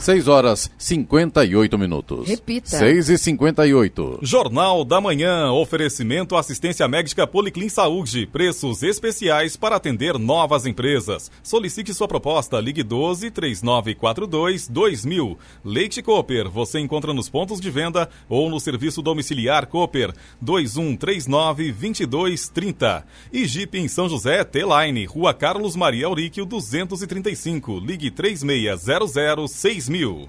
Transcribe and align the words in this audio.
6 0.00 0.28
horas 0.28 0.70
58 0.78 1.78
minutos. 1.78 2.26
Repita. 2.26 2.70
6 2.70 3.10
e 3.10 3.18
58. 3.18 4.20
Jornal 4.22 4.82
da 4.82 4.98
Manhã. 4.98 5.52
Oferecimento 5.52 6.36
assistência 6.36 6.88
médica 6.88 7.26
Policlin 7.26 7.68
Saúde. 7.68 8.26
Preços 8.26 8.82
especiais 8.82 9.58
para 9.58 9.76
atender 9.76 10.18
novas 10.18 10.64
empresas. 10.64 11.30
Solicite 11.42 11.92
sua 11.92 12.08
proposta. 12.08 12.58
Ligue 12.58 12.82
12 12.82 13.30
3942 13.30 14.68
2000. 14.68 15.38
Leite 15.62 16.00
Cooper. 16.00 16.48
Você 16.48 16.80
encontra 16.80 17.12
nos 17.12 17.28
pontos 17.28 17.60
de 17.60 17.70
venda 17.70 18.08
ou 18.26 18.48
no 18.48 18.58
serviço 18.58 19.02
domiciliar 19.02 19.66
Cooper 19.66 20.14
2139 20.40 21.72
2230. 21.72 23.04
E 23.30 23.44
Jeep 23.44 23.78
em 23.78 23.86
São 23.86 24.08
José, 24.08 24.44
T-Line. 24.44 25.04
Rua 25.04 25.34
Carlos 25.34 25.76
Maria 25.76 26.06
Auríquio 26.06 26.46
235. 26.46 27.78
Ligue 27.80 28.10
3600 28.10 29.50
6000. 29.90 30.28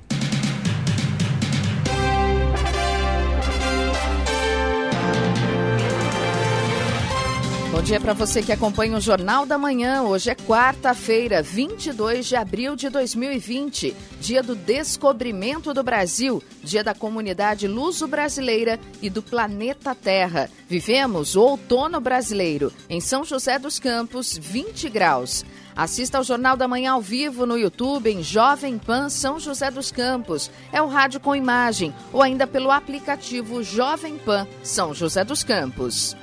Bom 7.72 7.82
dia 7.84 8.00
para 8.00 8.14
você 8.14 8.42
que 8.42 8.52
acompanha 8.52 8.98
o 8.98 9.02
Jornal 9.02 9.46
da 9.46 9.58
Manhã. 9.58 10.02
Hoje 10.04 10.30
é 10.30 10.36
quarta-feira, 10.36 11.42
22 11.42 12.26
de 12.26 12.36
abril 12.36 12.76
de 12.76 12.90
2020, 12.90 13.96
dia 14.20 14.42
do 14.42 14.56
descobrimento 14.56 15.74
do 15.74 15.84
Brasil, 15.84 16.44
dia 16.64 16.84
da 16.84 16.94
comunidade 16.94 17.68
luso-brasileira 17.68 18.80
e 19.02 19.10
do 19.10 19.22
planeta 19.22 19.96
Terra. 19.96 20.50
Vivemos 20.68 21.36
o 21.36 21.42
outono 21.42 22.00
brasileiro. 22.00 22.74
Em 22.90 23.00
São 23.00 23.24
José 23.24 23.58
dos 23.58 23.80
Campos, 23.80 24.38
20 24.38 24.90
graus. 24.90 25.46
Assista 25.82 26.20
ao 26.20 26.24
Jornal 26.24 26.56
da 26.56 26.68
Manhã 26.68 26.92
ao 26.92 27.02
vivo 27.02 27.44
no 27.44 27.58
YouTube 27.58 28.08
em 28.08 28.22
Jovem 28.22 28.78
Pan 28.78 29.10
São 29.10 29.40
José 29.40 29.72
dos 29.72 29.92
Campos. 29.92 30.52
É 30.72 30.80
o 30.80 30.86
rádio 30.86 31.20
com 31.20 31.36
imagem 31.36 31.92
ou 32.14 32.22
ainda 32.22 32.46
pelo 32.46 32.70
aplicativo 32.70 33.64
Jovem 33.64 34.16
Pan 34.20 34.48
São 34.62 34.94
José 34.94 35.24
dos 35.24 35.44
Campos. 35.44 36.16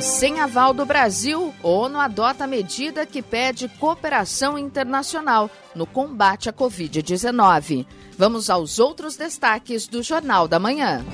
Sem 0.00 0.40
aval 0.40 0.72
do 0.72 0.86
Brasil, 0.86 1.52
ONU 1.62 2.00
adota 2.00 2.46
medida 2.46 3.04
que 3.04 3.20
pede 3.20 3.68
cooperação 3.68 4.58
internacional 4.58 5.50
no 5.74 5.84
combate 5.84 6.48
à 6.48 6.54
Covid-19. 6.54 7.84
Vamos 8.16 8.48
aos 8.48 8.78
outros 8.78 9.16
destaques 9.16 9.86
do 9.86 10.02
Jornal 10.02 10.48
da 10.48 10.58
Manhã. 10.58 11.04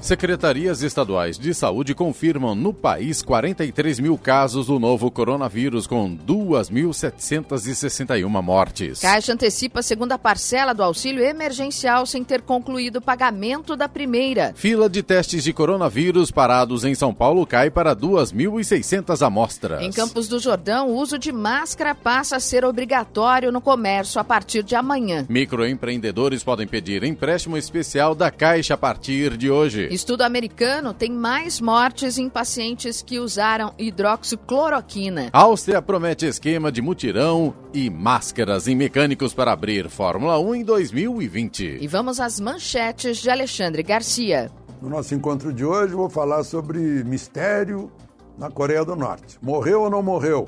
Secretarias 0.00 0.82
estaduais 0.82 1.38
de 1.38 1.52
saúde 1.52 1.94
confirmam 1.94 2.54
no 2.54 2.72
país 2.72 3.20
43 3.20 4.00
mil 4.00 4.16
casos 4.16 4.68
do 4.68 4.78
novo 4.78 5.10
coronavírus, 5.10 5.86
com 5.86 6.16
2.761 6.16 8.42
mortes. 8.42 9.00
Caixa 9.00 9.34
antecipa 9.34 9.80
a 9.80 9.82
segunda 9.82 10.16
parcela 10.16 10.72
do 10.72 10.82
auxílio 10.82 11.22
emergencial 11.22 12.06
sem 12.06 12.24
ter 12.24 12.40
concluído 12.40 12.96
o 12.96 13.02
pagamento 13.02 13.76
da 13.76 13.86
primeira. 13.88 14.54
Fila 14.56 14.88
de 14.88 15.02
testes 15.02 15.44
de 15.44 15.52
coronavírus 15.52 16.30
parados 16.30 16.82
em 16.82 16.94
São 16.94 17.12
Paulo 17.12 17.46
cai 17.46 17.68
para 17.70 17.94
2.600 17.94 19.20
amostras. 19.24 19.82
Em 19.82 19.92
Campos 19.92 20.28
do 20.28 20.38
Jordão, 20.38 20.88
o 20.88 20.96
uso 20.96 21.18
de 21.18 21.30
máscara 21.30 21.94
passa 21.94 22.36
a 22.36 22.40
ser 22.40 22.64
obrigatório 22.64 23.52
no 23.52 23.60
comércio 23.60 24.18
a 24.18 24.24
partir 24.24 24.62
de 24.62 24.74
amanhã. 24.74 25.26
Microempreendedores 25.28 26.42
podem 26.42 26.66
pedir 26.66 27.04
empréstimo 27.04 27.58
especial 27.58 28.14
da 28.14 28.30
Caixa 28.30 28.72
a 28.74 28.78
partir 28.78 29.36
de 29.36 29.50
hoje. 29.50 29.89
Estudo 29.90 30.22
americano 30.22 30.94
tem 30.94 31.10
mais 31.10 31.60
mortes 31.60 32.16
em 32.16 32.28
pacientes 32.28 33.02
que 33.02 33.18
usaram 33.18 33.74
hidroxicloroquina. 33.76 35.30
Áustria 35.32 35.82
promete 35.82 36.26
esquema 36.26 36.70
de 36.70 36.80
mutirão 36.80 37.52
e 37.74 37.90
máscaras 37.90 38.68
em 38.68 38.76
mecânicos 38.76 39.34
para 39.34 39.50
abrir 39.50 39.90
Fórmula 39.90 40.38
1 40.38 40.54
em 40.54 40.62
2020. 40.62 41.78
E 41.80 41.88
vamos 41.88 42.20
às 42.20 42.38
manchetes 42.38 43.16
de 43.16 43.28
Alexandre 43.28 43.82
Garcia. 43.82 44.48
No 44.80 44.88
nosso 44.88 45.12
encontro 45.12 45.52
de 45.52 45.64
hoje, 45.64 45.92
vou 45.92 46.08
falar 46.08 46.44
sobre 46.44 46.78
mistério 47.02 47.90
na 48.38 48.48
Coreia 48.48 48.84
do 48.84 48.94
Norte. 48.94 49.40
Morreu 49.42 49.82
ou 49.82 49.90
não 49.90 50.04
morreu 50.04 50.46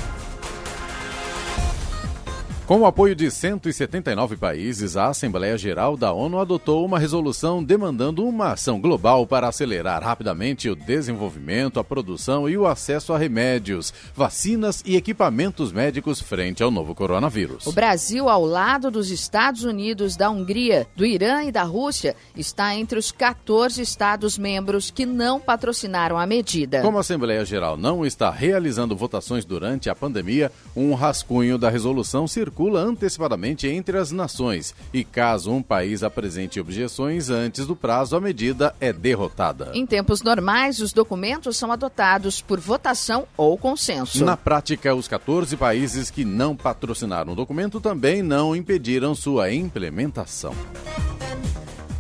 Com 2.66 2.80
o 2.80 2.86
apoio 2.86 3.14
de 3.14 3.30
179 3.30 4.38
países, 4.38 4.96
a 4.96 5.08
Assembleia 5.08 5.58
Geral 5.58 5.98
da 5.98 6.14
ONU 6.14 6.38
adotou 6.38 6.82
uma 6.82 6.98
resolução 6.98 7.62
demandando 7.62 8.26
uma 8.26 8.52
ação 8.52 8.80
global 8.80 9.26
para 9.26 9.48
acelerar 9.48 10.02
rapidamente 10.02 10.70
o 10.70 10.74
desenvolvimento, 10.74 11.78
a 11.78 11.84
produção 11.84 12.48
e 12.48 12.56
o 12.56 12.66
acesso 12.66 13.12
a 13.12 13.18
remédios, 13.18 13.92
vacinas 14.16 14.82
e 14.86 14.96
equipamentos 14.96 15.72
médicos 15.72 16.22
frente 16.22 16.62
ao 16.62 16.70
novo 16.70 16.94
coronavírus. 16.94 17.66
O 17.66 17.72
Brasil, 17.72 18.30
ao 18.30 18.46
lado 18.46 18.90
dos 18.90 19.10
Estados 19.10 19.62
Unidos, 19.62 20.16
da 20.16 20.30
Hungria, 20.30 20.86
do 20.96 21.04
Irã 21.04 21.42
e 21.42 21.52
da 21.52 21.64
Rússia, 21.64 22.16
está 22.34 22.74
entre 22.74 22.98
os 22.98 23.12
14 23.12 23.82
Estados-membros 23.82 24.90
que 24.90 25.04
não 25.04 25.38
patrocinaram 25.38 26.16
a 26.16 26.26
medida. 26.26 26.80
Como 26.80 26.96
a 26.96 27.02
Assembleia 27.02 27.44
Geral 27.44 27.76
não 27.76 28.06
está 28.06 28.30
realizando 28.30 28.96
votações 28.96 29.44
durante 29.44 29.90
a 29.90 29.94
pandemia, 29.94 30.50
um 30.74 30.94
rascunho 30.94 31.58
da 31.58 31.68
resolução 31.68 32.26
circula 32.26 32.53
circula 32.54 32.80
antecipadamente 32.80 33.66
entre 33.66 33.98
as 33.98 34.12
nações 34.12 34.74
e, 34.92 35.02
caso 35.02 35.50
um 35.50 35.60
país 35.60 36.04
apresente 36.04 36.60
objeções 36.60 37.28
antes 37.28 37.66
do 37.66 37.74
prazo, 37.74 38.14
a 38.14 38.20
medida 38.20 38.72
é 38.80 38.92
derrotada. 38.92 39.72
Em 39.74 39.84
tempos 39.84 40.22
normais, 40.22 40.78
os 40.78 40.92
documentos 40.92 41.56
são 41.56 41.72
adotados 41.72 42.40
por 42.40 42.60
votação 42.60 43.26
ou 43.36 43.58
consenso. 43.58 44.24
Na 44.24 44.36
prática, 44.36 44.94
os 44.94 45.08
14 45.08 45.56
países 45.56 46.10
que 46.10 46.24
não 46.24 46.54
patrocinaram 46.54 47.32
o 47.32 47.36
documento 47.36 47.80
também 47.80 48.22
não 48.22 48.54
impediram 48.54 49.16
sua 49.16 49.52
implementação. 49.52 50.54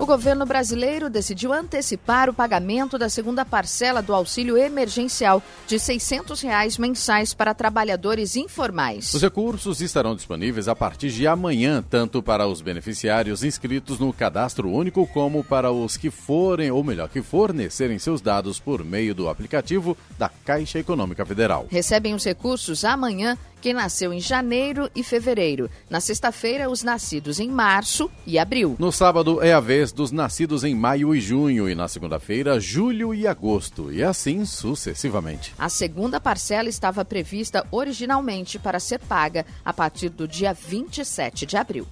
O 0.00 0.06
governo 0.06 0.46
brasileiro 0.46 1.10
decidiu 1.10 1.52
antecipar 1.52 2.30
o 2.30 2.32
pagamento 2.32 2.96
da 2.96 3.10
segunda 3.10 3.44
parcela 3.44 4.00
do 4.00 4.14
auxílio 4.14 4.56
emergencial 4.56 5.42
de 5.66 5.78
600 5.78 6.40
reais 6.40 6.78
mensais 6.78 7.34
para 7.34 7.52
trabalhadores 7.52 8.34
informais. 8.34 9.12
Os 9.12 9.20
recursos 9.20 9.82
estarão 9.82 10.16
disponíveis 10.16 10.68
a 10.68 10.74
partir 10.74 11.10
de 11.10 11.26
amanhã, 11.26 11.84
tanto 11.86 12.22
para 12.22 12.46
os 12.46 12.62
beneficiários 12.62 13.44
inscritos 13.44 13.98
no 13.98 14.10
cadastro 14.10 14.70
único 14.70 15.06
como 15.06 15.44
para 15.44 15.70
os 15.70 15.98
que 15.98 16.10
forem, 16.10 16.70
ou 16.70 16.82
melhor, 16.82 17.10
que 17.10 17.20
fornecerem 17.20 17.98
seus 17.98 18.22
dados 18.22 18.58
por 18.58 18.82
meio 18.82 19.14
do 19.14 19.28
aplicativo 19.28 19.94
da 20.18 20.30
Caixa 20.30 20.78
Econômica 20.78 21.26
Federal. 21.26 21.66
Recebem 21.68 22.14
os 22.14 22.24
recursos 22.24 22.86
amanhã 22.86 23.36
quem 23.60 23.74
nasceu 23.74 24.12
em 24.12 24.20
janeiro 24.20 24.90
e 24.94 25.04
fevereiro. 25.04 25.70
Na 25.88 26.00
sexta-feira, 26.00 26.70
os 26.70 26.82
nascidos 26.82 27.38
em 27.38 27.48
março 27.48 28.10
e 28.26 28.38
abril. 28.38 28.76
No 28.78 28.90
sábado 28.90 29.42
é 29.42 29.52
a 29.52 29.60
vez 29.60 29.92
dos 29.92 30.10
nascidos 30.10 30.64
em 30.64 30.74
maio 30.74 31.14
e 31.14 31.20
junho, 31.20 31.68
e 31.68 31.74
na 31.74 31.86
segunda-feira, 31.88 32.58
julho 32.58 33.14
e 33.14 33.26
agosto, 33.26 33.92
e 33.92 34.02
assim 34.02 34.44
sucessivamente. 34.44 35.54
A 35.58 35.68
segunda 35.68 36.20
parcela 36.20 36.68
estava 36.68 37.04
prevista 37.04 37.66
originalmente 37.70 38.58
para 38.58 38.80
ser 38.80 38.98
paga 38.98 39.44
a 39.64 39.72
partir 39.72 40.08
do 40.08 40.26
dia 40.26 40.52
27 40.52 41.46
de 41.46 41.56
abril. 41.56 41.86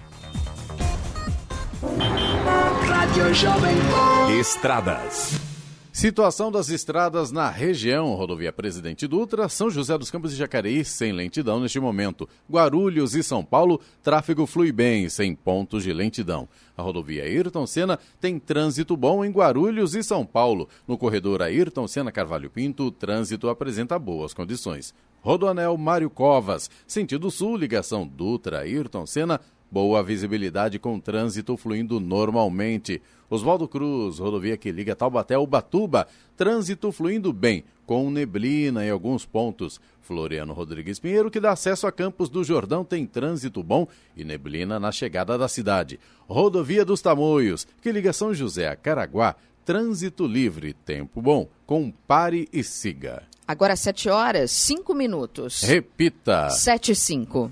Estradas. 4.39 5.48
Situação 5.99 6.49
das 6.49 6.69
estradas 6.69 7.29
na 7.29 7.49
região, 7.49 8.13
rodovia 8.15 8.53
Presidente 8.53 9.05
Dutra, 9.05 9.49
São 9.49 9.69
José 9.69 9.97
dos 9.97 10.09
Campos 10.09 10.31
e 10.31 10.37
Jacareí, 10.37 10.85
sem 10.85 11.11
lentidão 11.11 11.59
neste 11.59 11.77
momento. 11.77 12.25
Guarulhos 12.49 13.15
e 13.15 13.21
São 13.21 13.43
Paulo, 13.43 13.81
tráfego 14.01 14.45
flui 14.45 14.71
bem, 14.71 15.09
sem 15.09 15.35
pontos 15.35 15.83
de 15.83 15.91
lentidão. 15.91 16.47
A 16.77 16.81
rodovia 16.81 17.23
Ayrton 17.23 17.67
Senna 17.67 17.99
tem 18.17 18.39
trânsito 18.39 18.95
bom 18.95 19.25
em 19.25 19.29
Guarulhos 19.29 19.93
e 19.93 20.01
São 20.01 20.25
Paulo. 20.25 20.69
No 20.87 20.97
corredor 20.97 21.41
Ayrton 21.41 21.85
Senna 21.85 22.13
Carvalho 22.13 22.49
Pinto, 22.49 22.85
o 22.85 22.91
trânsito 22.91 23.49
apresenta 23.49 23.99
boas 23.99 24.33
condições. 24.33 24.93
Rodoanel 25.21 25.75
Mário 25.77 26.09
Covas, 26.09 26.69
sentido 26.87 27.29
sul, 27.29 27.57
ligação 27.57 28.07
Dutra 28.07 28.59
Ayrton 28.59 29.05
Senna, 29.05 29.41
boa 29.71 30.01
visibilidade 30.03 30.79
com 30.79 30.99
trânsito 30.99 31.55
fluindo 31.55 31.99
normalmente. 31.99 33.01
Oswaldo 33.29 33.67
Cruz, 33.67 34.17
rodovia 34.17 34.57
que 34.57 34.71
liga 34.71 34.95
Taubaté 34.95 35.35
ao 35.35 35.45
Batuba, 35.45 36.07
trânsito 36.35 36.91
fluindo 36.91 37.31
bem, 37.31 37.63
com 37.85 38.09
neblina 38.09 38.85
em 38.85 38.89
alguns 38.89 39.25
pontos. 39.25 39.79
Floriano 40.01 40.53
Rodrigues 40.53 40.99
Pinheiro, 40.99 41.29
que 41.29 41.39
dá 41.39 41.51
acesso 41.51 41.85
a 41.85 41.91
Campos 41.91 42.29
do 42.29 42.43
Jordão, 42.43 42.83
tem 42.83 43.05
trânsito 43.05 43.61
bom 43.61 43.87
e 44.17 44.23
neblina 44.23 44.79
na 44.79 44.91
chegada 44.91 45.37
da 45.37 45.47
cidade. 45.47 45.99
Rodovia 46.27 46.83
dos 46.83 47.01
Tamoios, 47.01 47.67
que 47.81 47.91
liga 47.91 48.11
São 48.11 48.33
José 48.33 48.67
a 48.67 48.75
Caraguá, 48.75 49.35
trânsito 49.63 50.25
livre, 50.25 50.73
tempo 50.73 51.21
bom, 51.21 51.47
com 51.67 51.91
pare 52.07 52.49
e 52.51 52.63
siga. 52.63 53.23
Agora 53.47 53.75
7 53.75 54.09
horas, 54.09 54.51
5 54.51 54.93
minutos. 54.93 55.61
Repita. 55.61 56.49
7 56.49 56.91
e 56.91 56.95
5. 56.95 57.51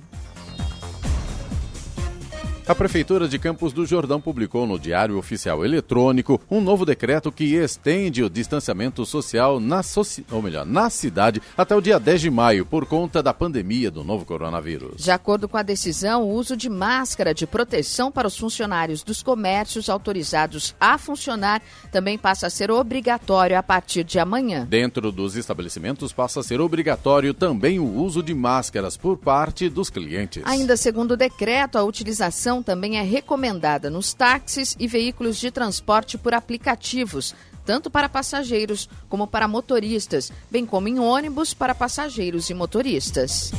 A 2.67 2.75
Prefeitura 2.75 3.29
de 3.29 3.39
Campos 3.39 3.71
do 3.71 3.85
Jordão 3.85 4.19
publicou 4.19 4.67
no 4.67 4.77
Diário 4.77 5.17
Oficial 5.17 5.63
Eletrônico 5.63 6.41
um 6.51 6.59
novo 6.59 6.85
decreto 6.85 7.31
que 7.31 7.55
estende 7.55 8.21
o 8.21 8.29
distanciamento 8.29 9.05
social 9.05 9.57
na, 9.57 9.81
soci... 9.81 10.25
ou 10.29 10.41
melhor, 10.41 10.65
na 10.65 10.89
cidade 10.89 11.41
até 11.57 11.73
o 11.73 11.79
dia 11.79 11.97
10 11.97 12.19
de 12.19 12.29
maio, 12.29 12.65
por 12.65 12.85
conta 12.85 13.23
da 13.23 13.33
pandemia 13.33 13.89
do 13.89 14.03
novo 14.03 14.25
coronavírus. 14.25 15.01
De 15.01 15.09
acordo 15.09 15.47
com 15.47 15.55
a 15.55 15.63
decisão, 15.63 16.23
o 16.23 16.33
uso 16.33 16.57
de 16.57 16.69
máscara 16.69 17.33
de 17.33 17.47
proteção 17.47 18.11
para 18.11 18.27
os 18.27 18.37
funcionários 18.37 19.01
dos 19.01 19.23
comércios 19.23 19.89
autorizados 19.89 20.75
a 20.77 20.97
funcionar 20.97 21.61
também 21.89 22.17
passa 22.17 22.47
a 22.47 22.49
ser 22.49 22.69
obrigatório 22.69 23.57
a 23.57 23.63
partir 23.63 24.03
de 24.03 24.19
amanhã. 24.19 24.65
Dentro 24.69 25.09
dos 25.09 25.37
estabelecimentos 25.37 26.11
passa 26.11 26.41
a 26.41 26.43
ser 26.43 26.59
obrigatório 26.59 27.33
também 27.33 27.79
o 27.79 27.85
uso 27.85 28.21
de 28.21 28.33
máscaras 28.33 28.97
por 28.97 29.15
parte 29.15 29.69
dos 29.69 29.89
clientes. 29.89 30.43
Ainda 30.45 30.75
segundo 30.75 31.11
o 31.11 31.17
decreto, 31.17 31.77
a 31.77 31.83
utilização 31.85 32.56
também 32.61 32.97
é 32.97 33.01
recomendada 33.01 33.89
nos 33.89 34.13
táxis 34.13 34.75
e 34.79 34.87
veículos 34.87 35.37
de 35.37 35.51
transporte 35.51 36.17
por 36.17 36.33
aplicativos, 36.33 37.35
tanto 37.65 37.89
para 37.89 38.07
passageiros 38.09 38.89
como 39.09 39.27
para 39.27 39.47
motoristas, 39.47 40.31
bem 40.49 40.65
como 40.65 40.87
em 40.87 40.99
ônibus 40.99 41.53
para 41.53 41.75
passageiros 41.75 42.49
e 42.49 42.53
motoristas. 42.53 43.51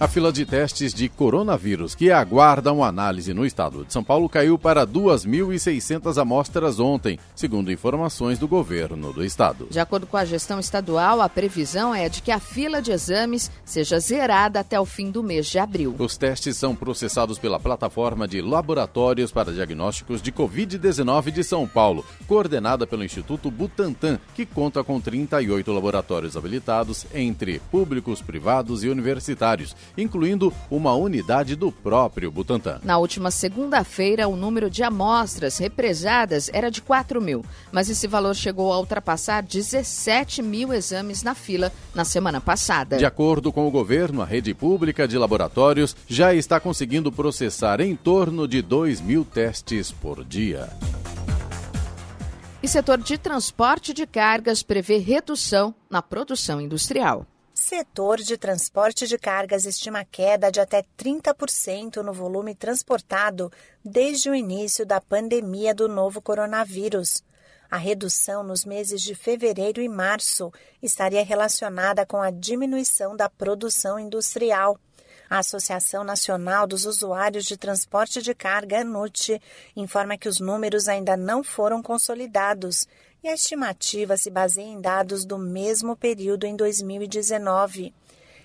A 0.00 0.08
fila 0.08 0.32
de 0.32 0.44
testes 0.44 0.92
de 0.92 1.08
coronavírus 1.08 1.94
que 1.94 2.10
aguardam 2.10 2.82
análise 2.82 3.32
no 3.32 3.46
estado 3.46 3.84
de 3.84 3.92
São 3.92 4.02
Paulo 4.02 4.28
caiu 4.28 4.58
para 4.58 4.84
2.600 4.84 6.20
amostras 6.20 6.80
ontem, 6.80 7.16
segundo 7.32 7.70
informações 7.70 8.36
do 8.36 8.48
governo 8.48 9.12
do 9.12 9.24
estado. 9.24 9.68
De 9.70 9.78
acordo 9.78 10.04
com 10.04 10.16
a 10.16 10.24
gestão 10.24 10.58
estadual, 10.58 11.20
a 11.20 11.28
previsão 11.28 11.94
é 11.94 12.08
de 12.08 12.22
que 12.22 12.32
a 12.32 12.40
fila 12.40 12.82
de 12.82 12.90
exames 12.90 13.52
seja 13.64 14.00
zerada 14.00 14.58
até 14.58 14.80
o 14.80 14.84
fim 14.84 15.12
do 15.12 15.22
mês 15.22 15.46
de 15.46 15.60
abril. 15.60 15.94
Os 15.96 16.16
testes 16.16 16.56
são 16.56 16.74
processados 16.74 17.38
pela 17.38 17.60
plataforma 17.60 18.26
de 18.26 18.42
laboratórios 18.42 19.30
para 19.30 19.52
diagnósticos 19.52 20.20
de 20.20 20.32
Covid-19 20.32 21.30
de 21.30 21.44
São 21.44 21.68
Paulo, 21.68 22.04
coordenada 22.26 22.84
pelo 22.84 23.04
Instituto 23.04 23.48
Butantan, 23.48 24.18
que 24.34 24.44
conta 24.44 24.82
com 24.82 25.00
38 25.00 25.72
laboratórios 25.72 26.36
habilitados 26.36 27.06
entre 27.14 27.60
públicos, 27.70 28.20
privados 28.20 28.82
e 28.82 28.88
universitários 28.88 29.84
incluindo 29.96 30.52
uma 30.70 30.94
unidade 30.94 31.56
do 31.56 31.70
próprio 31.70 32.30
Butantan. 32.30 32.80
Na 32.82 32.98
última 32.98 33.30
segunda-feira, 33.30 34.28
o 34.28 34.36
número 34.36 34.68
de 34.70 34.82
amostras 34.82 35.58
represadas 35.58 36.50
era 36.52 36.70
de 36.70 36.82
4 36.82 37.20
mil, 37.20 37.44
mas 37.72 37.88
esse 37.88 38.06
valor 38.06 38.34
chegou 38.34 38.72
a 38.72 38.78
ultrapassar 38.78 39.42
17 39.42 40.42
mil 40.42 40.72
exames 40.72 41.22
na 41.22 41.34
fila 41.34 41.72
na 41.94 42.04
semana 42.04 42.40
passada. 42.40 42.96
De 42.96 43.06
acordo 43.06 43.52
com 43.52 43.66
o 43.66 43.70
governo, 43.70 44.22
a 44.22 44.24
rede 44.24 44.52
pública 44.54 45.06
de 45.06 45.16
laboratórios 45.18 45.96
já 46.08 46.34
está 46.34 46.58
conseguindo 46.58 47.12
processar 47.12 47.80
em 47.80 47.94
torno 47.94 48.46
de 48.48 48.62
2 48.62 49.00
mil 49.00 49.24
testes 49.24 49.90
por 49.90 50.24
dia. 50.24 50.68
E 52.62 52.68
setor 52.68 52.96
de 52.96 53.18
transporte 53.18 53.92
de 53.92 54.06
cargas 54.06 54.62
prevê 54.62 54.96
redução 54.96 55.74
na 55.90 56.00
produção 56.00 56.62
industrial. 56.62 57.26
Setor 57.66 58.18
de 58.18 58.36
transporte 58.36 59.06
de 59.06 59.16
cargas 59.16 59.64
estima 59.64 60.04
queda 60.04 60.52
de 60.52 60.60
até 60.60 60.84
30% 60.98 62.02
no 62.02 62.12
volume 62.12 62.54
transportado 62.54 63.50
desde 63.82 64.28
o 64.28 64.34
início 64.34 64.84
da 64.84 65.00
pandemia 65.00 65.74
do 65.74 65.88
novo 65.88 66.20
coronavírus. 66.20 67.24
A 67.70 67.78
redução 67.78 68.44
nos 68.44 68.66
meses 68.66 69.00
de 69.00 69.14
fevereiro 69.14 69.80
e 69.80 69.88
março 69.88 70.52
estaria 70.82 71.24
relacionada 71.24 72.04
com 72.04 72.20
a 72.20 72.30
diminuição 72.30 73.16
da 73.16 73.30
produção 73.30 73.98
industrial. 73.98 74.78
A 75.28 75.38
Associação 75.38 76.04
Nacional 76.04 76.66
dos 76.66 76.84
Usuários 76.84 77.44
de 77.44 77.56
Transporte 77.56 78.20
de 78.20 78.34
Carga, 78.34 78.80
ANUT, 78.80 79.40
informa 79.74 80.18
que 80.18 80.28
os 80.28 80.38
números 80.38 80.86
ainda 80.86 81.16
não 81.16 81.42
foram 81.42 81.82
consolidados 81.82 82.86
e 83.22 83.28
a 83.28 83.34
estimativa 83.34 84.16
se 84.18 84.30
baseia 84.30 84.66
em 84.66 84.80
dados 84.80 85.24
do 85.24 85.38
mesmo 85.38 85.96
período 85.96 86.44
em 86.44 86.54
2019. 86.54 87.94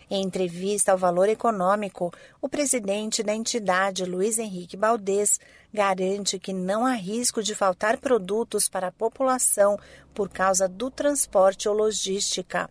Em 0.10 0.24
entrevista 0.24 0.92
ao 0.92 0.98
Valor 0.98 1.30
Econômico, 1.30 2.12
o 2.42 2.50
presidente 2.50 3.22
da 3.22 3.36
entidade, 3.36 4.06
Luiz 4.06 4.40
Henrique 4.40 4.76
Baldez, 4.76 5.40
garante 5.72 6.40
que 6.40 6.52
não 6.52 6.86
há 6.86 6.94
risco 6.94 7.44
de 7.44 7.54
faltar 7.54 7.98
produtos 7.98 8.68
para 8.68 8.88
a 8.88 8.92
população 8.92 9.78
por 10.14 10.30
causa 10.30 10.68
do 10.68 10.90
transporte 10.90 11.70
ou 11.70 11.76
logística. 11.76 12.68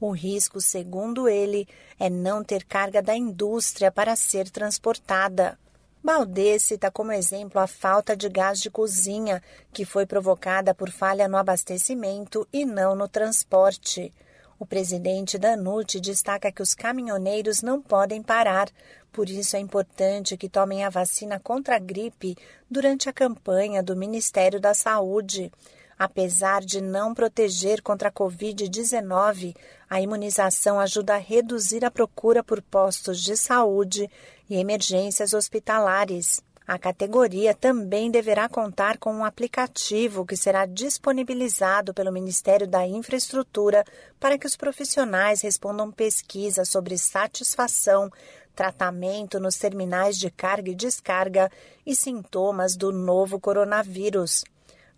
O 0.00 0.10
risco, 0.10 0.60
segundo 0.60 1.28
ele, 1.28 1.68
é 1.98 2.10
não 2.10 2.42
ter 2.42 2.64
carga 2.64 3.00
da 3.00 3.16
indústria 3.16 3.90
para 3.90 4.16
ser 4.16 4.50
transportada. 4.50 5.58
Baldez 6.02 6.64
cita 6.64 6.90
como 6.90 7.12
exemplo 7.12 7.58
a 7.58 7.66
falta 7.66 8.14
de 8.14 8.28
gás 8.28 8.60
de 8.60 8.70
cozinha, 8.70 9.42
que 9.72 9.86
foi 9.86 10.04
provocada 10.04 10.74
por 10.74 10.90
falha 10.90 11.26
no 11.26 11.38
abastecimento 11.38 12.46
e 12.52 12.66
não 12.66 12.94
no 12.94 13.08
transporte. 13.08 14.12
O 14.58 14.66
presidente 14.66 15.38
da 15.38 15.56
NUT 15.56 15.98
destaca 16.00 16.52
que 16.52 16.62
os 16.62 16.74
caminhoneiros 16.74 17.62
não 17.62 17.80
podem 17.80 18.22
parar, 18.22 18.68
por 19.10 19.28
isso 19.28 19.56
é 19.56 19.60
importante 19.60 20.36
que 20.36 20.48
tomem 20.48 20.84
a 20.84 20.90
vacina 20.90 21.40
contra 21.40 21.76
a 21.76 21.78
gripe 21.78 22.36
durante 22.70 23.08
a 23.08 23.12
campanha 23.12 23.82
do 23.82 23.96
Ministério 23.96 24.60
da 24.60 24.74
Saúde. 24.74 25.50
Apesar 25.98 26.62
de 26.62 26.80
não 26.80 27.14
proteger 27.14 27.82
contra 27.82 28.08
a 28.08 28.12
Covid-19, 28.12 29.54
a 29.88 30.00
imunização 30.00 30.80
ajuda 30.80 31.14
a 31.14 31.18
reduzir 31.18 31.84
a 31.84 31.90
procura 31.90 32.42
por 32.42 32.60
postos 32.60 33.22
de 33.22 33.36
saúde 33.36 34.10
e 34.48 34.56
emergências 34.56 35.32
hospitalares. 35.32 36.42
A 36.66 36.78
categoria 36.78 37.54
também 37.54 38.10
deverá 38.10 38.48
contar 38.48 38.96
com 38.96 39.12
um 39.12 39.24
aplicativo 39.24 40.24
que 40.24 40.34
será 40.34 40.64
disponibilizado 40.64 41.92
pelo 41.92 42.10
Ministério 42.10 42.66
da 42.66 42.86
Infraestrutura 42.86 43.84
para 44.18 44.38
que 44.38 44.46
os 44.46 44.56
profissionais 44.56 45.42
respondam 45.42 45.92
pesquisas 45.92 46.70
sobre 46.70 46.96
satisfação, 46.96 48.10
tratamento 48.56 49.38
nos 49.38 49.58
terminais 49.58 50.16
de 50.16 50.30
carga 50.30 50.70
e 50.70 50.74
descarga 50.74 51.50
e 51.84 51.94
sintomas 51.94 52.76
do 52.76 52.90
novo 52.90 53.38
coronavírus. 53.38 54.42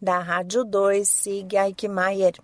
Da 0.01 0.19
Rádio 0.19 0.65
2, 0.65 1.09
Sig 1.09 1.55
Eichmeier. 1.55 2.35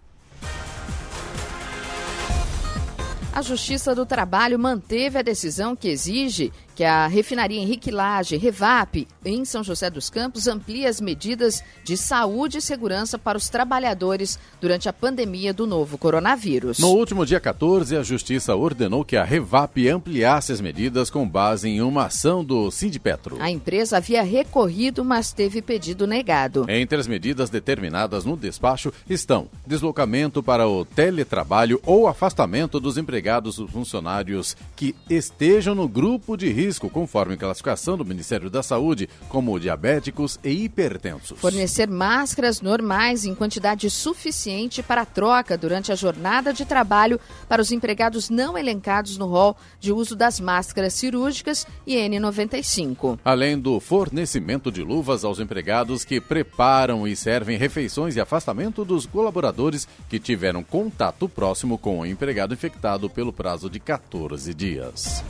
A 3.34 3.40
Justiça 3.40 3.94
do 3.94 4.04
Trabalho 4.04 4.58
manteve 4.58 5.18
a 5.18 5.22
decisão 5.22 5.74
que 5.74 5.88
exige 5.88 6.52
que 6.74 6.84
a 6.84 7.06
refinaria 7.06 7.60
Henrique 7.60 7.90
Lage, 7.90 8.36
Revap, 8.36 9.06
em 9.24 9.44
São 9.44 9.62
José 9.62 9.90
dos 9.90 10.08
Campos, 10.08 10.46
amplie 10.46 10.86
as 10.86 11.00
medidas 11.00 11.62
de 11.84 11.96
saúde 11.96 12.58
e 12.58 12.62
segurança 12.62 13.18
para 13.18 13.38
os 13.38 13.48
trabalhadores 13.48 14.38
durante 14.60 14.88
a 14.88 14.92
pandemia 14.92 15.52
do 15.52 15.66
novo 15.66 15.98
coronavírus. 15.98 16.78
No 16.78 16.88
último 16.88 17.26
dia 17.26 17.38
14, 17.38 17.96
a 17.96 18.02
Justiça 18.02 18.56
ordenou 18.56 19.04
que 19.04 19.16
a 19.16 19.24
Revap 19.24 19.88
ampliasse 19.88 20.52
as 20.52 20.60
medidas 20.60 21.10
com 21.10 21.28
base 21.28 21.68
em 21.68 21.80
uma 21.80 22.06
ação 22.06 22.44
do 22.44 22.70
Sindipetro. 22.70 23.36
A 23.40 23.50
empresa 23.50 23.98
havia 23.98 24.22
recorrido, 24.22 25.04
mas 25.04 25.32
teve 25.32 25.60
pedido 25.60 26.06
negado. 26.06 26.66
Entre 26.68 26.98
as 26.98 27.06
medidas 27.06 27.50
determinadas 27.50 28.24
no 28.24 28.36
despacho 28.36 28.92
estão 29.08 29.48
deslocamento 29.66 30.42
para 30.42 30.66
o 30.66 30.84
teletrabalho 30.84 31.80
ou 31.84 32.08
afastamento 32.08 32.80
dos 32.80 32.96
empregados 32.96 33.58
ou 33.58 33.68
funcionários 33.68 34.56
que 34.74 34.94
estejam 35.08 35.74
no 35.74 35.88
grupo 35.88 36.36
de 36.36 36.48
risco 36.48 36.61
risco, 36.64 36.88
conforme 36.88 37.36
classificação 37.36 37.96
do 37.96 38.04
Ministério 38.04 38.48
da 38.48 38.62
Saúde, 38.62 39.08
como 39.28 39.58
diabéticos 39.58 40.38
e 40.44 40.64
hipertensos. 40.64 41.38
Fornecer 41.40 41.88
máscaras 41.88 42.60
normais 42.60 43.24
em 43.24 43.34
quantidade 43.34 43.90
suficiente 43.90 44.82
para 44.82 45.04
troca 45.04 45.58
durante 45.58 45.90
a 45.90 45.94
jornada 45.94 46.52
de 46.52 46.64
trabalho 46.64 47.18
para 47.48 47.60
os 47.60 47.72
empregados 47.72 48.30
não 48.30 48.56
elencados 48.56 49.18
no 49.18 49.26
rol 49.26 49.56
de 49.80 49.92
uso 49.92 50.14
das 50.14 50.38
máscaras 50.38 50.94
cirúrgicas 50.94 51.66
e 51.86 51.96
N95. 51.96 53.18
Além 53.24 53.58
do 53.58 53.80
fornecimento 53.80 54.70
de 54.70 54.82
luvas 54.82 55.24
aos 55.24 55.40
empregados 55.40 56.04
que 56.04 56.20
preparam 56.20 57.06
e 57.06 57.16
servem 57.16 57.58
refeições 57.58 58.16
e 58.16 58.20
afastamento 58.20 58.84
dos 58.84 59.06
colaboradores 59.06 59.88
que 60.08 60.18
tiveram 60.18 60.62
contato 60.62 61.28
próximo 61.28 61.76
com 61.76 62.00
o 62.00 62.06
empregado 62.06 62.54
infectado 62.54 63.10
pelo 63.10 63.32
prazo 63.32 63.68
de 63.68 63.80
14 63.80 64.54
dias. 64.54 65.24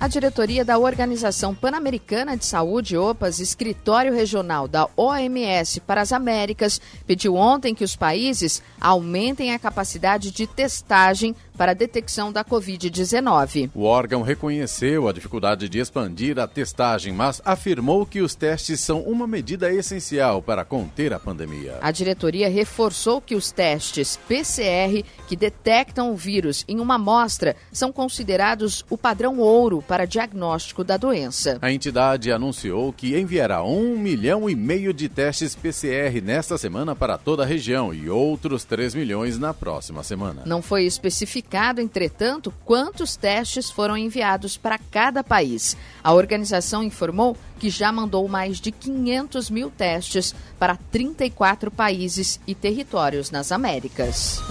A 0.00 0.06
diretoria 0.06 0.64
da 0.64 0.78
Organização 0.78 1.52
Pan-Americana 1.52 2.36
de 2.36 2.46
Saúde, 2.46 2.96
OPAS, 2.96 3.40
escritório 3.40 4.14
regional 4.14 4.68
da 4.68 4.88
OMS 4.96 5.80
para 5.80 6.00
as 6.00 6.12
Américas, 6.12 6.80
pediu 7.04 7.34
ontem 7.34 7.74
que 7.74 7.82
os 7.82 7.96
países 7.96 8.62
aumentem 8.80 9.52
a 9.52 9.58
capacidade 9.58 10.30
de 10.30 10.46
testagem 10.46 11.34
para 11.58 11.72
a 11.72 11.74
detecção 11.74 12.32
da 12.32 12.44
Covid-19. 12.44 13.70
O 13.74 13.82
órgão 13.82 14.22
reconheceu 14.22 15.08
a 15.08 15.12
dificuldade 15.12 15.68
de 15.68 15.80
expandir 15.80 16.38
a 16.38 16.46
testagem, 16.46 17.12
mas 17.12 17.42
afirmou 17.44 18.06
que 18.06 18.20
os 18.20 18.36
testes 18.36 18.78
são 18.78 19.00
uma 19.02 19.26
medida 19.26 19.72
essencial 19.74 20.40
para 20.40 20.64
conter 20.64 21.12
a 21.12 21.18
pandemia. 21.18 21.78
A 21.82 21.90
diretoria 21.90 22.48
reforçou 22.48 23.20
que 23.20 23.34
os 23.34 23.50
testes 23.50 24.16
PCR 24.28 25.04
que 25.26 25.34
detectam 25.34 26.12
o 26.12 26.16
vírus 26.16 26.64
em 26.68 26.78
uma 26.78 26.94
amostra 26.94 27.56
são 27.72 27.90
considerados 27.90 28.84
o 28.88 28.96
padrão 28.96 29.40
ouro 29.40 29.82
para 29.82 30.06
diagnóstico 30.06 30.84
da 30.84 30.96
doença. 30.96 31.58
A 31.60 31.72
entidade 31.72 32.30
anunciou 32.30 32.92
que 32.92 33.18
enviará 33.18 33.64
um 33.64 33.98
milhão 33.98 34.48
e 34.48 34.54
meio 34.54 34.94
de 34.94 35.08
testes 35.08 35.56
PCR 35.56 36.20
nesta 36.22 36.56
semana 36.56 36.94
para 36.94 37.18
toda 37.18 37.42
a 37.42 37.46
região 37.46 37.92
e 37.92 38.08
outros 38.08 38.64
3 38.64 38.94
milhões 38.94 39.38
na 39.38 39.52
próxima 39.52 40.04
semana. 40.04 40.42
Não 40.46 40.62
foi 40.62 40.84
especificado 40.84 41.47
especificado, 41.48 41.80
entretanto, 41.80 42.52
quantos 42.64 43.16
testes 43.16 43.70
foram 43.70 43.96
enviados 43.96 44.56
para 44.56 44.78
cada 44.78 45.24
país. 45.24 45.76
A 46.04 46.12
organização 46.12 46.82
informou 46.82 47.36
que 47.58 47.70
já 47.70 47.90
mandou 47.90 48.28
mais 48.28 48.60
de 48.60 48.70
500 48.70 49.50
mil 49.50 49.70
testes 49.70 50.34
para 50.58 50.76
34 50.76 51.70
países 51.70 52.38
e 52.46 52.54
territórios 52.54 53.30
nas 53.30 53.50
Américas. 53.50 54.42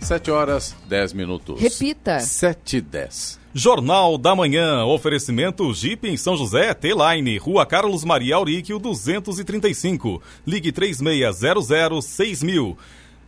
7 0.00 0.30
horas 0.30 0.76
10 0.86 1.12
minutos. 1.14 1.60
Repita. 1.60 2.20
7 2.20 2.76
e 2.76 2.80
10. 2.80 3.40
Jornal 3.52 4.18
da 4.18 4.36
Manhã, 4.36 4.84
oferecimento 4.84 5.72
Jeep 5.72 6.06
em 6.06 6.16
São 6.16 6.36
José, 6.36 6.74
T-Line, 6.74 7.38
Rua 7.38 7.64
Carlos 7.64 8.04
Maria 8.04 8.36
Auríquio, 8.36 8.78
235. 8.78 10.22
Ligue 10.46 10.70
3600 10.70 12.04
6000. 12.04 12.76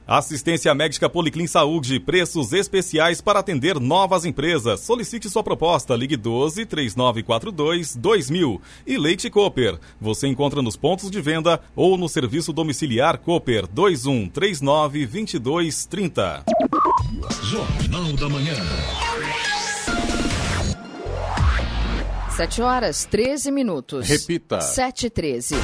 Assistência 0.08 0.74
médica 0.74 1.06
Policlin 1.06 1.46
Saúde, 1.46 2.00
preços 2.00 2.54
especiais 2.54 3.20
para 3.20 3.40
atender 3.40 3.78
novas 3.78 4.24
empresas. 4.24 4.80
Solicite 4.80 5.28
sua 5.28 5.42
proposta, 5.42 5.94
ligue 5.94 6.16
12 6.16 6.64
3942 6.64 7.94
2000. 7.94 8.62
E 8.86 8.96
Leite 8.96 9.28
Cooper, 9.28 9.78
você 10.00 10.26
encontra 10.26 10.62
nos 10.62 10.76
pontos 10.76 11.10
de 11.10 11.20
venda 11.20 11.60
ou 11.76 11.98
no 11.98 12.08
serviço 12.08 12.54
domiciliar 12.54 13.18
Cooper 13.18 13.66
21 13.70 14.30
39 14.30 15.04
22 15.04 15.84
30. 15.84 16.44
Jornal 17.42 18.12
da 18.14 18.30
Manhã. 18.30 18.54
7 22.30 22.62
horas 22.62 23.04
13 23.04 23.50
minutos. 23.50 24.08
Repita. 24.08 24.62
7 24.62 25.06
e 25.06 25.10
13. 25.10 25.54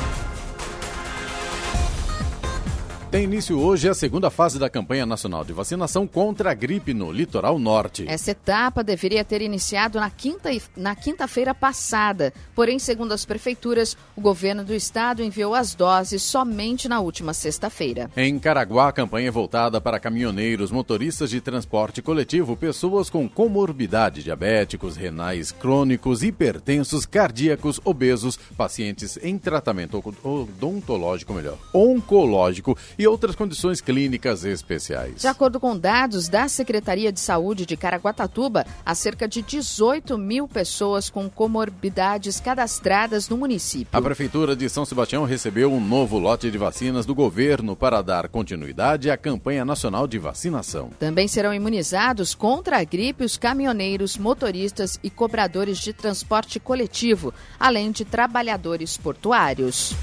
Tem 3.14 3.22
início 3.22 3.56
hoje 3.60 3.88
a 3.88 3.94
segunda 3.94 4.28
fase 4.28 4.58
da 4.58 4.68
campanha 4.68 5.06
nacional 5.06 5.44
de 5.44 5.52
vacinação 5.52 6.04
contra 6.04 6.50
a 6.50 6.54
gripe 6.54 6.92
no 6.92 7.12
litoral 7.12 7.60
norte. 7.60 8.04
Essa 8.08 8.32
etapa 8.32 8.82
deveria 8.82 9.24
ter 9.24 9.40
iniciado 9.40 10.00
na 10.00 10.10
quinta 10.10 10.50
na 10.76 10.96
quinta-feira 10.96 11.54
passada, 11.54 12.34
porém, 12.56 12.76
segundo 12.80 13.12
as 13.12 13.24
prefeituras, 13.24 13.96
o 14.16 14.20
governo 14.20 14.64
do 14.64 14.74
estado 14.74 15.22
enviou 15.22 15.54
as 15.54 15.76
doses 15.76 16.24
somente 16.24 16.88
na 16.88 16.98
última 16.98 17.32
sexta-feira. 17.32 18.10
Em 18.16 18.36
Caraguá, 18.36 18.88
a 18.88 18.92
campanha 18.92 19.28
é 19.28 19.30
voltada 19.30 19.80
para 19.80 20.00
caminhoneiros, 20.00 20.72
motoristas 20.72 21.30
de 21.30 21.40
transporte 21.40 22.02
coletivo, 22.02 22.56
pessoas 22.56 23.08
com 23.08 23.28
comorbidade, 23.28 24.24
diabéticos, 24.24 24.96
renais 24.96 25.52
crônicos, 25.52 26.24
hipertensos, 26.24 27.06
cardíacos, 27.06 27.80
obesos, 27.84 28.36
pacientes 28.56 29.16
em 29.22 29.38
tratamento 29.38 30.02
odontológico, 30.24 31.32
melhor, 31.32 31.58
oncológico 31.72 32.76
e 32.98 33.03
e 33.04 33.06
outras 33.06 33.36
condições 33.36 33.82
clínicas 33.82 34.44
especiais. 34.44 35.20
De 35.20 35.26
acordo 35.26 35.60
com 35.60 35.78
dados 35.78 36.26
da 36.26 36.48
Secretaria 36.48 37.12
de 37.12 37.20
Saúde 37.20 37.66
de 37.66 37.76
Caraguatatuba, 37.76 38.66
há 38.84 38.94
cerca 38.94 39.28
de 39.28 39.42
18 39.42 40.16
mil 40.16 40.48
pessoas 40.48 41.10
com 41.10 41.28
comorbidades 41.28 42.40
cadastradas 42.40 43.28
no 43.28 43.36
município. 43.36 43.88
A 43.92 44.00
Prefeitura 44.00 44.56
de 44.56 44.68
São 44.70 44.86
Sebastião 44.86 45.24
recebeu 45.24 45.70
um 45.70 45.80
novo 45.80 46.18
lote 46.18 46.50
de 46.50 46.56
vacinas 46.56 47.04
do 47.04 47.14
governo 47.14 47.76
para 47.76 48.00
dar 48.00 48.26
continuidade 48.28 49.10
à 49.10 49.16
campanha 49.18 49.66
nacional 49.66 50.06
de 50.06 50.18
vacinação. 50.18 50.88
Também 50.98 51.28
serão 51.28 51.52
imunizados 51.52 52.34
contra 52.34 52.78
a 52.78 52.84
gripe 52.84 53.22
os 53.22 53.36
caminhoneiros, 53.36 54.16
motoristas 54.16 54.98
e 55.02 55.10
cobradores 55.10 55.76
de 55.76 55.92
transporte 55.92 56.58
coletivo, 56.58 57.34
além 57.60 57.90
de 57.92 58.04
trabalhadores 58.04 58.96
portuários. 58.96 59.94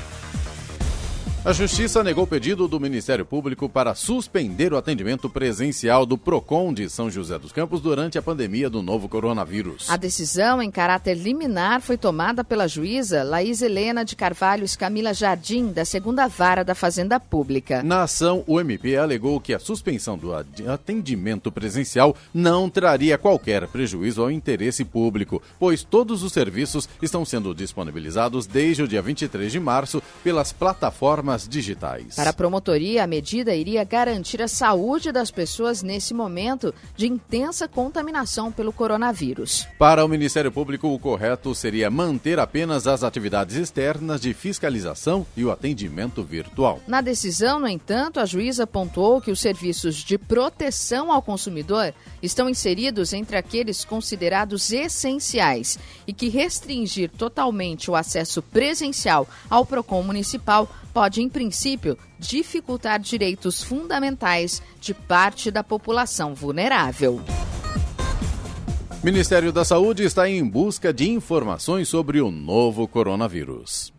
A 1.43 1.53
Justiça 1.53 2.03
negou 2.03 2.25
o 2.25 2.27
pedido 2.27 2.67
do 2.67 2.79
Ministério 2.79 3.25
Público 3.25 3.67
para 3.67 3.95
suspender 3.95 4.71
o 4.71 4.77
atendimento 4.77 5.27
presencial 5.27 6.05
do 6.05 6.15
PROCON 6.15 6.71
de 6.71 6.87
São 6.87 7.09
José 7.09 7.39
dos 7.39 7.51
Campos 7.51 7.81
durante 7.81 8.15
a 8.15 8.21
pandemia 8.21 8.69
do 8.69 8.83
novo 8.83 9.09
coronavírus. 9.09 9.89
A 9.89 9.97
decisão, 9.97 10.61
em 10.61 10.69
caráter 10.69 11.15
liminar, 11.15 11.81
foi 11.81 11.97
tomada 11.97 12.43
pela 12.43 12.67
juíza 12.67 13.23
Laís 13.23 13.63
Helena 13.63 14.05
de 14.05 14.15
Carvalho 14.15 14.67
Camila 14.77 15.15
Jardim, 15.15 15.71
da 15.71 15.83
segunda 15.83 16.27
vara 16.27 16.63
da 16.63 16.75
Fazenda 16.75 17.19
Pública. 17.19 17.81
Na 17.81 18.03
ação, 18.03 18.43
o 18.45 18.59
MP 18.59 18.95
alegou 18.95 19.39
que 19.39 19.55
a 19.55 19.59
suspensão 19.59 20.19
do 20.19 20.31
atendimento 20.35 21.51
presencial 21.51 22.15
não 22.31 22.69
traria 22.69 23.17
qualquer 23.17 23.67
prejuízo 23.67 24.21
ao 24.21 24.29
interesse 24.29 24.85
público, 24.85 25.41
pois 25.59 25.83
todos 25.83 26.21
os 26.21 26.33
serviços 26.33 26.87
estão 27.01 27.25
sendo 27.25 27.55
disponibilizados 27.55 28.45
desde 28.45 28.83
o 28.83 28.87
dia 28.87 29.01
23 29.01 29.51
de 29.51 29.59
março 29.59 30.03
pelas 30.23 30.53
plataformas 30.53 31.30
plataformas 31.31 31.47
digitais. 31.47 32.15
Para 32.15 32.31
a 32.31 32.33
promotoria, 32.33 33.03
a 33.03 33.07
medida 33.07 33.55
iria 33.55 33.83
garantir 33.83 34.41
a 34.41 34.47
saúde 34.47 35.11
das 35.11 35.31
pessoas 35.31 35.81
nesse 35.81 36.13
momento 36.13 36.73
de 36.95 37.07
intensa 37.07 37.67
contaminação 37.67 38.51
pelo 38.51 38.73
coronavírus. 38.73 39.67
Para 39.77 40.03
o 40.03 40.07
Ministério 40.07 40.51
Público, 40.51 40.87
o 40.87 40.99
correto 40.99 41.53
seria 41.55 41.89
manter 41.89 42.39
apenas 42.39 42.87
as 42.87 43.03
atividades 43.03 43.55
externas 43.55 44.19
de 44.19 44.33
fiscalização 44.33 45.25
e 45.35 45.43
o 45.43 45.51
atendimento 45.51 46.23
virtual. 46.23 46.79
Na 46.87 47.01
decisão, 47.01 47.59
no 47.59 47.67
entanto, 47.67 48.19
a 48.19 48.25
juíza 48.25 48.67
pontuou 48.67 49.21
que 49.21 49.31
os 49.31 49.39
serviços 49.39 49.95
de 49.95 50.17
proteção 50.17 51.11
ao 51.11 51.21
consumidor 51.21 51.93
estão 52.21 52.49
inseridos 52.49 53.13
entre 53.13 53.37
aqueles 53.37 53.85
considerados 53.85 54.71
essenciais 54.71 55.77
e 56.05 56.13
que 56.13 56.29
restringir 56.29 57.09
totalmente 57.09 57.89
o 57.89 57.95
acesso 57.95 58.41
presencial 58.41 59.27
ao 59.49 59.65
PROCON 59.65 60.03
municipal 60.03 60.67
pode, 60.91 61.20
em 61.21 61.29
princípio, 61.29 61.97
dificultar 62.19 62.99
direitos 62.99 63.63
fundamentais 63.63 64.61
de 64.79 64.93
parte 64.93 65.49
da 65.49 65.63
população 65.63 66.33
vulnerável. 66.33 67.21
Ministério 69.03 69.51
da 69.51 69.65
Saúde 69.65 70.03
está 70.03 70.29
em 70.29 70.47
busca 70.47 70.93
de 70.93 71.09
informações 71.09 71.87
sobre 71.87 72.21
o 72.21 72.29
novo 72.29 72.87
coronavírus. 72.87 73.91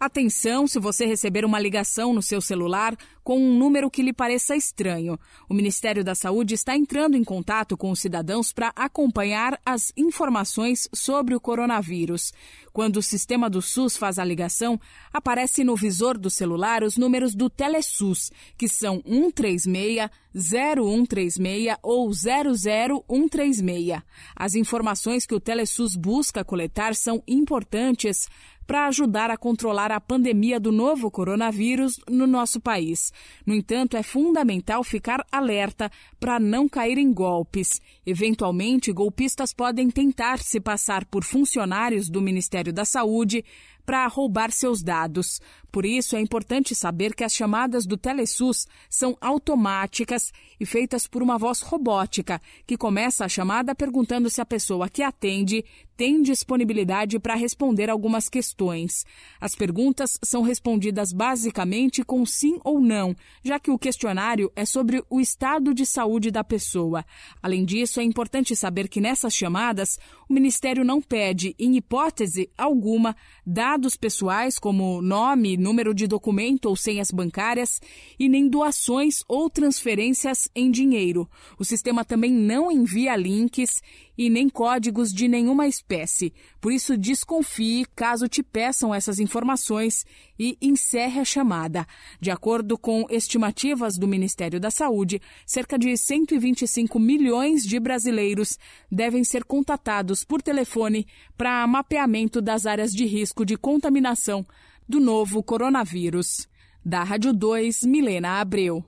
Atenção 0.00 0.68
se 0.68 0.78
você 0.78 1.06
receber 1.06 1.44
uma 1.44 1.58
ligação 1.58 2.12
no 2.12 2.22
seu 2.22 2.40
celular 2.40 2.96
com 3.24 3.36
um 3.36 3.58
número 3.58 3.90
que 3.90 4.00
lhe 4.00 4.12
pareça 4.12 4.54
estranho. 4.54 5.18
O 5.48 5.54
Ministério 5.54 6.04
da 6.04 6.14
Saúde 6.14 6.54
está 6.54 6.76
entrando 6.76 7.16
em 7.16 7.24
contato 7.24 7.76
com 7.76 7.90
os 7.90 7.98
cidadãos 7.98 8.52
para 8.52 8.72
acompanhar 8.76 9.60
as 9.66 9.92
informações 9.96 10.88
sobre 10.94 11.34
o 11.34 11.40
coronavírus. 11.40 12.32
Quando 12.72 12.98
o 12.98 13.02
sistema 13.02 13.50
do 13.50 13.60
SUS 13.60 13.96
faz 13.96 14.20
a 14.20 14.24
ligação, 14.24 14.80
aparece 15.12 15.64
no 15.64 15.74
visor 15.74 16.16
do 16.16 16.30
celular 16.30 16.84
os 16.84 16.96
números 16.96 17.34
do 17.34 17.50
Telesus, 17.50 18.30
que 18.56 18.68
são 18.68 19.02
136 19.04 20.08
0136 20.32 21.76
ou 21.82 22.10
00136. 22.12 24.00
As 24.36 24.54
informações 24.54 25.26
que 25.26 25.34
o 25.34 25.40
Telesus 25.40 25.96
busca 25.96 26.44
coletar 26.44 26.94
são 26.94 27.22
importantes 27.26 28.28
para 28.68 28.86
ajudar 28.86 29.30
a 29.30 29.36
controlar 29.38 29.90
a 29.90 29.98
pandemia 29.98 30.60
do 30.60 30.70
novo 30.70 31.10
coronavírus 31.10 31.98
no 32.06 32.26
nosso 32.26 32.60
país. 32.60 33.10
No 33.46 33.54
entanto, 33.54 33.96
é 33.96 34.02
fundamental 34.02 34.84
ficar 34.84 35.24
alerta 35.32 35.90
para 36.20 36.38
não 36.38 36.68
cair 36.68 36.98
em 36.98 37.10
golpes. 37.10 37.80
Eventualmente, 38.04 38.92
golpistas 38.92 39.54
podem 39.54 39.88
tentar 39.88 40.38
se 40.40 40.60
passar 40.60 41.06
por 41.06 41.24
funcionários 41.24 42.10
do 42.10 42.20
Ministério 42.20 42.70
da 42.70 42.84
Saúde 42.84 43.42
para 43.86 44.06
roubar 44.06 44.52
seus 44.52 44.82
dados. 44.82 45.40
Por 45.70 45.84
isso, 45.84 46.16
é 46.16 46.20
importante 46.20 46.74
saber 46.74 47.14
que 47.14 47.24
as 47.24 47.34
chamadas 47.34 47.84
do 47.84 47.96
Telesus 47.96 48.66
são 48.88 49.16
automáticas 49.20 50.32
e 50.58 50.64
feitas 50.64 51.06
por 51.06 51.22
uma 51.22 51.36
voz 51.36 51.60
robótica, 51.60 52.40
que 52.66 52.76
começa 52.76 53.24
a 53.24 53.28
chamada 53.28 53.74
perguntando 53.74 54.30
se 54.30 54.40
a 54.40 54.46
pessoa 54.46 54.88
que 54.88 55.02
atende 55.02 55.64
tem 55.98 56.22
disponibilidade 56.22 57.18
para 57.18 57.34
responder 57.34 57.90
algumas 57.90 58.28
questões. 58.28 59.04
As 59.40 59.56
perguntas 59.56 60.16
são 60.22 60.42
respondidas 60.42 61.12
basicamente 61.12 62.04
com 62.04 62.24
sim 62.24 62.56
ou 62.62 62.80
não, 62.80 63.16
já 63.42 63.58
que 63.58 63.68
o 63.68 63.76
questionário 63.76 64.50
é 64.54 64.64
sobre 64.64 65.02
o 65.10 65.20
estado 65.20 65.74
de 65.74 65.84
saúde 65.84 66.30
da 66.30 66.44
pessoa. 66.44 67.04
Além 67.42 67.64
disso, 67.64 67.98
é 67.98 68.04
importante 68.04 68.54
saber 68.54 68.88
que 68.88 69.00
nessas 69.00 69.34
chamadas, 69.34 69.98
o 70.28 70.32
Ministério 70.32 70.84
não 70.84 71.02
pede, 71.02 71.56
em 71.58 71.76
hipótese 71.76 72.48
alguma, 72.56 73.16
dados 73.44 73.96
pessoais 73.96 74.56
como 74.56 75.02
nome, 75.02 75.56
número 75.58 75.92
de 75.92 76.06
documento 76.06 76.66
ou 76.66 76.76
senhas 76.76 77.10
bancárias 77.10 77.80
e 78.18 78.28
nem 78.28 78.48
doações 78.48 79.24
ou 79.28 79.50
transferências 79.50 80.48
em 80.54 80.70
dinheiro. 80.70 81.28
O 81.58 81.64
sistema 81.64 82.04
também 82.04 82.32
não 82.32 82.70
envia 82.70 83.16
links 83.16 83.82
e 84.18 84.28
nem 84.28 84.48
códigos 84.48 85.12
de 85.12 85.28
nenhuma 85.28 85.68
espécie. 85.68 86.32
Por 86.60 86.72
isso, 86.72 86.98
desconfie 86.98 87.86
caso 87.94 88.26
te 88.26 88.42
peçam 88.42 88.92
essas 88.92 89.20
informações 89.20 90.04
e 90.36 90.58
encerre 90.60 91.20
a 91.20 91.24
chamada. 91.24 91.86
De 92.20 92.30
acordo 92.30 92.76
com 92.76 93.06
estimativas 93.08 93.96
do 93.96 94.08
Ministério 94.08 94.58
da 94.58 94.72
Saúde, 94.72 95.22
cerca 95.46 95.78
de 95.78 95.96
125 95.96 96.98
milhões 96.98 97.62
de 97.62 97.78
brasileiros 97.78 98.58
devem 98.90 99.22
ser 99.22 99.44
contatados 99.44 100.24
por 100.24 100.42
telefone 100.42 101.06
para 101.36 101.66
mapeamento 101.68 102.42
das 102.42 102.66
áreas 102.66 102.90
de 102.90 103.06
risco 103.06 103.44
de 103.44 103.56
contaminação 103.56 104.44
do 104.88 104.98
novo 104.98 105.42
coronavírus. 105.42 106.48
Da 106.84 107.02
Rádio 107.02 107.32
2, 107.32 107.82
Milena 107.82 108.40
Abreu. 108.40 108.84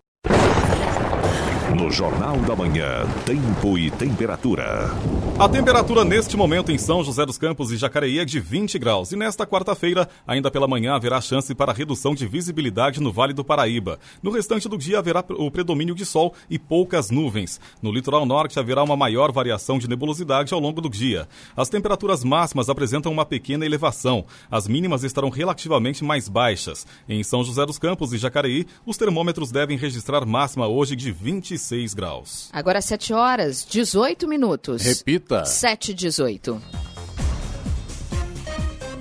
No 1.77 1.91
Jornal 1.91 2.37
da 2.39 2.57
Manhã, 2.57 3.07
Tempo 3.25 3.79
e 3.79 3.91
Temperatura. 3.91 4.91
A 5.39 5.49
temperatura 5.49 6.05
neste 6.05 6.37
momento 6.37 6.73
em 6.73 6.77
São 6.77 7.03
José 7.03 7.25
dos 7.25 7.39
Campos 7.39 7.71
e 7.71 7.77
Jacareí 7.77 8.19
é 8.19 8.25
de 8.25 8.41
20 8.41 8.79
graus. 8.79 9.13
E 9.13 9.17
nesta 9.17 9.47
quarta-feira, 9.47 10.09
ainda 10.27 10.51
pela 10.51 10.69
manhã, 10.69 10.95
haverá 10.95 11.21
chance 11.21 11.55
para 11.55 11.73
redução 11.73 12.15
de 12.15 12.27
visibilidade 12.27 13.01
no 13.01 13.13
Vale 13.13 13.33
do 13.33 13.45
Paraíba. 13.45 13.99
No 14.23 14.31
restante 14.31 14.69
do 14.69 14.77
dia, 14.77 14.99
haverá 14.99 15.25
o 15.29 15.51
predomínio 15.51 15.95
de 15.95 16.05
sol 16.05 16.35
e 16.51 16.59
poucas 16.59 17.11
nuvens. 17.11 17.61
No 17.81 17.93
litoral 17.93 18.27
norte, 18.27 18.59
haverá 18.59 18.83
uma 18.83 18.97
maior 18.97 19.33
variação 19.33 19.79
de 19.79 19.89
nebulosidade 19.89 20.53
ao 20.53 20.61
longo 20.61 20.81
do 20.81 20.91
dia. 20.91 21.29
As 21.57 21.69
temperaturas 21.69 22.25
máximas 22.25 22.69
apresentam 22.69 23.13
uma 23.13 23.25
pequena 23.25 23.65
elevação. 23.65 24.25
As 24.51 24.67
mínimas 24.67 25.05
estarão 25.05 25.31
relativamente 25.31 26.05
mais 26.05 26.29
baixas. 26.29 26.87
Em 27.09 27.23
São 27.23 27.45
José 27.45 27.65
dos 27.65 27.79
Campos 27.79 28.13
e 28.13 28.19
Jacareí, 28.19 28.67
os 28.85 28.97
termômetros 28.97 29.51
devem 29.51 29.79
registrar 29.79 30.27
máxima 30.27 30.67
hoje 30.67 30.97
de 30.97 31.11
25 31.11 31.60
26 31.61 31.95
graus. 31.95 32.49
Agora 32.53 32.81
7 32.81 33.13
horas, 33.13 33.65
18 33.69 34.27
minutos. 34.27 34.83
Repita. 34.83 35.45
7 35.45 35.91
e 35.91 35.95
18. 35.95 36.63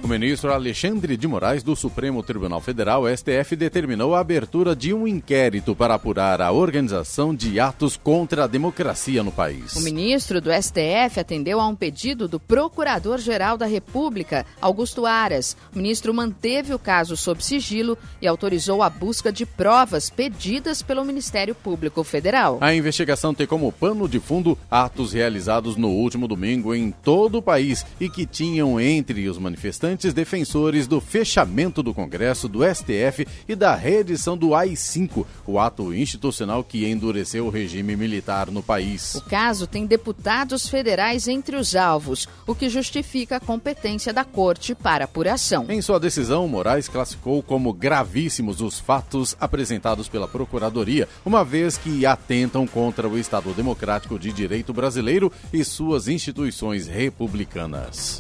O 0.09 0.11
ministro 0.11 0.51
Alexandre 0.51 1.15
de 1.15 1.27
Moraes 1.27 1.61
do 1.61 1.75
Supremo 1.75 2.23
Tribunal 2.23 2.59
Federal, 2.59 3.03
STF, 3.15 3.55
determinou 3.55 4.15
a 4.15 4.19
abertura 4.21 4.75
de 4.75 4.91
um 4.91 5.07
inquérito 5.07 5.75
para 5.75 5.93
apurar 5.93 6.41
a 6.41 6.51
organização 6.51 7.33
de 7.33 7.59
atos 7.59 7.95
contra 7.95 8.45
a 8.45 8.47
democracia 8.47 9.21
no 9.21 9.31
país. 9.31 9.75
O 9.75 9.81
ministro 9.81 10.41
do 10.41 10.49
STF 10.51 11.19
atendeu 11.19 11.59
a 11.59 11.67
um 11.67 11.75
pedido 11.75 12.27
do 12.27 12.39
Procurador-Geral 12.39 13.55
da 13.55 13.67
República, 13.67 14.47
Augusto 14.59 15.05
Aras. 15.05 15.55
O 15.75 15.77
ministro 15.77 16.11
manteve 16.11 16.73
o 16.73 16.79
caso 16.79 17.15
sob 17.15 17.43
sigilo 17.43 17.95
e 18.19 18.25
autorizou 18.25 18.81
a 18.81 18.89
busca 18.89 19.31
de 19.31 19.45
provas 19.45 20.09
pedidas 20.09 20.81
pelo 20.81 21.05
Ministério 21.05 21.53
Público 21.53 22.03
Federal. 22.03 22.57
A 22.61 22.73
investigação 22.73 23.31
tem 23.31 23.45
como 23.45 23.71
pano 23.71 24.09
de 24.09 24.19
fundo 24.19 24.57
atos 24.71 25.13
realizados 25.13 25.75
no 25.75 25.89
último 25.89 26.27
domingo 26.27 26.73
em 26.73 26.89
todo 26.89 27.37
o 27.37 27.43
país 27.43 27.85
e 27.99 28.09
que 28.09 28.25
tinham 28.25 28.81
entre 28.81 29.29
os 29.29 29.37
manifestantes 29.37 29.98
defensores 30.13 30.87
do 30.87 31.01
fechamento 31.01 31.83
do 31.83 31.93
Congresso, 31.93 32.47
do 32.47 32.59
STF 32.63 33.27
e 33.47 33.55
da 33.55 33.75
reedição 33.75 34.37
do 34.37 34.55
AI-5, 34.55 35.25
o 35.45 35.59
ato 35.59 35.93
institucional 35.93 36.63
que 36.63 36.89
endureceu 36.89 37.45
o 37.45 37.49
regime 37.49 37.95
militar 37.95 38.49
no 38.49 38.63
país. 38.63 39.15
O 39.15 39.21
caso 39.21 39.67
tem 39.67 39.85
deputados 39.85 40.67
federais 40.69 41.27
entre 41.27 41.55
os 41.55 41.75
alvos, 41.75 42.27
o 42.47 42.55
que 42.55 42.69
justifica 42.69 43.35
a 43.35 43.39
competência 43.39 44.13
da 44.13 44.23
Corte 44.23 44.73
para 44.73 45.05
apuração. 45.05 45.65
Em 45.69 45.81
sua 45.81 45.99
decisão, 45.99 46.47
Moraes 46.47 46.87
classificou 46.87 47.43
como 47.43 47.73
gravíssimos 47.73 48.61
os 48.61 48.79
fatos 48.79 49.35
apresentados 49.39 50.07
pela 50.07 50.27
Procuradoria, 50.27 51.07
uma 51.25 51.43
vez 51.43 51.77
que 51.77 52.05
atentam 52.05 52.65
contra 52.65 53.07
o 53.07 53.17
Estado 53.17 53.51
Democrático 53.53 54.17
de 54.17 54.31
Direito 54.31 54.73
brasileiro 54.73 55.31
e 55.51 55.63
suas 55.63 56.07
instituições 56.07 56.87
republicanas. 56.87 58.19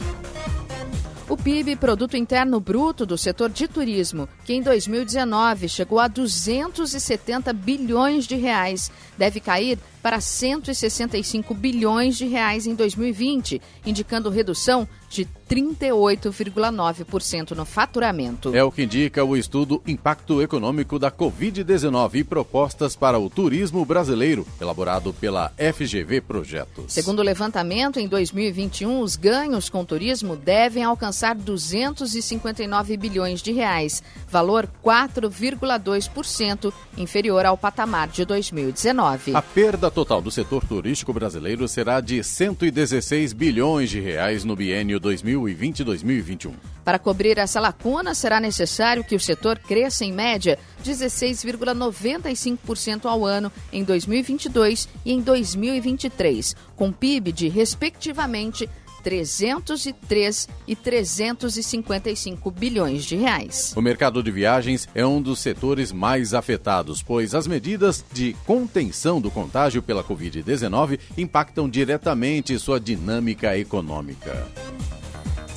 O 1.29 1.37
PIB, 1.37 1.58
Produto 1.75 2.15
Interno 2.15 2.59
Bruto 2.59 3.05
do 3.05 3.17
setor 3.17 3.49
de 3.49 3.67
turismo, 3.67 4.29
que 4.45 4.53
em 4.53 4.61
2019 4.61 5.67
chegou 5.67 5.99
a 5.99 6.07
270 6.07 7.51
bilhões 7.53 8.25
de 8.25 8.35
reais, 8.35 8.89
deve 9.19 9.41
cair 9.41 9.77
para 10.01 10.21
165 10.21 11.53
bilhões 11.53 12.17
de 12.17 12.25
reais 12.25 12.65
em 12.65 12.73
2020, 12.73 13.61
indicando 13.85 14.29
redução 14.29 14.87
de 15.09 15.27
38,9% 15.49 17.51
no 17.51 17.65
faturamento. 17.65 18.55
É 18.55 18.63
o 18.63 18.71
que 18.71 18.83
indica 18.83 19.25
o 19.25 19.35
estudo 19.35 19.81
Impacto 19.87 20.39
Econômico 20.41 20.99
da 20.99 21.11
Covid-19 21.11 22.15
e 22.15 22.23
Propostas 22.23 22.95
para 22.95 23.17
o 23.17 23.27
Turismo 23.29 23.83
Brasileiro, 23.83 24.45
elaborado 24.61 25.11
pela 25.13 25.51
FGV 25.57 26.21
Projetos. 26.21 26.93
Segundo 26.93 27.19
o 27.19 27.23
levantamento, 27.23 27.99
em 27.99 28.07
2021, 28.07 29.01
os 29.01 29.15
ganhos 29.15 29.67
com 29.67 29.83
turismo 29.83 30.35
devem 30.35 30.83
alcançar 30.83 31.33
259 31.35 32.95
bilhões 32.95 33.41
de 33.41 33.51
reais, 33.51 34.03
valor 34.29 34.69
4,2% 34.85 36.71
inferior 36.95 37.47
ao 37.47 37.57
patamar 37.57 38.09
de 38.09 38.23
2019. 38.23 39.08
A 39.33 39.41
perda 39.41 39.89
total 39.89 40.21
do 40.21 40.29
setor 40.29 40.63
turístico 40.63 41.11
brasileiro 41.11 41.67
será 41.67 41.99
de 42.01 42.23
116 42.23 43.33
bilhões 43.33 43.89
de 43.89 43.99
reais 43.99 44.43
no 44.43 44.55
biênio 44.55 44.99
2020-2021. 44.99 46.53
Para 46.83 46.99
cobrir 46.99 47.37
essa 47.37 47.59
lacuna, 47.59 48.15
será 48.15 48.39
necessário 48.39 49.03
que 49.03 49.15
o 49.15 49.19
setor 49.19 49.59
cresça 49.59 50.05
em 50.05 50.11
média 50.11 50.57
16,95% 50.83 53.05
ao 53.05 53.23
ano 53.25 53.51
em 53.71 53.83
2022 53.83 54.89
e 55.05 55.13
em 55.13 55.21
2023, 55.21 56.55
com 56.75 56.91
PIB 56.91 57.31
de, 57.31 57.47
respectivamente, 57.47 58.67
303 59.03 60.47
e 60.67 60.75
355 60.75 62.51
bilhões 62.51 63.05
de 63.05 63.15
reais. 63.15 63.73
O 63.75 63.81
mercado 63.81 64.21
de 64.21 64.31
viagens 64.31 64.87
é 64.93 65.05
um 65.05 65.21
dos 65.21 65.39
setores 65.39 65.91
mais 65.91 66.33
afetados, 66.33 67.01
pois 67.01 67.33
as 67.33 67.47
medidas 67.47 68.03
de 68.11 68.35
contenção 68.45 69.19
do 69.19 69.31
contágio 69.31 69.81
pela 69.81 70.03
Covid-19 70.03 70.99
impactam 71.17 71.69
diretamente 71.69 72.57
sua 72.59 72.79
dinâmica 72.79 73.57
econômica. 73.57 74.47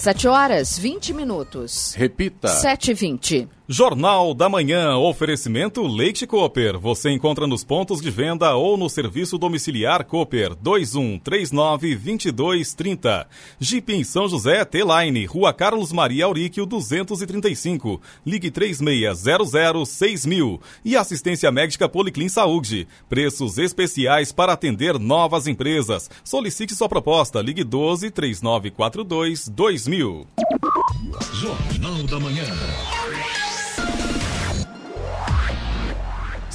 7 0.03 0.27
horas 0.27 0.77
20 0.77 1.15
minutos. 1.15 1.95
Repita. 1.97 2.49
7 2.49 2.91
e 2.91 2.95
20. 2.95 3.49
Jornal 3.73 4.35
da 4.35 4.51
Manhã, 4.51 4.99
oferecimento 4.99 5.87
Leite 5.87 6.27
Cooper. 6.27 6.79
Você 6.79 7.09
encontra 7.11 7.47
nos 7.47 7.65
pontos 7.65 8.03
de 8.03 8.11
venda 8.11 8.55
ou 8.55 8.77
no 8.77 8.87
serviço 8.87 9.39
domiciliar 9.39 10.05
Cooper 10.05 10.55
2139 10.57 11.97
2230. 11.97 13.27
Jeep 13.59 13.95
em 13.95 14.05
São 14.05 14.29
José, 14.29 14.63
T-Line, 14.67 15.25
Rua 15.25 15.55
Carlos 15.55 15.91
Maria 15.91 16.27
Auríquio 16.27 16.67
235. 16.67 17.99
Ligue 18.27 18.51
3600 18.51 19.89
6000. 19.89 20.61
E 20.85 20.95
assistência 20.95 21.51
médica 21.51 21.89
Policlin 21.89 22.29
Saúde. 22.29 22.87
Preços 23.09 23.57
especiais 23.57 24.33
para 24.33 24.53
atender 24.53 24.99
novas 24.99 25.47
empresas. 25.47 26.11
Solicite 26.23 26.75
sua 26.75 26.91
proposta. 26.91 27.41
Ligue 27.41 27.65
12 27.65 28.11
3942 28.11 29.49
2000. 29.49 30.27
Jornal 31.33 32.03
da 32.03 32.21
Manhã. 32.21 32.45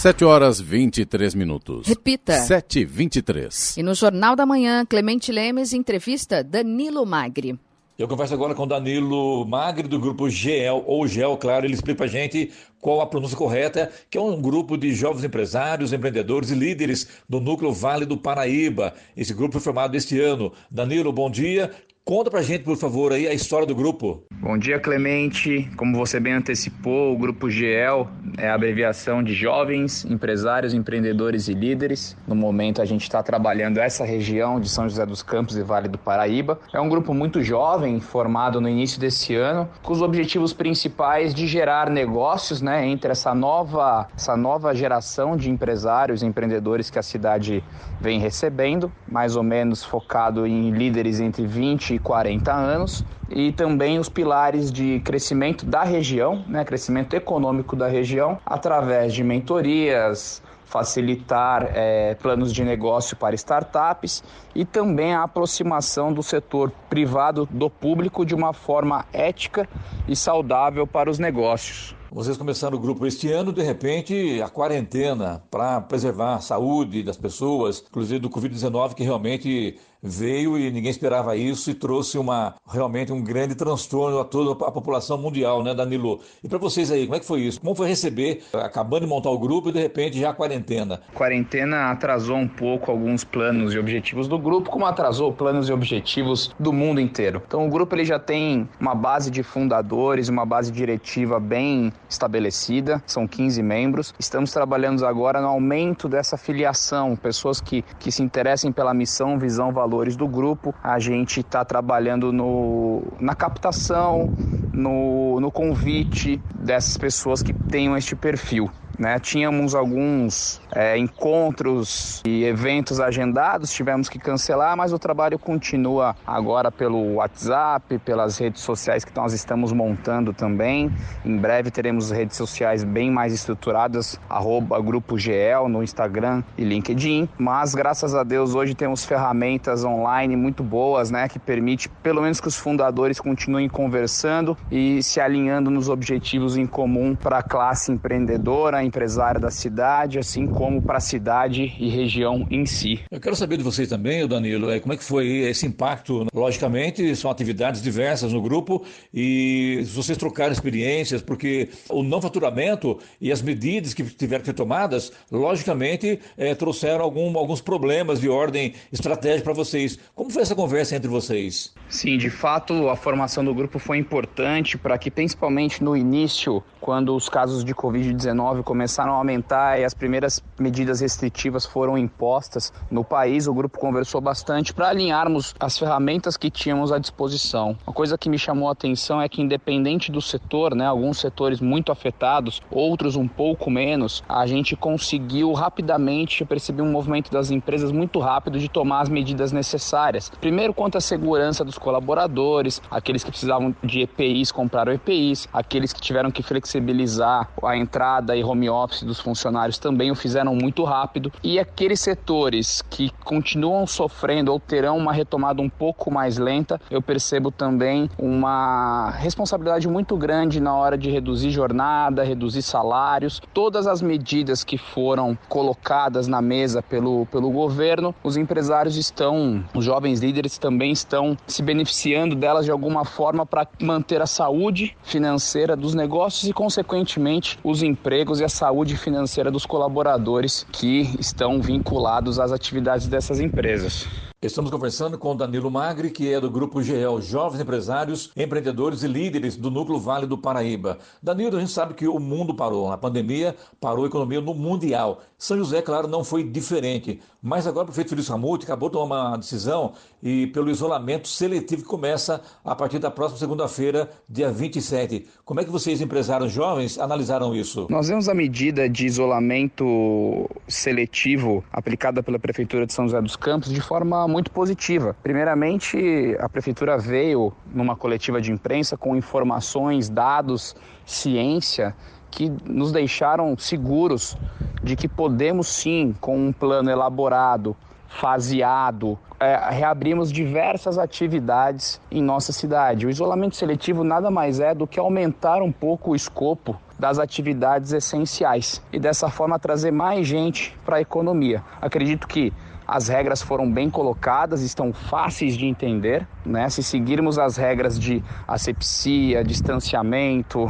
7 0.07 0.23
horas 0.23 0.61
23 0.61 1.35
minutos. 1.35 1.85
Repita. 1.85 2.31
7 2.31 2.85
23 2.85 3.75
E 3.75 3.83
no 3.83 3.93
Jornal 3.93 4.37
da 4.37 4.45
Manhã, 4.45 4.85
Clemente 4.85 5.33
Lemes 5.33 5.73
entrevista 5.73 6.41
Danilo 6.41 7.05
Magri. 7.05 7.59
Eu 7.97 8.07
converso 8.07 8.33
agora 8.33 8.55
com 8.55 8.65
Danilo 8.65 9.43
Magri, 9.45 9.85
do 9.85 9.99
grupo 9.99 10.29
GEL, 10.29 10.81
ou 10.87 11.05
GEL, 11.07 11.35
claro, 11.35 11.65
ele 11.65 11.73
explica 11.73 11.97
pra 11.97 12.07
gente 12.07 12.51
qual 12.79 13.01
a 13.01 13.07
pronúncia 13.07 13.35
correta, 13.35 13.91
que 14.09 14.17
é 14.17 14.21
um 14.21 14.39
grupo 14.39 14.77
de 14.77 14.93
jovens 14.93 15.25
empresários, 15.25 15.91
empreendedores 15.91 16.51
e 16.51 16.55
líderes 16.55 17.07
do 17.27 17.41
Núcleo 17.41 17.73
Vale 17.73 18.05
do 18.05 18.15
Paraíba. 18.15 18.93
Esse 19.15 19.33
grupo 19.33 19.53
foi 19.53 19.61
formado 19.61 19.97
este 19.97 20.21
ano. 20.21 20.53
Danilo, 20.71 21.11
bom 21.11 21.29
dia. 21.29 21.71
Conta 22.07 22.31
pra 22.31 22.41
gente, 22.41 22.63
por 22.63 22.77
favor, 22.77 23.11
aí 23.11 23.27
a 23.27 23.33
história 23.33 23.67
do 23.67 23.75
grupo. 23.75 24.23
Bom 24.31 24.57
dia, 24.57 24.79
Clemente. 24.79 25.69
Como 25.75 25.97
você 25.97 26.21
bem 26.21 26.31
antecipou, 26.31 27.13
o 27.13 27.17
Grupo 27.17 27.49
GEL 27.49 28.07
é 28.37 28.47
a 28.47 28.53
abreviação 28.53 29.21
de 29.21 29.33
Jovens 29.33 30.05
Empresários, 30.05 30.73
Empreendedores 30.73 31.49
e 31.49 31.53
Líderes. 31.53 32.15
No 32.25 32.33
momento, 32.33 32.81
a 32.81 32.85
gente 32.85 33.01
está 33.01 33.21
trabalhando 33.21 33.77
essa 33.79 34.05
região 34.05 34.57
de 34.57 34.69
São 34.69 34.87
José 34.87 35.05
dos 35.05 35.21
Campos 35.21 35.57
e 35.57 35.63
Vale 35.63 35.89
do 35.89 35.97
Paraíba. 35.97 36.61
É 36.71 36.79
um 36.79 36.87
grupo 36.87 37.13
muito 37.13 37.43
jovem, 37.43 37.99
formado 37.99 38.61
no 38.61 38.69
início 38.69 39.01
desse 39.01 39.35
ano, 39.35 39.67
com 39.83 39.91
os 39.91 40.01
objetivos 40.01 40.53
principais 40.53 41.35
de 41.35 41.45
gerar 41.45 41.89
negócios 41.89 42.61
né, 42.61 42.87
entre 42.87 43.11
essa 43.11 43.35
nova, 43.35 44.07
essa 44.15 44.37
nova 44.37 44.73
geração 44.73 45.35
de 45.35 45.49
empresários 45.49 46.21
e 46.21 46.25
empreendedores 46.25 46.89
que 46.89 46.97
a 46.97 47.03
cidade 47.03 47.61
vem 47.99 48.17
recebendo, 48.17 48.89
mais 49.11 49.35
ou 49.35 49.43
menos 49.43 49.83
focado 49.83 50.47
em 50.47 50.71
líderes 50.71 51.19
entre 51.19 51.45
20 51.45 51.96
e 51.97 51.99
40 51.99 52.53
anos, 52.53 53.05
e 53.29 53.51
também 53.51 53.99
os 53.99 54.07
pilares 54.07 54.71
de 54.71 55.01
crescimento 55.01 55.65
da 55.65 55.83
região, 55.83 56.43
né, 56.47 56.63
crescimento 56.63 57.13
econômico 57.13 57.75
da 57.75 57.87
região, 57.87 58.39
através 58.45 59.13
de 59.13 59.23
mentorias, 59.23 60.41
facilitar 60.67 61.71
é, 61.73 62.15
planos 62.15 62.53
de 62.53 62.63
negócio 62.63 63.15
para 63.15 63.33
startups 63.35 64.23
e 64.53 64.65
também 64.65 65.13
a 65.13 65.23
aproximação 65.23 66.11
do 66.13 66.21
setor 66.21 66.71
privado 66.89 67.47
do 67.49 67.69
público 67.69 68.25
de 68.25 68.35
uma 68.35 68.53
forma 68.53 69.05
ética 69.13 69.67
e 70.07 70.15
saudável 70.15 70.85
para 70.85 71.09
os 71.09 71.17
negócios. 71.17 71.95
Vocês 72.09 72.37
começaram 72.37 72.77
o 72.77 72.79
grupo 72.79 73.05
este 73.05 73.29
ano, 73.31 73.51
de 73.51 73.61
repente, 73.61 74.41
a 74.41 74.47
quarentena 74.47 75.43
para 75.51 75.81
preservar 75.81 76.35
a 76.35 76.39
saúde 76.39 77.03
das 77.03 77.17
pessoas, 77.17 77.83
inclusive 77.85 78.19
do 78.19 78.29
Covid-19, 78.29 78.93
que 78.93 79.03
realmente 79.03 79.77
veio 80.07 80.57
e 80.57 80.71
ninguém 80.71 80.89
esperava 80.89 81.35
isso 81.35 81.69
e 81.69 81.73
trouxe 81.73 82.17
uma 82.17 82.55
realmente 82.71 83.11
um 83.11 83.21
grande 83.21 83.55
transtorno 83.55 84.19
a 84.19 84.25
toda 84.25 84.65
a 84.65 84.71
população 84.71 85.17
mundial, 85.17 85.63
né, 85.63 85.73
Danilo? 85.73 86.19
E 86.43 86.47
para 86.47 86.57
vocês 86.57 86.91
aí, 86.91 87.05
como 87.05 87.15
é 87.15 87.19
que 87.19 87.25
foi 87.25 87.41
isso? 87.41 87.59
Como 87.59 87.75
foi 87.75 87.87
receber, 87.87 88.43
acabando 88.53 89.01
de 89.01 89.07
montar 89.07 89.29
o 89.29 89.37
grupo 89.37 89.69
e 89.69 89.71
de 89.71 89.79
repente 89.79 90.19
já 90.19 90.29
a 90.29 90.33
quarentena? 90.33 91.01
Quarentena 91.13 91.91
atrasou 91.91 92.37
um 92.37 92.47
pouco 92.47 92.89
alguns 92.89 93.23
planos 93.23 93.73
e 93.73 93.79
objetivos 93.79 94.27
do 94.27 94.39
grupo, 94.39 94.69
como 94.69 94.85
atrasou 94.85 95.31
planos 95.33 95.69
e 95.69 95.73
objetivos 95.73 96.51
do 96.59 96.71
mundo 96.71 96.99
inteiro. 97.01 97.41
Então 97.45 97.67
o 97.67 97.69
grupo 97.69 97.95
ele 97.95 98.05
já 98.05 98.19
tem 98.19 98.67
uma 98.79 98.95
base 98.95 99.29
de 99.29 99.43
fundadores, 99.43 100.29
uma 100.29 100.45
base 100.45 100.71
diretiva 100.71 101.39
bem 101.39 101.91
estabelecida, 102.09 103.01
são 103.05 103.27
15 103.27 103.61
membros. 103.61 104.13
Estamos 104.19 104.51
trabalhando 104.51 105.05
agora 105.05 105.41
no 105.41 105.47
aumento 105.47 106.07
dessa 106.07 106.37
filiação, 106.37 107.15
pessoas 107.15 107.59
que, 107.59 107.83
que 107.99 108.11
se 108.11 108.23
interessem 108.23 108.71
pela 108.71 108.93
missão, 108.93 109.37
visão, 109.37 109.71
valores 109.97 110.15
do 110.15 110.27
grupo. 110.27 110.73
A 110.83 110.99
gente 110.99 111.39
está 111.39 111.65
trabalhando 111.65 112.31
no, 112.31 113.01
na 113.19 113.33
captação, 113.33 114.31
no, 114.71 115.39
no 115.39 115.51
convite 115.51 116.39
dessas 116.53 116.97
pessoas 116.97 117.41
que 117.41 117.53
tenham 117.53 117.97
este 117.97 118.15
perfil. 118.15 118.69
Né? 118.97 119.19
Tínhamos 119.19 119.75
alguns 119.75 120.59
é, 120.73 120.97
encontros 120.97 122.21
e 122.25 122.43
eventos 122.43 122.99
agendados, 122.99 123.71
tivemos 123.71 124.09
que 124.09 124.17
cancelar, 124.17 124.75
mas 124.75 124.91
o 124.91 124.99
trabalho 124.99 125.37
continua 125.37 126.15
agora 126.25 126.71
pelo 126.71 127.15
WhatsApp, 127.15 127.99
pelas 127.99 128.37
redes 128.37 128.61
sociais 128.61 129.05
que 129.05 129.15
nós 129.15 129.33
estamos 129.33 129.71
montando 129.71 130.33
também. 130.33 130.91
Em 131.23 131.37
breve 131.37 131.69
teremos 131.69 132.11
redes 132.11 132.37
sociais 132.37 132.83
bem 132.83 133.11
mais 133.11 133.33
estruturadas, 133.33 134.19
arroba 134.29 134.79
Grupo 134.81 135.17
GL 135.17 135.67
no 135.69 135.83
Instagram 135.83 136.43
e 136.57 136.63
LinkedIn. 136.63 137.29
Mas 137.37 137.75
graças 137.75 138.15
a 138.15 138.23
Deus 138.23 138.55
hoje 138.55 138.73
temos 138.73 139.05
ferramentas 139.05 139.83
online 139.83 140.35
muito 140.35 140.63
boas, 140.63 141.11
né? 141.11 141.27
Que 141.27 141.39
permite 141.39 141.89
pelo 141.89 142.21
menos 142.21 142.41
que 142.41 142.47
os 142.47 142.55
fundadores 142.55 143.19
continuem 143.19 143.69
conversando 143.69 144.57
e 144.71 145.01
se 145.03 145.19
alinhando 145.19 145.69
nos 145.69 145.89
objetivos 145.89 146.57
em 146.57 146.65
comum 146.65 147.15
para 147.15 147.39
a 147.39 147.43
classe 147.43 147.91
empreendedora, 147.91 148.83
empresária 148.87 149.39
da 149.39 149.51
cidade, 149.51 150.17
assim 150.17 150.47
como 150.47 150.81
para 150.81 150.97
a 150.97 151.01
cidade 151.01 151.75
e 151.79 151.89
região 151.89 152.47
em 152.49 152.65
si. 152.65 152.99
Eu 153.11 153.19
quero 153.19 153.35
saber 153.35 153.57
de 153.57 153.63
vocês 153.63 153.87
também, 153.87 154.27
Danilo, 154.27 154.71
é, 154.71 154.79
como 154.79 154.93
é 154.93 154.97
que 154.97 155.03
foi 155.03 155.27
esse 155.27 155.65
impacto? 155.65 156.25
Logicamente, 156.33 157.15
são 157.15 157.29
atividades 157.29 157.81
diversas 157.81 158.33
no 158.33 158.41
grupo 158.41 158.83
e 159.13 159.83
vocês 159.93 160.17
trocaram 160.17 160.51
experiências, 160.51 161.21
porque 161.21 161.69
o 161.89 162.01
não 162.03 162.21
faturamento 162.21 162.97
e 163.19 163.31
as 163.31 163.41
medidas 163.41 163.93
que 163.93 164.03
tiveram 164.03 164.41
que 164.41 164.47
ser 164.47 164.53
tomadas, 164.53 165.11
logicamente, 165.31 166.19
é, 166.37 166.55
trouxeram 166.55 167.03
algum, 167.03 167.37
alguns 167.37 167.61
problemas 167.61 168.21
de 168.21 168.29
ordem 168.29 168.73
estratégica 168.91 169.43
para 169.43 169.53
vocês. 169.53 169.99
Como 170.15 170.29
foi 170.29 170.41
essa 170.41 170.55
conversa 170.55 170.95
entre 170.95 171.09
vocês? 171.09 171.73
Sim, 171.89 172.17
de 172.17 172.29
fato, 172.29 172.89
a 172.89 172.95
formação 172.95 173.43
do 173.43 173.53
grupo 173.53 173.79
foi 173.79 173.97
importante 173.97 174.77
para 174.77 174.97
que, 174.97 175.11
principalmente 175.11 175.83
no 175.83 175.95
início, 175.95 176.63
quando 176.79 177.15
os 177.15 177.27
casos 177.29 177.63
de 177.63 177.73
Covid-19 177.73 178.63
começaram 178.63 178.76
a 178.85 179.17
aumentar 179.17 179.79
e 179.79 179.85
as 179.85 179.93
primeiras 179.93 180.43
medidas 180.59 181.01
restritivas 181.01 181.65
foram 181.65 181.97
impostas 181.97 182.73
no 182.89 183.03
país, 183.03 183.47
o 183.47 183.53
grupo 183.53 183.79
conversou 183.79 184.21
bastante 184.21 184.73
para 184.73 184.89
alinharmos 184.89 185.55
as 185.59 185.77
ferramentas 185.77 186.37
que 186.37 186.49
tínhamos 186.49 186.91
à 186.91 186.97
disposição. 186.97 187.77
Uma 187.85 187.93
coisa 187.93 188.17
que 188.17 188.29
me 188.29 188.37
chamou 188.37 188.69
a 188.69 188.71
atenção 188.71 189.21
é 189.21 189.27
que, 189.27 189.41
independente 189.41 190.11
do 190.11 190.21
setor, 190.21 190.75
né, 190.75 190.85
alguns 190.85 191.19
setores 191.19 191.59
muito 191.59 191.91
afetados, 191.91 192.61
outros 192.71 193.15
um 193.15 193.27
pouco 193.27 193.69
menos, 193.69 194.23
a 194.27 194.45
gente 194.45 194.75
conseguiu 194.75 195.53
rapidamente, 195.53 196.41
eu 196.41 196.47
percebi 196.47 196.81
um 196.81 196.91
movimento 196.91 197.31
das 197.31 197.51
empresas 197.51 197.91
muito 197.91 198.19
rápido 198.19 198.59
de 198.59 198.69
tomar 198.69 199.01
as 199.01 199.09
medidas 199.09 199.51
necessárias. 199.51 200.31
Primeiro, 200.41 200.73
quanto 200.73 200.97
à 200.97 201.01
segurança 201.01 201.63
dos 201.63 201.77
colaboradores, 201.77 202.81
aqueles 202.89 203.23
que 203.23 203.31
precisavam 203.31 203.75
de 203.83 204.01
EPIs 204.01 204.51
compraram 204.51 204.93
EPIs, 204.93 205.47
aqueles 205.51 205.93
que 205.93 206.01
tiveram 206.01 206.31
que 206.31 206.43
flexibilizar 206.43 207.49
a 207.63 207.77
entrada 207.77 208.35
e 208.35 208.43
home 208.43 208.66
office 208.69 209.03
dos 209.03 209.19
funcionários 209.19 209.77
também 209.77 210.11
o 210.11 210.15
fizeram 210.15 210.55
muito 210.55 210.83
rápido. 210.83 211.31
E 211.43 211.59
aqueles 211.59 211.99
setores 211.99 212.81
que 212.89 213.11
continuam 213.23 213.85
sofrendo 213.87 214.51
ou 214.51 214.59
terão 214.59 214.97
uma 214.97 215.13
retomada 215.13 215.61
um 215.61 215.69
pouco 215.69 216.11
mais 216.11 216.37
lenta, 216.37 216.79
eu 216.89 217.01
percebo 217.01 217.51
também 217.51 218.09
uma 218.17 219.11
responsabilidade 219.11 219.87
muito 219.87 220.17
grande 220.17 220.59
na 220.59 220.75
hora 220.75 220.97
de 220.97 221.09
reduzir 221.09 221.51
jornada, 221.51 222.23
reduzir 222.23 222.61
salários. 222.61 223.41
Todas 223.53 223.87
as 223.87 224.01
medidas 224.01 224.63
que 224.63 224.77
foram 224.77 225.37
colocadas 225.47 226.27
na 226.27 226.41
mesa 226.41 226.81
pelo, 226.81 227.25
pelo 227.27 227.49
governo, 227.51 228.13
os 228.23 228.37
empresários 228.37 228.97
estão, 228.97 229.63
os 229.73 229.85
jovens 229.85 230.19
líderes 230.19 230.57
também 230.57 230.91
estão 230.91 231.37
se 231.47 231.61
beneficiando 231.61 232.35
delas 232.35 232.65
de 232.65 232.71
alguma 232.71 233.05
forma 233.05 233.45
para 233.45 233.67
manter 233.81 234.21
a 234.21 234.27
saúde 234.27 234.95
financeira 235.03 235.75
dos 235.75 235.93
negócios 235.93 236.49
e, 236.49 236.53
consequentemente, 236.53 237.59
os 237.63 237.83
empregos 237.83 238.39
e 238.39 238.43
a 238.43 238.49
saúde 238.57 238.97
financeira 238.97 239.51
dos 239.51 239.67
colaboradores 239.67 240.65
que 240.71 241.01
estão 241.19 241.61
vinculados 241.61 242.39
às 242.39 242.51
atividades 242.51 243.07
dessas 243.07 243.39
empresas. 243.39 244.07
Estamos 244.39 244.69
conversando 244.69 245.17
com 245.17 245.35
Danilo 245.35 245.71
Magri, 245.71 246.11
que 246.11 246.31
é 246.31 246.39
do 246.39 246.47
Grupo 246.47 246.79
GEL, 246.83 247.19
Jovens 247.19 247.59
Empresários, 247.59 248.31
Empreendedores 248.37 249.01
e 249.01 249.07
Líderes 249.07 249.57
do 249.57 249.71
Núcleo 249.71 249.97
Vale 249.97 250.27
do 250.27 250.37
Paraíba. 250.37 250.99
Danilo, 251.23 251.57
a 251.57 251.59
gente 251.59 251.71
sabe 251.71 251.95
que 251.95 252.07
o 252.07 252.19
mundo 252.19 252.53
parou, 252.53 252.91
a 252.91 252.97
pandemia 252.99 253.55
parou 253.81 254.05
a 254.05 254.07
economia 254.07 254.39
no 254.39 254.53
mundial. 254.53 255.21
São 255.39 255.57
José, 255.57 255.81
claro, 255.81 256.07
não 256.07 256.23
foi 256.23 256.43
diferente, 256.43 257.19
mas 257.41 257.65
agora 257.65 257.85
o 257.85 257.87
prefeito 257.87 258.09
Felício 258.09 258.31
Ramute 258.31 258.65
acabou 258.65 258.89
de 258.89 258.93
tomar 258.93 259.29
uma 259.29 259.37
decisão 259.37 259.93
e 260.21 260.45
pelo 260.47 260.69
isolamento 260.69 261.27
seletivo 261.27 261.81
que 261.81 261.87
começa 261.87 262.39
a 262.63 262.75
partir 262.75 262.99
da 262.99 263.09
próxima 263.09 263.39
segunda-feira, 263.39 264.07
dia 264.29 264.51
27. 264.51 265.27
Como 265.45 265.61
é 265.61 265.63
que 265.63 265.71
vocês, 265.71 265.99
empresários 265.99 266.51
jovens, 266.51 266.99
analisaram 266.99 267.55
isso? 267.55 267.87
Nós 267.89 268.07
vemos 268.07 268.29
a 268.29 268.35
medida 268.35 268.87
de 268.87 269.07
isolamento 269.07 270.47
seletivo 270.67 271.63
aplicada 271.71 272.21
pela 272.21 272.37
Prefeitura 272.37 272.85
de 272.85 272.93
São 272.93 273.05
José 273.05 273.19
dos 273.19 273.35
Campos 273.35 273.73
de 273.73 273.81
forma 273.81 274.26
muito 274.27 274.51
positiva. 274.51 275.15
Primeiramente, 275.21 276.35
a 276.39 276.47
prefeitura 276.49 276.97
veio 276.97 277.53
numa 277.73 277.95
coletiva 277.95 278.41
de 278.41 278.51
imprensa 278.51 278.97
com 278.97 279.15
informações, 279.15 280.09
dados, 280.09 280.75
ciência 281.05 281.95
que 282.29 282.51
nos 282.65 282.91
deixaram 282.91 283.57
seguros 283.57 284.37
de 284.83 284.95
que 284.95 285.07
podemos 285.07 285.67
sim, 285.67 286.15
com 286.19 286.47
um 286.47 286.53
plano 286.53 286.89
elaborado, 286.89 287.75
faseado, 288.07 289.17
é, 289.39 289.69
reabrimos 289.69 290.31
diversas 290.31 290.97
atividades 290.97 292.01
em 292.09 292.21
nossa 292.21 292.51
cidade. 292.51 293.05
O 293.05 293.09
isolamento 293.09 293.55
seletivo 293.55 294.03
nada 294.03 294.31
mais 294.31 294.59
é 294.59 294.73
do 294.73 294.87
que 294.87 294.99
aumentar 294.99 295.61
um 295.61 295.71
pouco 295.71 296.11
o 296.11 296.15
escopo 296.15 296.75
das 296.97 297.19
atividades 297.19 297.91
essenciais 297.93 298.81
e 298.91 298.99
dessa 298.99 299.29
forma 299.29 299.59
trazer 299.59 299.91
mais 299.91 300.25
gente 300.25 300.75
para 300.83 300.97
a 300.97 301.01
economia. 301.01 301.63
Acredito 301.79 302.27
que 302.27 302.51
as 302.87 303.09
regras 303.09 303.41
foram 303.41 303.69
bem 303.69 303.89
colocadas, 303.89 304.61
estão 304.61 304.93
fáceis 304.93 305.57
de 305.57 305.65
entender, 305.65 306.25
né? 306.45 306.69
Se 306.69 306.81
seguirmos 306.81 307.37
as 307.37 307.57
regras 307.57 307.99
de 307.99 308.23
asepsia, 308.47 309.43
distanciamento, 309.43 310.65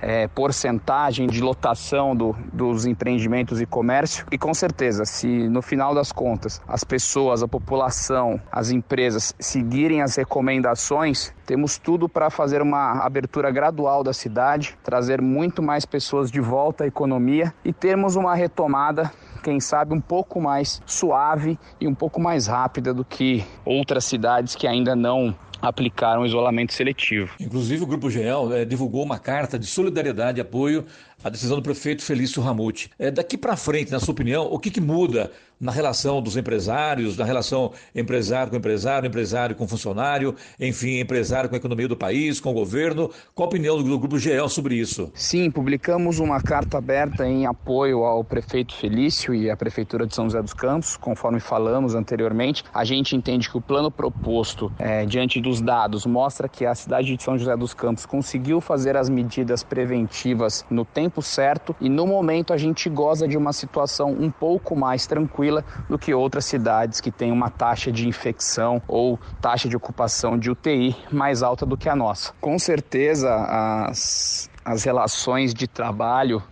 é, 0.00 0.26
porcentagem 0.28 1.26
de 1.26 1.42
lotação 1.42 2.16
do, 2.16 2.34
dos 2.52 2.86
empreendimentos 2.86 3.60
e 3.60 3.66
comércio, 3.66 4.24
e 4.32 4.38
com 4.38 4.54
certeza, 4.54 5.04
se 5.04 5.26
no 5.48 5.60
final 5.60 5.94
das 5.94 6.10
contas 6.10 6.62
as 6.66 6.82
pessoas, 6.82 7.42
a 7.42 7.48
população, 7.48 8.40
as 8.50 8.70
empresas 8.70 9.34
seguirem 9.38 10.00
as 10.00 10.16
recomendações, 10.16 11.34
temos 11.44 11.76
tudo 11.76 12.08
para 12.08 12.30
fazer 12.30 12.62
uma 12.62 13.04
abertura 13.04 13.50
gradual 13.50 14.02
da 14.02 14.14
cidade, 14.14 14.78
trazer 14.82 15.20
muito 15.20 15.62
mais 15.62 15.84
pessoas 15.84 16.30
de 16.30 16.40
volta 16.40 16.84
à 16.84 16.86
economia 16.86 17.52
e 17.62 17.72
termos 17.72 18.16
uma 18.16 18.34
retomada 18.34 19.12
quem 19.40 19.60
sabe, 19.60 19.94
um 19.94 20.00
pouco 20.00 20.40
mais 20.40 20.80
suave 20.86 21.58
e 21.80 21.88
um 21.88 21.94
pouco 21.94 22.20
mais 22.20 22.46
rápida 22.46 22.94
do 22.94 23.04
que 23.04 23.44
outras 23.64 24.04
cidades 24.04 24.54
que 24.54 24.66
ainda 24.66 24.94
não 24.94 25.34
aplicaram 25.60 26.24
isolamento 26.24 26.72
seletivo. 26.72 27.34
Inclusive, 27.38 27.84
o 27.84 27.86
Grupo 27.86 28.10
GEL 28.10 28.52
é, 28.52 28.64
divulgou 28.64 29.02
uma 29.04 29.18
carta 29.18 29.58
de 29.58 29.66
solidariedade 29.66 30.38
e 30.38 30.40
apoio 30.40 30.84
à 31.22 31.28
decisão 31.28 31.56
do 31.56 31.62
prefeito 31.62 32.02
Felício 32.02 32.42
Ramute. 32.42 32.90
É, 32.98 33.10
daqui 33.10 33.36
para 33.36 33.56
frente, 33.56 33.92
na 33.92 34.00
sua 34.00 34.12
opinião, 34.12 34.46
o 34.50 34.58
que, 34.58 34.70
que 34.70 34.80
muda 34.80 35.30
na 35.60 35.70
relação 35.70 36.22
dos 36.22 36.36
empresários, 36.36 37.18
na 37.18 37.24
relação 37.24 37.72
empresário 37.94 38.50
com 38.50 38.56
empresário, 38.56 39.06
empresário 39.06 39.54
com 39.54 39.68
funcionário, 39.68 40.34
enfim, 40.58 41.00
empresário 41.00 41.50
com 41.50 41.54
a 41.54 41.58
economia 41.58 41.86
do 41.86 41.96
país, 41.96 42.40
com 42.40 42.50
o 42.50 42.54
governo. 42.54 43.10
Qual 43.34 43.46
a 43.46 43.48
opinião 43.48 43.76
do, 43.76 43.82
do 43.82 43.98
Grupo 43.98 44.18
GEL 44.18 44.48
sobre 44.48 44.76
isso? 44.76 45.10
Sim, 45.14 45.50
publicamos 45.50 46.18
uma 46.18 46.40
carta 46.40 46.78
aberta 46.78 47.28
em 47.28 47.46
apoio 47.46 48.04
ao 48.04 48.24
prefeito 48.24 48.74
Felício 48.74 49.34
e 49.34 49.50
à 49.50 49.56
Prefeitura 49.56 50.06
de 50.06 50.14
São 50.14 50.24
José 50.24 50.40
dos 50.40 50.54
Campos, 50.54 50.96
conforme 50.96 51.40
falamos 51.40 51.94
anteriormente. 51.94 52.64
A 52.72 52.84
gente 52.84 53.14
entende 53.14 53.50
que 53.50 53.58
o 53.58 53.60
plano 53.60 53.90
proposto, 53.90 54.72
é, 54.78 55.04
diante 55.04 55.40
dos 55.40 55.60
dados, 55.60 56.06
mostra 56.06 56.48
que 56.48 56.64
a 56.64 56.74
cidade 56.74 57.14
de 57.14 57.22
São 57.22 57.36
José 57.36 57.54
dos 57.56 57.74
Campos 57.74 58.06
conseguiu 58.06 58.60
fazer 58.62 58.96
as 58.96 59.10
medidas 59.10 59.62
preventivas 59.62 60.64
no 60.70 60.84
tempo 60.84 61.09
certo 61.20 61.74
e 61.80 61.88
no 61.88 62.06
momento 62.06 62.52
a 62.52 62.56
gente 62.56 62.88
goza 62.88 63.26
de 63.26 63.36
uma 63.36 63.52
situação 63.52 64.10
um 64.12 64.30
pouco 64.30 64.76
mais 64.76 65.06
tranquila 65.06 65.64
do 65.88 65.98
que 65.98 66.14
outras 66.14 66.44
cidades 66.44 67.00
que 67.00 67.10
têm 67.10 67.32
uma 67.32 67.50
taxa 67.50 67.90
de 67.90 68.06
infecção 68.06 68.80
ou 68.86 69.18
taxa 69.40 69.68
de 69.68 69.76
ocupação 69.76 70.38
de 70.38 70.50
UTI 70.50 70.94
mais 71.10 71.42
alta 71.42 71.66
do 71.66 71.76
que 71.76 71.88
a 71.88 71.96
nossa. 71.96 72.32
Com 72.40 72.58
certeza 72.58 73.34
as, 73.34 74.48
as 74.64 74.84
relações 74.84 75.52
de 75.52 75.66
trabalho 75.66 76.42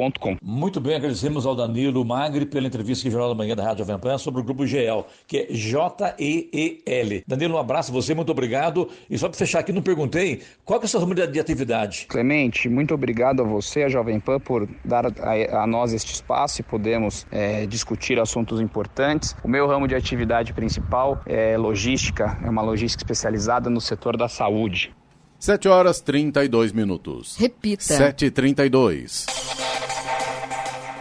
muito 0.43 0.79
bem, 0.79 0.95
agradecemos 0.95 1.47
ao 1.47 1.57
Danilo 1.57 2.05
Magri 2.05 2.45
pela 2.45 2.67
entrevista 2.67 3.07
no 3.07 3.13
Jornal 3.13 3.31
da 3.31 3.35
Manhã 3.35 3.57
da 3.57 3.65
Rádio 3.65 3.85
Jovem 3.85 3.99
Pan 3.99 4.19
sobre 4.19 4.43
o 4.43 4.45
Grupo 4.45 4.67
GEL, 4.67 5.07
que 5.27 5.39
é 5.39 5.47
J-E-E-L. 5.51 7.25
Danilo, 7.27 7.55
um 7.55 7.59
abraço 7.59 7.91
a 7.91 7.95
você, 7.95 8.15
muito 8.15 8.31
obrigado. 8.31 8.89
E 9.09 9.17
só 9.17 9.29
para 9.29 9.39
fechar 9.39 9.61
aqui, 9.61 9.73
não 9.73 9.81
perguntei, 9.81 10.43
qual 10.65 10.81
é 10.81 10.85
a 10.85 10.89
sua 10.89 11.01
ramo 11.01 11.15
de 11.15 11.41
atividade? 11.41 12.07
Clemente, 12.09 12.69
muito 12.69 12.93
obrigado 12.93 13.41
a 13.41 13.45
você, 13.45 13.85
a 13.85 13.89
Jovem 13.89 14.21
Pan, 14.21 14.39
por 14.39 14.69
dar 14.85 15.07
a, 15.07 15.63
a 15.63 15.67
nós 15.67 15.95
este 15.95 16.13
espaço 16.13 16.61
e 16.61 16.65
podemos 16.65 17.27
é, 17.31 17.65
discutir 17.65 18.21
assuntos 18.21 18.61
importantes. 18.61 19.35
O 19.43 19.49
meu 19.49 19.67
ramo 19.67 19.89
de 19.89 19.95
atividade 19.95 20.53
principal 20.53 21.23
é 21.25 21.57
logística, 21.57 22.39
é 22.45 22.51
uma 22.51 22.63
logística 22.63 23.03
especializada 23.03 23.71
no 23.71 23.81
setor 23.81 24.17
da 24.17 24.29
saúde. 24.29 24.95
7 25.39 25.69
horas 25.69 26.01
32 26.01 26.73
minutos. 26.73 27.37
Repita. 27.37 27.83
7h32. 27.83 29.27
E 29.29 29.66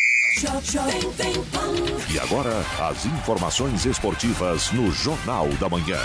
E 2.12 2.18
agora, 2.20 2.52
as 2.88 3.04
informações 3.06 3.84
esportivas 3.84 4.70
no 4.70 4.90
Jornal 4.92 5.48
da 5.58 5.68
Manhã. 5.68 5.98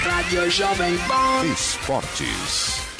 Rádio 0.00 0.50
Jovem 0.50 0.96
Pan. 0.98 1.46
Esportes. 1.46 2.95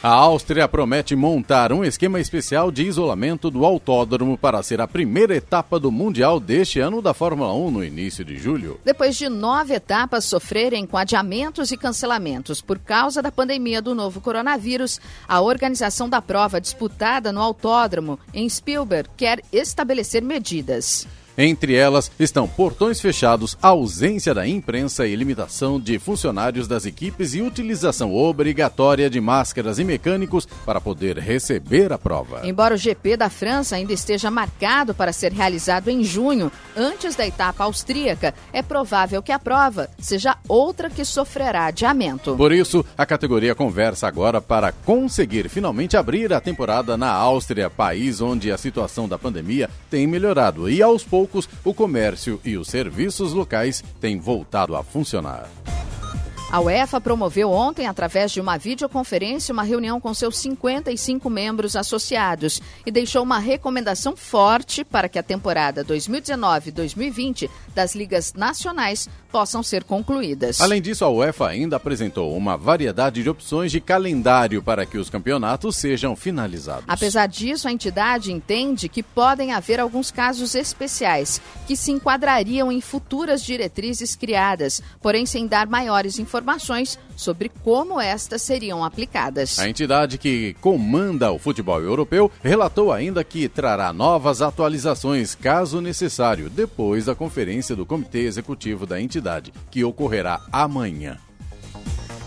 A 0.00 0.10
Áustria 0.10 0.68
promete 0.68 1.16
montar 1.16 1.72
um 1.72 1.84
esquema 1.84 2.20
especial 2.20 2.70
de 2.70 2.84
isolamento 2.84 3.50
do 3.50 3.64
autódromo 3.64 4.38
para 4.38 4.62
ser 4.62 4.80
a 4.80 4.86
primeira 4.86 5.34
etapa 5.34 5.76
do 5.76 5.90
Mundial 5.90 6.38
deste 6.38 6.78
ano 6.78 7.02
da 7.02 7.12
Fórmula 7.12 7.52
1 7.52 7.70
no 7.72 7.84
início 7.84 8.24
de 8.24 8.38
julho. 8.38 8.78
Depois 8.84 9.16
de 9.16 9.28
nove 9.28 9.74
etapas 9.74 10.24
sofrerem 10.24 10.86
com 10.86 10.96
adiamentos 10.96 11.72
e 11.72 11.76
cancelamentos 11.76 12.60
por 12.60 12.78
causa 12.78 13.20
da 13.20 13.32
pandemia 13.32 13.82
do 13.82 13.92
novo 13.92 14.20
coronavírus, 14.20 15.00
a 15.26 15.40
organização 15.40 16.08
da 16.08 16.22
prova 16.22 16.60
disputada 16.60 17.32
no 17.32 17.42
autódromo 17.42 18.20
em 18.32 18.48
Spielberg 18.48 19.10
quer 19.16 19.42
estabelecer 19.52 20.22
medidas. 20.22 21.08
Entre 21.40 21.76
elas 21.76 22.10
estão 22.18 22.48
portões 22.48 23.00
fechados, 23.00 23.56
ausência 23.62 24.34
da 24.34 24.44
imprensa 24.44 25.06
e 25.06 25.14
limitação 25.14 25.78
de 25.78 25.96
funcionários 25.96 26.66
das 26.66 26.84
equipes 26.84 27.32
e 27.32 27.40
utilização 27.40 28.12
obrigatória 28.12 29.08
de 29.08 29.20
máscaras 29.20 29.78
e 29.78 29.84
mecânicos 29.84 30.48
para 30.66 30.80
poder 30.80 31.16
receber 31.16 31.92
a 31.92 31.98
prova. 31.98 32.40
Embora 32.42 32.74
o 32.74 32.76
GP 32.76 33.16
da 33.16 33.30
França 33.30 33.76
ainda 33.76 33.92
esteja 33.92 34.32
marcado 34.32 34.92
para 34.92 35.12
ser 35.12 35.30
realizado 35.30 35.88
em 35.88 36.02
junho, 36.02 36.50
antes 36.76 37.14
da 37.14 37.24
etapa 37.24 37.62
austríaca, 37.62 38.34
é 38.52 38.60
provável 38.60 39.22
que 39.22 39.30
a 39.30 39.38
prova 39.38 39.88
seja 40.00 40.36
outra 40.48 40.90
que 40.90 41.04
sofrerá 41.04 41.66
adiamento. 41.66 42.36
Por 42.36 42.50
isso, 42.50 42.84
a 42.96 43.06
categoria 43.06 43.54
conversa 43.54 44.08
agora 44.08 44.40
para 44.40 44.72
conseguir 44.72 45.48
finalmente 45.48 45.96
abrir 45.96 46.32
a 46.32 46.40
temporada 46.40 46.96
na 46.96 47.12
Áustria, 47.12 47.70
país 47.70 48.20
onde 48.20 48.50
a 48.50 48.58
situação 48.58 49.08
da 49.08 49.16
pandemia 49.16 49.70
tem 49.88 50.04
melhorado 50.04 50.68
e 50.68 50.82
aos 50.82 51.04
poucos 51.04 51.27
poucos, 51.28 51.48
o 51.64 51.74
comércio 51.74 52.40
e 52.44 52.56
os 52.56 52.68
serviços 52.68 53.32
locais 53.32 53.84
têm 54.00 54.18
voltado 54.18 54.74
a 54.74 54.82
funcionar. 54.82 55.48
A 56.50 56.60
UEFA 56.60 56.98
promoveu 56.98 57.50
ontem, 57.50 57.86
através 57.86 58.32
de 58.32 58.40
uma 58.40 58.56
videoconferência, 58.56 59.52
uma 59.52 59.62
reunião 59.62 60.00
com 60.00 60.14
seus 60.14 60.38
55 60.38 61.28
membros 61.28 61.76
associados 61.76 62.62
e 62.86 62.90
deixou 62.90 63.22
uma 63.22 63.38
recomendação 63.38 64.16
forte 64.16 64.82
para 64.82 65.10
que 65.10 65.18
a 65.18 65.22
temporada 65.22 65.84
2019-2020 65.84 67.50
das 67.74 67.94
ligas 67.94 68.32
nacionais 68.32 69.10
possam 69.30 69.62
ser 69.62 69.84
concluídas. 69.84 70.58
Além 70.58 70.80
disso, 70.80 71.04
a 71.04 71.10
UEFA 71.10 71.48
ainda 71.48 71.76
apresentou 71.76 72.34
uma 72.34 72.56
variedade 72.56 73.22
de 73.22 73.28
opções 73.28 73.70
de 73.70 73.78
calendário 73.78 74.62
para 74.62 74.86
que 74.86 74.96
os 74.96 75.10
campeonatos 75.10 75.76
sejam 75.76 76.16
finalizados. 76.16 76.84
Apesar 76.88 77.26
disso, 77.26 77.68
a 77.68 77.72
entidade 77.72 78.32
entende 78.32 78.88
que 78.88 79.02
podem 79.02 79.52
haver 79.52 79.80
alguns 79.80 80.10
casos 80.10 80.54
especiais 80.54 81.42
que 81.66 81.76
se 81.76 81.92
enquadrariam 81.92 82.72
em 82.72 82.80
futuras 82.80 83.44
diretrizes 83.44 84.16
criadas, 84.16 84.80
porém 85.02 85.26
sem 85.26 85.46
dar 85.46 85.66
maiores 85.66 86.18
informações 86.18 86.37
sobre 87.16 87.50
como 87.62 88.00
estas 88.00 88.42
seriam 88.42 88.84
aplicadas. 88.84 89.58
A 89.58 89.68
entidade 89.68 90.18
que 90.18 90.54
comanda 90.60 91.30
o 91.32 91.38
futebol 91.38 91.80
europeu 91.80 92.30
relatou 92.42 92.92
ainda 92.92 93.22
que 93.24 93.48
trará 93.48 93.92
novas 93.92 94.42
atualizações, 94.42 95.34
caso 95.34 95.80
necessário, 95.80 96.48
depois 96.50 97.04
da 97.06 97.14
conferência 97.14 97.76
do 97.76 97.86
Comitê 97.86 98.20
Executivo 98.20 98.86
da 98.86 99.00
entidade, 99.00 99.52
que 99.70 99.84
ocorrerá 99.84 100.40
amanhã. 100.52 101.18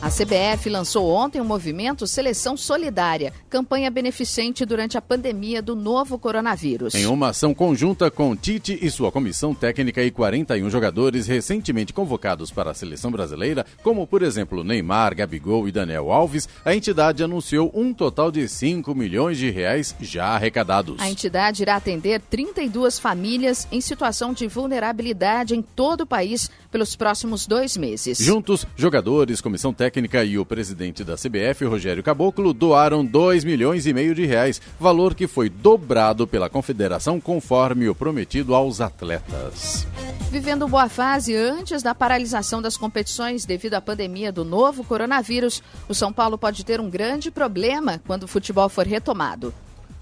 A 0.01 0.09
CBF 0.09 0.67
lançou 0.67 1.07
ontem 1.07 1.39
o 1.39 1.45
movimento 1.45 2.07
Seleção 2.07 2.57
Solidária, 2.57 3.31
campanha 3.47 3.91
beneficente 3.91 4.65
durante 4.65 4.97
a 4.97 5.01
pandemia 5.01 5.61
do 5.61 5.75
novo 5.75 6.17
coronavírus. 6.17 6.95
Em 6.95 7.05
uma 7.05 7.27
ação 7.27 7.53
conjunta 7.53 8.09
com 8.09 8.35
Tite 8.35 8.79
e 8.81 8.89
sua 8.89 9.11
comissão 9.11 9.53
técnica 9.53 10.01
e 10.01 10.09
41 10.09 10.71
jogadores 10.71 11.27
recentemente 11.27 11.93
convocados 11.93 12.49
para 12.49 12.71
a 12.71 12.73
seleção 12.73 13.11
brasileira, 13.11 13.63
como 13.83 14.07
por 14.07 14.23
exemplo 14.23 14.63
Neymar, 14.63 15.15
Gabigol 15.15 15.67
e 15.67 15.71
Daniel 15.71 16.11
Alves, 16.11 16.49
a 16.65 16.73
entidade 16.73 17.23
anunciou 17.23 17.71
um 17.71 17.93
total 17.93 18.31
de 18.31 18.49
5 18.49 18.95
milhões 18.95 19.37
de 19.37 19.51
reais 19.51 19.95
já 20.01 20.29
arrecadados. 20.29 20.99
A 20.99 21.11
entidade 21.11 21.61
irá 21.61 21.75
atender 21.75 22.21
32 22.21 22.97
famílias 22.97 23.67
em 23.71 23.79
situação 23.79 24.33
de 24.33 24.47
vulnerabilidade 24.47 25.55
em 25.55 25.61
todo 25.61 26.01
o 26.01 26.07
país 26.07 26.49
pelos 26.71 26.95
próximos 26.95 27.45
dois 27.45 27.77
meses. 27.77 28.17
Juntos, 28.17 28.65
jogadores, 28.75 29.39
comissão 29.41 29.71
técnica 29.71 29.90
técnica 29.91 30.23
e 30.23 30.39
o 30.39 30.45
presidente 30.45 31.03
da 31.03 31.15
CBF, 31.15 31.65
Rogério 31.65 32.01
Caboclo, 32.01 32.53
doaram 32.53 33.05
2 33.05 33.43
milhões 33.43 33.85
e 33.85 33.93
meio 33.93 34.15
de 34.15 34.25
reais, 34.25 34.61
valor 34.79 35.13
que 35.13 35.27
foi 35.27 35.49
dobrado 35.49 36.25
pela 36.25 36.49
confederação 36.49 37.19
conforme 37.19 37.89
o 37.89 37.93
prometido 37.93 38.55
aos 38.55 38.79
atletas. 38.79 39.85
Vivendo 40.31 40.65
boa 40.65 40.87
fase 40.87 41.35
antes 41.35 41.83
da 41.83 41.93
paralisação 41.93 42.61
das 42.61 42.77
competições 42.77 43.45
devido 43.45 43.73
à 43.73 43.81
pandemia 43.81 44.31
do 44.31 44.45
novo 44.45 44.81
coronavírus, 44.81 45.61
o 45.89 45.93
São 45.93 46.13
Paulo 46.13 46.37
pode 46.37 46.63
ter 46.63 46.79
um 46.79 46.89
grande 46.89 47.29
problema 47.29 48.01
quando 48.07 48.23
o 48.23 48.27
futebol 48.27 48.69
for 48.69 48.87
retomado. 48.87 49.53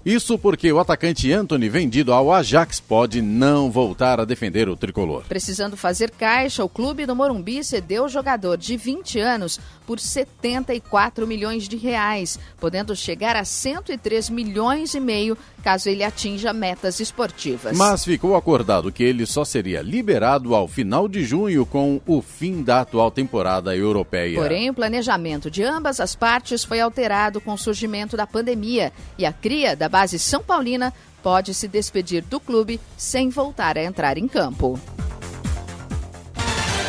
Isso 0.04 0.38
porque 0.38 0.72
o 0.72 0.78
atacante 0.78 1.30
Anthony, 1.30 1.68
vendido 1.68 2.12
ao 2.12 2.32
Ajax, 2.32 2.80
pode 2.80 3.20
não 3.20 3.70
voltar 3.70 4.18
a 4.18 4.24
defender 4.24 4.66
o 4.66 4.76
tricolor. 4.76 5.24
Precisando 5.28 5.76
fazer 5.76 6.10
caixa, 6.10 6.64
o 6.64 6.68
clube 6.70 7.04
do 7.04 7.14
Morumbi 7.14 7.62
cedeu 7.62 8.04
o 8.04 8.08
jogador 8.08 8.56
de 8.56 8.78
20 8.78 9.20
anos 9.20 9.60
por 9.86 10.00
74 10.00 11.26
milhões 11.26 11.68
de 11.68 11.76
reais, 11.76 12.38
podendo 12.58 12.96
chegar 12.96 13.36
a 13.36 13.44
103 13.44 14.30
milhões 14.30 14.94
e 14.94 15.00
meio 15.00 15.36
caso 15.60 15.90
ele 15.90 16.02
atinja 16.02 16.52
metas 16.52 17.00
esportivas. 17.00 17.76
Mas 17.76 18.04
ficou 18.04 18.34
acordado 18.34 18.90
que 18.90 19.04
ele 19.04 19.26
só 19.26 19.44
seria 19.44 19.82
liberado 19.82 20.54
ao 20.54 20.66
final 20.66 21.06
de 21.06 21.22
junho 21.22 21.66
com 21.66 22.00
o 22.06 22.22
fim 22.22 22.62
da 22.62 22.80
atual 22.80 23.10
temporada 23.10 23.76
europeia. 23.76 24.40
Porém, 24.40 24.70
o 24.70 24.74
planejamento 24.74 25.50
de 25.50 25.62
ambas 25.62 26.00
as 26.00 26.14
partes 26.14 26.64
foi 26.64 26.80
alterado 26.80 27.40
com 27.40 27.52
o 27.52 27.58
surgimento 27.58 28.16
da 28.16 28.26
pandemia 28.26 28.90
e 29.18 29.26
a 29.26 29.32
cria 29.32 29.76
da 29.76 29.89
base 29.90 30.18
São 30.18 30.42
Paulina 30.42 30.94
pode 31.22 31.52
se 31.52 31.68
despedir 31.68 32.22
do 32.24 32.40
clube 32.40 32.80
sem 32.96 33.28
voltar 33.28 33.76
a 33.76 33.82
entrar 33.82 34.16
em 34.16 34.26
campo. 34.26 34.80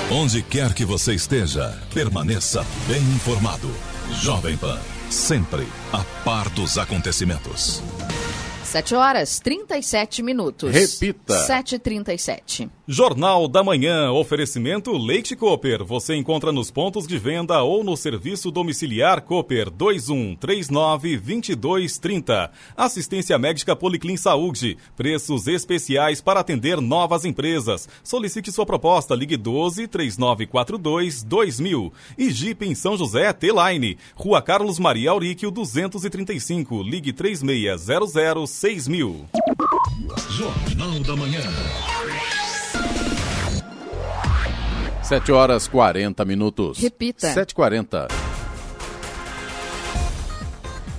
Onde 0.10 0.42
quer 0.42 0.74
que 0.74 0.86
você 0.86 1.14
esteja, 1.14 1.78
permaneça 1.94 2.66
bem 2.88 3.02
informado. 3.02 3.70
Jovem 4.22 4.58
Pan, 4.58 4.80
sempre 5.10 5.68
a 5.92 6.04
par 6.24 6.50
dos 6.50 6.78
acontecimentos. 6.78 7.82
7 8.72 8.96
horas 8.96 9.40
37 9.42 10.24
minutos. 10.24 10.72
Repita. 10.72 11.46
7h37. 11.46 12.70
Jornal 12.88 13.50
da 13.50 13.64
Manhã, 13.64 14.12
oferecimento 14.12 14.98
Leite 14.98 15.36
Cooper. 15.36 15.84
Você 15.84 16.16
encontra 16.16 16.54
nos 16.54 16.72
pontos 16.72 17.06
de 17.06 17.18
venda 17.18 17.62
ou 17.64 17.84
no 17.84 17.98
serviço 17.98 18.50
domiciliar 18.50 19.24
Cooper 19.24 19.70
2139-2230. 19.72 22.50
Assistência 22.76 23.38
médica 23.38 23.76
Policlin 23.76 24.16
Saúde. 24.16 24.78
Preços 24.96 25.48
especiais 25.48 26.22
para 26.22 26.40
atender 26.40 26.80
novas 26.80 27.26
empresas. 27.26 27.90
Solicite 28.02 28.54
sua 28.54 28.66
proposta, 28.66 29.14
ligue 29.16 29.36
12 29.36 29.86
3942 29.88 31.24
2000. 31.24 31.92
E 32.18 32.32
Jeep 32.32 32.66
em 32.66 32.74
São 32.74 32.96
José, 32.96 33.34
T-Line. 33.34 33.98
Rua 34.16 34.42
Carlos 34.42 34.80
Maria 34.80 35.12
Auríquio 35.12 35.52
235. 35.52 36.82
Ligue 36.84 37.12
3600 37.12 38.61
6000. 38.62 39.26
Jornal 40.30 41.00
da 41.00 41.16
Manhã. 41.16 41.42
7 45.02 45.32
horas 45.32 45.68
40 45.68 46.24
minutos. 46.26 46.78
Repita. 46.78 47.34
7h40. 47.34 48.08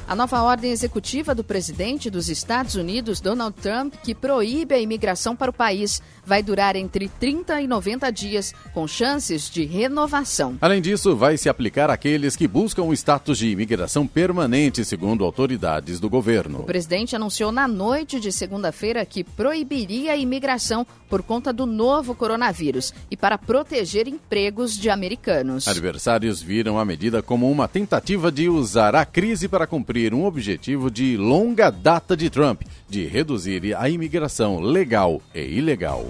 A 0.07 0.17
nova 0.17 0.43
ordem 0.43 0.73
executiva 0.73 1.35
do 1.35 1.45
presidente 1.45 2.11
dos 2.11 2.29
Estados 2.29 2.75
Unidos, 2.75 3.21
Donald 3.21 3.57
Trump, 3.63 3.95
que 4.03 4.15
proíbe 4.15 4.75
a 4.75 4.81
imigração 4.81 5.35
para 5.35 5.51
o 5.51 5.55
país, 5.55 6.03
vai 6.27 6.43
durar 6.43 6.77
entre 6.77 7.09
30 7.09 7.63
e 7.63 7.67
90 7.67 8.11
dias, 8.11 8.53
com 8.75 8.87
chances 8.87 9.49
de 9.49 9.65
renovação. 9.65 10.59
Além 10.61 10.83
disso, 10.83 11.17
vai 11.17 11.37
se 11.37 11.49
aplicar 11.49 11.89
àqueles 11.89 12.37
que 12.37 12.49
buscam 12.49 12.83
o 12.83 12.93
status 12.93 13.39
de 13.39 13.49
imigração 13.49 14.07
permanente, 14.07 14.85
segundo 14.85 15.25
autoridades 15.25 15.99
do 15.99 16.11
governo. 16.11 16.61
O 16.61 16.65
presidente 16.65 17.17
anunciou 17.17 17.53
na 17.53 17.69
noite 17.69 18.21
de 18.21 18.33
segunda-feira 18.33 19.07
que 19.07 19.25
proibiria 19.25 20.13
a 20.13 20.17
imigração 20.17 20.87
por 21.09 21.23
conta 21.23 21.53
do 21.53 21.67
novo 21.67 22.15
coronavírus 22.15 22.93
e 23.11 23.17
para 23.17 23.39
proteger 23.39 24.09
empregos 24.09 24.77
de 24.77 24.91
americanos. 24.91 25.69
Adversários 25.69 26.41
viram 26.41 26.79
a 26.79 26.85
medida 26.85 27.23
como 27.23 27.51
uma 27.51 27.69
tentativa 27.69 28.33
de 28.33 28.49
usar 28.49 28.95
a 28.95 29.05
crise 29.05 29.47
para 29.47 29.67
cumprir 29.67 30.02
um 30.13 30.25
objetivo 30.25 30.91
de 30.91 31.17
longa 31.17 31.71
data 31.71 32.17
de 32.17 32.29
Trump, 32.29 32.63
de 32.89 33.07
reduzir 33.07 33.75
a 33.77 33.89
imigração 33.89 34.61
legal 34.61 35.23
e 35.35 35.41
ilegal. 35.41 36.07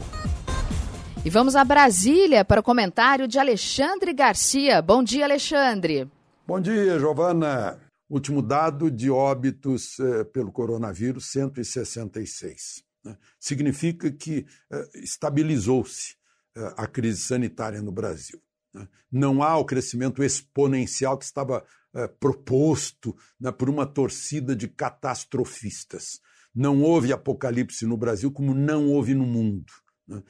E 1.24 1.30
vamos 1.30 1.54
a 1.54 1.64
Brasília 1.64 2.44
para 2.44 2.60
o 2.60 2.64
comentário 2.64 3.28
de 3.28 3.38
Alexandre 3.38 4.12
Garcia. 4.12 4.82
Bom 4.82 5.04
dia, 5.04 5.24
Alexandre. 5.24 6.08
Bom 6.46 6.60
dia, 6.60 6.98
Giovana. 6.98 7.78
Último 8.10 8.42
dado 8.42 8.90
de 8.90 9.10
óbitos 9.10 9.98
eh, 10.00 10.24
pelo 10.24 10.50
coronavírus, 10.50 11.30
166. 11.30 12.84
Né? 13.04 13.16
Significa 13.38 14.10
que 14.10 14.44
eh, 14.70 14.88
estabilizou-se 14.96 16.16
eh, 16.56 16.74
a 16.76 16.86
crise 16.86 17.22
sanitária 17.22 17.80
no 17.80 17.92
Brasil. 17.92 18.42
Né? 18.74 18.88
Não 19.10 19.42
há 19.42 19.56
o 19.56 19.64
crescimento 19.64 20.22
exponencial 20.22 21.16
que 21.16 21.24
estava 21.24 21.64
eh, 21.94 22.08
proposto 22.08 23.14
né, 23.38 23.52
por 23.52 23.68
uma 23.68 23.86
torcida 23.86 24.54
de 24.56 24.68
catastrofistas. 24.68 26.20
Não 26.54 26.82
houve 26.82 27.12
apocalipse 27.12 27.86
no 27.86 27.96
Brasil 27.96 28.30
como 28.30 28.54
não 28.54 28.88
houve 28.88 29.14
no 29.14 29.26
mundo. 29.26 29.72
Né? 30.06 30.22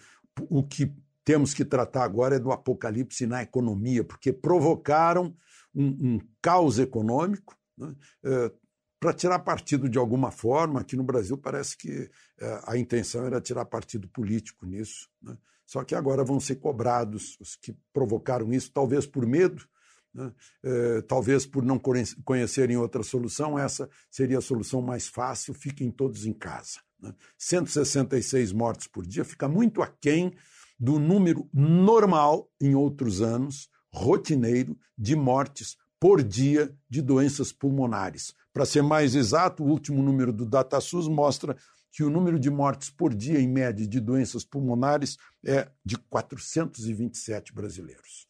O 0.48 0.62
que 0.62 0.92
temos 1.24 1.54
que 1.54 1.64
tratar 1.64 2.04
agora 2.04 2.36
é 2.36 2.38
do 2.38 2.52
apocalipse 2.52 3.26
na 3.26 3.42
economia, 3.42 4.02
porque 4.02 4.32
provocaram 4.32 5.36
um, 5.74 5.86
um 5.86 6.20
caos 6.40 6.78
econômico 6.78 7.56
né, 7.76 7.94
eh, 8.24 8.52
para 8.98 9.12
tirar 9.12 9.38
partido 9.40 9.88
de 9.88 9.98
alguma 9.98 10.30
forma. 10.30 10.80
Aqui 10.80 10.96
no 10.96 11.04
Brasil 11.04 11.36
parece 11.36 11.76
que 11.76 12.10
eh, 12.40 12.60
a 12.64 12.76
intenção 12.76 13.24
era 13.26 13.40
tirar 13.40 13.64
partido 13.64 14.08
político 14.08 14.66
nisso. 14.66 15.08
Né? 15.22 15.36
Só 15.66 15.84
que 15.84 15.94
agora 15.94 16.24
vão 16.24 16.38
ser 16.38 16.56
cobrados 16.56 17.36
os 17.40 17.56
que 17.56 17.74
provocaram 17.92 18.52
isso, 18.52 18.70
talvez 18.72 19.06
por 19.06 19.26
medo, 19.26 19.66
né? 20.14 20.32
Eh, 20.62 21.02
talvez 21.02 21.46
por 21.46 21.64
não 21.64 21.80
conhecerem 22.24 22.76
outra 22.76 23.02
solução, 23.02 23.58
essa 23.58 23.88
seria 24.10 24.38
a 24.38 24.42
solução 24.42 24.82
mais 24.82 25.08
fácil, 25.08 25.54
fiquem 25.54 25.90
todos 25.90 26.26
em 26.26 26.32
casa. 26.32 26.80
Né? 27.00 27.14
166 27.38 28.52
mortes 28.52 28.86
por 28.86 29.06
dia 29.06 29.24
fica 29.24 29.48
muito 29.48 29.82
aquém 29.82 30.34
do 30.78 30.98
número 30.98 31.48
normal 31.52 32.50
em 32.60 32.74
outros 32.74 33.22
anos, 33.22 33.68
rotineiro, 33.90 34.76
de 34.98 35.14
mortes 35.16 35.76
por 35.98 36.22
dia 36.22 36.76
de 36.90 37.00
doenças 37.00 37.52
pulmonares. 37.52 38.34
Para 38.52 38.66
ser 38.66 38.82
mais 38.82 39.14
exato, 39.14 39.62
o 39.62 39.68
último 39.68 40.02
número 40.02 40.32
do 40.32 40.44
DataSUS 40.44 41.08
mostra 41.08 41.56
que 41.92 42.02
o 42.02 42.10
número 42.10 42.38
de 42.38 42.50
mortes 42.50 42.90
por 42.90 43.14
dia, 43.14 43.38
em 43.38 43.48
média, 43.48 43.86
de 43.86 44.00
doenças 44.00 44.44
pulmonares 44.44 45.16
é 45.44 45.70
de 45.84 45.96
427 45.96 47.54
brasileiros. 47.54 48.26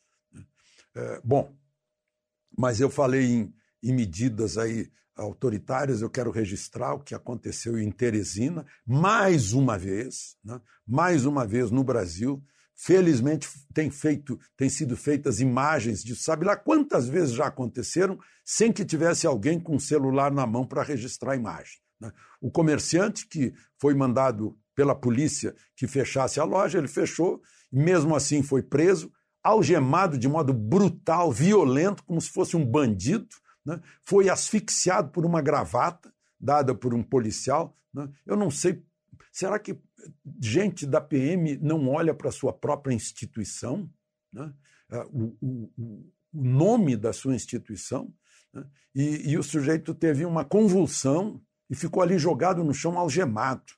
É, 0.94 1.20
bom, 1.24 1.54
mas 2.56 2.80
eu 2.80 2.90
falei 2.90 3.24
em, 3.24 3.54
em 3.82 3.92
medidas 3.92 4.58
aí 4.58 4.90
autoritárias, 5.16 6.00
eu 6.00 6.10
quero 6.10 6.30
registrar 6.30 6.94
o 6.94 7.00
que 7.00 7.14
aconteceu 7.14 7.78
em 7.78 7.90
Teresina, 7.90 8.64
mais 8.86 9.52
uma 9.52 9.78
vez, 9.78 10.36
né? 10.44 10.60
mais 10.86 11.24
uma 11.24 11.46
vez 11.46 11.70
no 11.70 11.84
Brasil. 11.84 12.42
Felizmente 12.74 13.48
tem 13.74 13.90
feito, 13.90 14.38
tem 14.56 14.68
sido 14.68 14.96
feitas 14.96 15.40
imagens 15.40 16.02
de 16.02 16.16
sabe 16.16 16.44
lá 16.44 16.56
quantas 16.56 17.06
vezes 17.06 17.34
já 17.34 17.46
aconteceram 17.46 18.18
sem 18.44 18.72
que 18.72 18.84
tivesse 18.84 19.26
alguém 19.26 19.60
com 19.60 19.76
o 19.76 19.80
celular 19.80 20.32
na 20.32 20.46
mão 20.46 20.66
para 20.66 20.82
registrar 20.82 21.32
a 21.32 21.36
imagem. 21.36 21.78
Né? 22.00 22.10
O 22.40 22.50
comerciante 22.50 23.26
que 23.26 23.52
foi 23.78 23.94
mandado 23.94 24.58
pela 24.74 24.94
polícia 24.94 25.54
que 25.76 25.86
fechasse 25.86 26.40
a 26.40 26.44
loja, 26.44 26.78
ele 26.78 26.88
fechou, 26.88 27.40
mesmo 27.70 28.16
assim 28.16 28.42
foi 28.42 28.62
preso, 28.62 29.12
algemado 29.42 30.16
de 30.16 30.28
modo 30.28 30.52
brutal, 30.52 31.32
violento, 31.32 32.04
como 32.04 32.20
se 32.20 32.30
fosse 32.30 32.56
um 32.56 32.64
bandido, 32.64 33.28
né? 33.64 33.80
foi 34.04 34.28
asfixiado 34.28 35.10
por 35.10 35.26
uma 35.26 35.40
gravata 35.40 36.12
dada 36.38 36.74
por 36.74 36.92
um 36.92 37.02
policial. 37.02 37.76
Né? 37.92 38.08
Eu 38.26 38.36
não 38.36 38.50
sei, 38.50 38.84
será 39.30 39.58
que 39.58 39.78
gente 40.40 40.86
da 40.86 41.00
PM 41.00 41.56
não 41.58 41.88
olha 41.88 42.12
para 42.14 42.28
a 42.28 42.32
sua 42.32 42.52
própria 42.52 42.94
instituição? 42.94 43.88
Né? 44.32 44.52
Ah, 44.90 45.06
o, 45.06 45.36
o, 45.40 45.72
o, 45.78 46.12
nome 46.32 46.96
da 46.96 47.12
sua 47.12 47.34
instituição? 47.34 48.12
Né? 48.52 48.64
E, 48.94 49.30
e 49.30 49.38
o 49.38 49.42
sujeito 49.42 49.94
teve 49.94 50.24
uma 50.24 50.44
convulsão 50.44 51.40
e 51.70 51.74
ficou 51.74 52.02
ali 52.02 52.18
jogado 52.18 52.64
no 52.64 52.74
chão 52.74 52.98
algemado. 52.98 53.72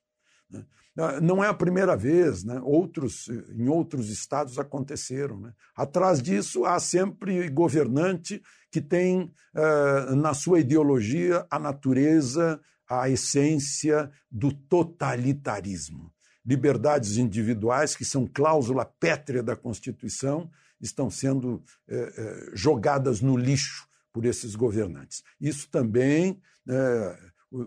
Ah, 0.96 1.20
não 1.20 1.42
é 1.42 1.48
a 1.48 1.54
primeira 1.54 1.96
vez, 1.96 2.44
né? 2.44 2.60
outros, 2.62 3.28
em 3.28 3.68
outros 3.68 4.10
estados 4.10 4.58
aconteceram. 4.58 5.40
Né? 5.40 5.52
Atrás 5.76 6.22
disso, 6.22 6.64
há 6.64 6.78
sempre 6.78 7.48
governante 7.48 8.40
que 8.70 8.80
tem 8.80 9.32
uh, 9.54 10.14
na 10.14 10.34
sua 10.34 10.60
ideologia 10.60 11.44
a 11.50 11.58
natureza, 11.58 12.60
a 12.88 13.08
essência 13.08 14.10
do 14.30 14.52
totalitarismo. 14.52 16.12
Liberdades 16.46 17.16
individuais, 17.16 17.96
que 17.96 18.04
são 18.04 18.26
cláusula 18.26 18.84
pétrea 18.84 19.42
da 19.42 19.56
Constituição, 19.56 20.48
estão 20.80 21.10
sendo 21.10 21.54
uh, 21.54 21.60
uh, 21.60 22.56
jogadas 22.56 23.20
no 23.20 23.36
lixo 23.36 23.88
por 24.12 24.24
esses 24.24 24.54
governantes. 24.54 25.24
Isso 25.40 25.68
também, 25.68 26.40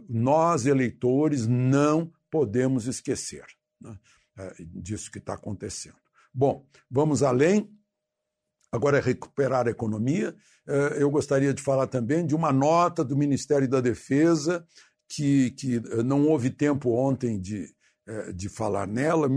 nós, 0.08 0.66
eleitores, 0.66 1.46
não 1.46 2.10
podemos 2.38 2.86
esquecer 2.86 3.46
né, 3.82 3.98
é, 4.38 4.54
disso 4.60 5.10
que 5.12 5.18
está 5.18 5.34
acontecendo. 5.34 5.98
Bom, 6.32 6.68
vamos 6.88 7.24
além. 7.24 7.68
Agora 8.72 9.00
é 9.00 9.02
recuperar 9.02 9.66
a 9.66 9.72
economia. 9.72 10.36
É, 10.68 11.02
eu 11.02 11.10
gostaria 11.10 11.52
de 11.52 11.64
falar 11.64 11.88
também 11.88 12.28
de 12.28 12.36
uma 12.36 12.54
nota 12.54 13.04
do 13.04 13.18
Ministério 13.18 13.68
da 13.68 13.82
Defesa, 13.82 14.64
que, 15.10 15.50
que 15.52 15.80
não 16.04 16.28
houve 16.28 16.52
tempo 16.52 16.92
ontem 16.92 17.42
de, 17.42 17.74
de 18.34 18.48
falar 18.50 18.88
nela. 18.88 19.28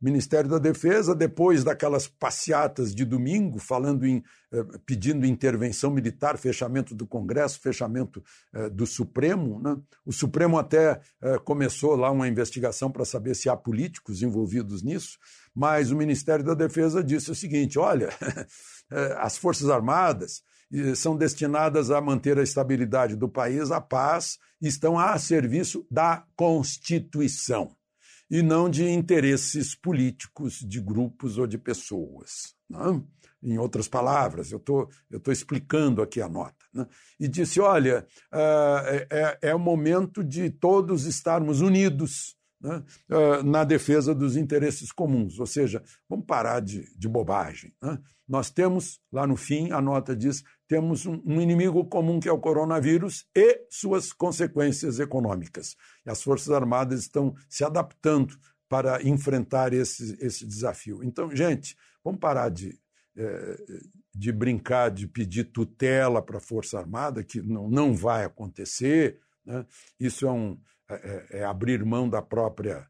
Ministério 0.00 0.50
da 0.50 0.58
Defesa, 0.58 1.14
depois 1.14 1.64
daquelas 1.64 2.06
passeatas 2.06 2.94
de 2.94 3.04
domingo, 3.04 3.58
falando 3.58 4.06
em 4.06 4.22
é, 4.52 4.64
pedindo 4.84 5.24
intervenção 5.24 5.92
militar, 5.92 6.36
fechamento 6.36 6.92
do 6.92 7.06
Congresso, 7.06 7.60
fechamento 7.60 8.20
é, 8.52 8.68
do 8.68 8.84
Supremo. 8.84 9.60
Né? 9.60 9.76
O 10.04 10.12
Supremo 10.12 10.58
até 10.58 11.00
começou 11.44 11.94
lá 11.94 12.10
uma 12.10 12.26
investigação 12.26 12.90
para 12.90 13.04
saber 13.04 13.36
se 13.36 13.48
há 13.48 13.56
políticos 13.56 14.22
envolvidos 14.22 14.82
nisso, 14.82 15.18
mas 15.54 15.92
o 15.92 15.96
Ministério 15.96 16.44
da 16.44 16.54
Defesa 16.54 17.02
disse 17.02 17.30
o 17.30 17.34
seguinte: 17.34 17.78
olha, 17.78 18.08
as 19.18 19.38
Forças 19.38 19.70
Armadas 19.70 20.42
são 20.96 21.16
destinadas 21.16 21.90
a 21.90 22.00
manter 22.00 22.38
a 22.38 22.42
estabilidade 22.42 23.14
do 23.14 23.28
país, 23.28 23.70
a 23.70 23.80
paz, 23.80 24.38
estão 24.60 24.98
a 24.98 25.16
serviço 25.18 25.86
da 25.90 26.24
Constituição 26.34 27.76
e 28.30 28.42
não 28.42 28.70
de 28.70 28.88
interesses 28.88 29.74
políticos 29.74 30.60
de 30.60 30.80
grupos 30.80 31.36
ou 31.36 31.46
de 31.46 31.58
pessoas. 31.58 32.54
Não? 32.68 33.06
Em 33.42 33.58
outras 33.58 33.88
palavras, 33.88 34.52
eu 34.52 34.60
tô, 34.60 34.88
estou 35.10 35.32
explicando 35.32 36.02
aqui 36.02 36.20
a 36.20 36.28
nota. 36.28 36.64
Né? 36.72 36.86
E 37.18 37.26
disse: 37.26 37.58
olha, 37.58 38.06
é, 38.32 39.06
é, 39.10 39.38
é 39.50 39.54
o 39.54 39.58
momento 39.58 40.22
de 40.22 40.50
todos 40.50 41.06
estarmos 41.06 41.60
unidos 41.60 42.36
né, 42.60 42.84
na 43.42 43.64
defesa 43.64 44.14
dos 44.14 44.36
interesses 44.36 44.92
comuns, 44.92 45.40
ou 45.40 45.46
seja, 45.46 45.82
vamos 46.06 46.26
parar 46.26 46.60
de, 46.60 46.94
de 46.94 47.08
bobagem. 47.08 47.72
Né? 47.82 47.98
Nós 48.28 48.50
temos, 48.50 49.00
lá 49.10 49.26
no 49.26 49.36
fim, 49.36 49.72
a 49.72 49.80
nota 49.80 50.14
diz: 50.14 50.44
temos 50.70 51.04
um, 51.04 51.40
inimigo 51.40 51.84
comum 51.84 52.20
que 52.20 52.28
é 52.28 52.32
o 52.32 52.38
coronavírus 52.38 53.26
e 53.34 53.66
suas 53.68 54.12
consequências 54.12 55.00
econômicas. 55.00 55.76
E 56.06 56.10
as 56.10 56.22
Forças 56.22 56.50
Armadas 56.50 57.00
estão 57.00 57.34
se 57.48 57.64
adaptando 57.64 58.38
para 58.68 59.02
enfrentar 59.02 59.72
esse, 59.72 60.16
esse 60.24 60.46
desafio. 60.46 61.02
Então, 61.02 61.34
gente, 61.34 61.76
vamos 62.04 62.20
parar 62.20 62.50
de, 62.50 62.78
é, 63.16 63.56
de 64.14 64.30
brincar, 64.30 64.92
de 64.92 65.08
pedir 65.08 65.50
tutela 65.50 66.22
para 66.22 66.38
a 66.38 66.40
Força 66.40 66.78
Armada, 66.78 67.24
que 67.24 67.42
não, 67.42 67.68
não 67.68 67.92
vai 67.92 68.24
acontecer. 68.24 69.18
Né? 69.44 69.66
Isso 69.98 70.24
é 70.24 70.30
um 70.30 70.56
é, 70.88 70.94
é, 70.94 71.38
é, 71.40 71.44
abrir 71.44 71.84
mão 71.84 72.08
da 72.08 72.22
própria 72.22 72.88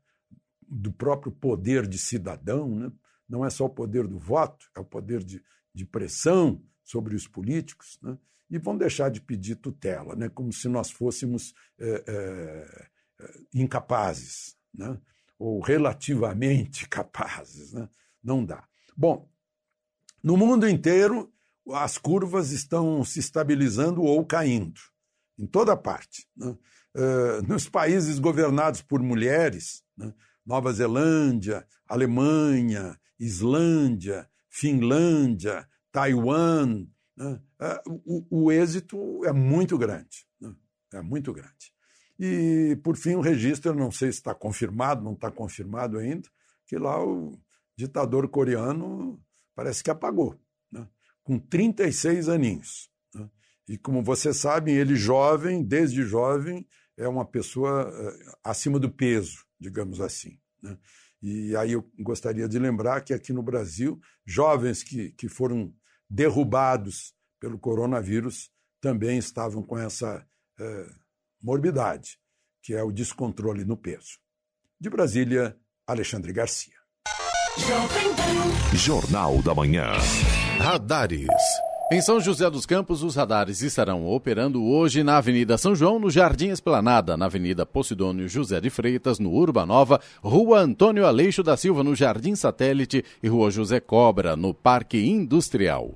do 0.69 0.93
próprio 0.93 1.33
poder 1.33 1.87
de 1.87 1.97
cidadão, 1.99 2.69
né? 2.69 2.93
não 3.27 3.43
é 3.43 3.49
só 3.49 3.65
o 3.65 3.71
poder 3.71 4.07
do 4.07 4.19
voto, 4.19 4.67
é 4.77 4.81
o 4.81 4.85
poder 4.85 5.25
de, 5.25 5.43
de 5.75 5.87
pressão 5.87 6.63
sobre 6.91 7.15
os 7.15 7.27
políticos, 7.27 7.99
né? 8.03 8.19
e 8.51 8.59
vão 8.59 8.77
deixar 8.77 9.11
de 9.11 9.21
pedir 9.21 9.57
tutela, 9.57 10.17
né? 10.17 10.29
como 10.29 10.53
se 10.53 10.69
nós 10.69 10.91
fôssemos 10.91 11.55
é, 11.79 12.05
é, 12.07 13.41
incapazes, 13.55 14.57
né? 14.75 14.99
ou 15.39 15.61
relativamente 15.61 16.87
capazes. 16.91 17.73
Né? 17.73 17.89
Não 18.23 18.45
dá. 18.45 18.67
Bom, 18.97 19.31
no 20.23 20.37
mundo 20.37 20.69
inteiro, 20.69 21.33
as 21.73 21.97
curvas 21.97 22.51
estão 22.51 23.05
se 23.05 23.21
estabilizando 23.21 24.03
ou 24.03 24.25
caindo, 24.27 24.81
em 25.39 25.47
toda 25.47 25.77
parte. 25.77 26.27
Né? 26.37 26.57
uh, 26.95 27.47
nos 27.47 27.69
países 27.69 28.19
governados 28.19 28.83
por 28.83 29.03
mulheres, 29.03 29.83
né? 29.97 30.13
Nova 30.45 30.73
Zelândia, 30.73 31.67
Alemanha, 31.87 32.99
Islândia, 33.19 34.29
Finlândia, 34.49 35.69
Taiwan, 35.93 36.87
né? 37.17 37.41
uh, 37.61 38.03
o, 38.05 38.45
o, 38.45 38.53
êxito 38.53 39.25
é 39.25 39.33
muito 39.33 39.77
grande. 39.77 40.27
Né? 40.41 40.55
É 40.95 41.01
muito 41.01 41.33
grande. 41.33 41.73
E, 42.19 42.77
por 42.83 42.97
fim, 42.97 43.15
o 43.15 43.21
registro, 43.21 43.75
não 43.75 43.91
sei 43.91 44.13
se 44.13 44.19
está 44.19 44.35
confirmado, 44.35 45.03
não 45.03 45.15
está 45.15 45.31
confirmado 45.31 45.99
ainda, 45.99 46.29
que 46.67 46.77
lá 46.77 47.03
o 47.03 47.39
ditador 47.77 48.29
coreano 48.29 49.21
parece 49.55 49.83
que 49.83 49.91
apagou, 49.91 50.39
né? 50.71 50.87
com 51.25 51.39
36 51.39 52.29
aninhos. 52.29 52.91
Né? 53.15 53.29
E, 53.69 53.79
como 53.79 54.03
você 54.03 54.35
sabe, 54.35 54.73
ele 54.73 54.97
jovem, 54.97 55.63
desde 55.65 56.03
jovem, 56.03 56.67
é 56.97 57.09
uma 57.09 57.25
pessoa 57.25 57.91
eh, 57.91 58.33
acima 58.45 58.79
do 58.79 58.91
peso, 58.91 59.45
digamos 59.59 60.01
assim. 60.01 60.39
Né? 60.63 60.77
E 61.23 61.57
aí 61.57 61.73
eu 61.73 61.91
gostaria 61.99 62.49
de 62.49 62.59
lembrar 62.59 63.03
que 63.03 63.15
aqui 63.15 63.33
no 63.33 63.43
Brasil, 63.43 63.99
jovens 64.27 64.83
que, 64.83 65.13
que 65.13 65.29
foram 65.29 65.75
derrubados 66.11 67.15
pelo 67.39 67.59
coronavírus 67.59 68.51
também 68.81 69.19
estavam 69.19 69.63
com 69.63 69.79
essa 69.79 70.27
é, 70.59 70.87
morbidade, 71.41 72.19
que 72.63 72.75
é 72.75 72.83
o 72.83 72.91
descontrole 72.91 73.65
no 73.65 73.77
peso. 73.77 74.19
De 74.79 74.91
Brasília, 74.91 75.57
Alexandre 75.87 76.33
Garcia. 76.33 76.75
Jornal 78.75 79.43
da 79.43 79.55
Manhã. 79.55 79.93
Radares. 80.59 81.29
Em 81.93 82.01
São 82.01 82.21
José 82.21 82.49
dos 82.49 82.65
Campos, 82.65 83.03
os 83.03 83.17
radares 83.17 83.63
estarão 83.63 84.07
operando 84.07 84.63
hoje 84.65 85.03
na 85.03 85.17
Avenida 85.17 85.59
São 85.59 85.75
João, 85.75 85.99
no 85.99 86.09
Jardim 86.09 86.51
Esplanada, 86.51 87.17
na 87.17 87.27
Avenida 87.27 87.67
Posidônio 87.67 88.29
José 88.29 88.61
de 88.61 88.71
Freitas, 88.71 89.19
no 89.19 89.33
Urbanova, 89.33 90.01
Rua 90.23 90.61
Antônio 90.61 91.05
Aleixo 91.05 91.43
da 91.43 91.57
Silva, 91.57 91.83
no 91.83 91.97
Jardim 91.97 92.37
Satélite 92.37 93.05
e 93.21 93.27
Rua 93.27 93.51
José 93.51 93.81
Cobra, 93.81 94.37
no 94.37 94.55
Parque 94.55 94.99
Industrial. 94.99 95.91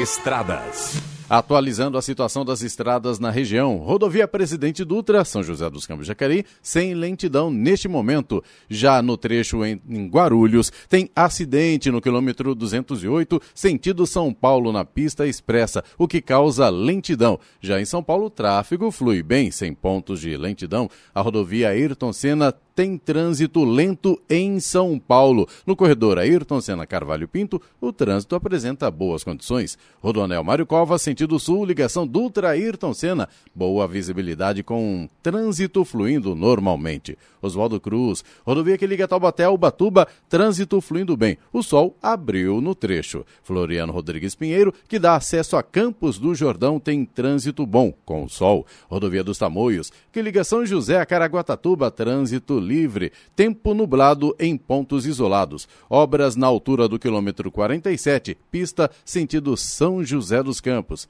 Estradas. 0.00 1.09
Atualizando 1.30 1.96
a 1.96 2.02
situação 2.02 2.44
das 2.44 2.60
estradas 2.60 3.20
na 3.20 3.30
região, 3.30 3.76
rodovia 3.76 4.26
Presidente 4.26 4.84
Dutra, 4.84 5.24
São 5.24 5.44
José 5.44 5.70
dos 5.70 5.86
Campos 5.86 6.04
Jacareí, 6.04 6.44
sem 6.60 6.92
lentidão 6.92 7.52
neste 7.52 7.86
momento. 7.86 8.42
Já 8.68 9.00
no 9.00 9.16
trecho 9.16 9.64
em, 9.64 9.80
em 9.88 10.08
Guarulhos, 10.08 10.72
tem 10.88 11.08
acidente 11.14 11.88
no 11.88 12.00
quilômetro 12.00 12.52
208, 12.52 13.40
sentido 13.54 14.08
São 14.08 14.34
Paulo 14.34 14.72
na 14.72 14.84
pista 14.84 15.24
expressa, 15.24 15.84
o 15.96 16.08
que 16.08 16.20
causa 16.20 16.68
lentidão. 16.68 17.38
Já 17.60 17.80
em 17.80 17.84
São 17.84 18.02
Paulo, 18.02 18.26
o 18.26 18.30
tráfego 18.30 18.90
flui 18.90 19.22
bem, 19.22 19.52
sem 19.52 19.72
pontos 19.72 20.20
de 20.20 20.36
lentidão. 20.36 20.90
A 21.14 21.20
rodovia 21.20 21.68
Ayrton 21.68 22.12
Senna 22.12 22.52
tem 22.80 22.96
trânsito 22.96 23.62
lento 23.62 24.18
em 24.26 24.58
São 24.58 24.98
Paulo. 24.98 25.46
No 25.66 25.76
corredor 25.76 26.18
Ayrton 26.18 26.62
Senna 26.62 26.86
Carvalho 26.86 27.28
Pinto, 27.28 27.60
o 27.78 27.92
trânsito 27.92 28.34
apresenta 28.34 28.90
boas 28.90 29.22
condições. 29.22 29.76
Rodoanel 30.00 30.42
Mário 30.42 30.64
Covas, 30.64 31.02
sentido 31.02 31.38
sul, 31.38 31.66
ligação 31.66 32.06
Dutra 32.06 32.48
Ayrton 32.48 32.94
Senna. 32.94 33.28
Boa 33.54 33.86
visibilidade 33.86 34.62
com 34.62 35.06
trânsito 35.22 35.84
fluindo 35.84 36.34
normalmente. 36.34 37.18
Oswaldo 37.42 37.78
Cruz, 37.78 38.24
rodovia 38.46 38.78
que 38.78 38.86
liga 38.86 39.08
Taubaté 39.08 39.44
ao 39.44 39.58
Batuba, 39.58 40.08
trânsito 40.28 40.80
fluindo 40.80 41.16
bem. 41.18 41.36
O 41.52 41.62
sol 41.62 41.94
abriu 42.02 42.62
no 42.62 42.74
trecho. 42.74 43.26
Floriano 43.42 43.92
Rodrigues 43.92 44.34
Pinheiro, 44.34 44.72
que 44.88 44.98
dá 44.98 45.16
acesso 45.16 45.56
a 45.56 45.62
Campos 45.62 46.18
do 46.18 46.34
Jordão, 46.34 46.80
tem 46.80 47.04
trânsito 47.04 47.66
bom 47.66 47.92
com 48.06 48.24
o 48.24 48.28
sol. 48.28 48.66
Rodovia 48.88 49.24
dos 49.24 49.36
Tamoios, 49.36 49.92
que 50.10 50.22
liga 50.22 50.44
São 50.44 50.64
José 50.64 50.98
a 50.98 51.04
Caraguatatuba, 51.04 51.90
trânsito 51.90 52.58
livre, 52.70 53.12
tempo 53.34 53.74
nublado 53.74 54.34
em 54.38 54.56
pontos 54.56 55.04
isolados. 55.04 55.68
Obras 55.88 56.36
na 56.36 56.46
altura 56.46 56.88
do 56.88 56.98
quilômetro 56.98 57.50
47, 57.50 58.38
pista 58.50 58.90
sentido 59.04 59.56
São 59.56 60.04
José 60.04 60.42
dos 60.42 60.60
Campos. 60.60 61.08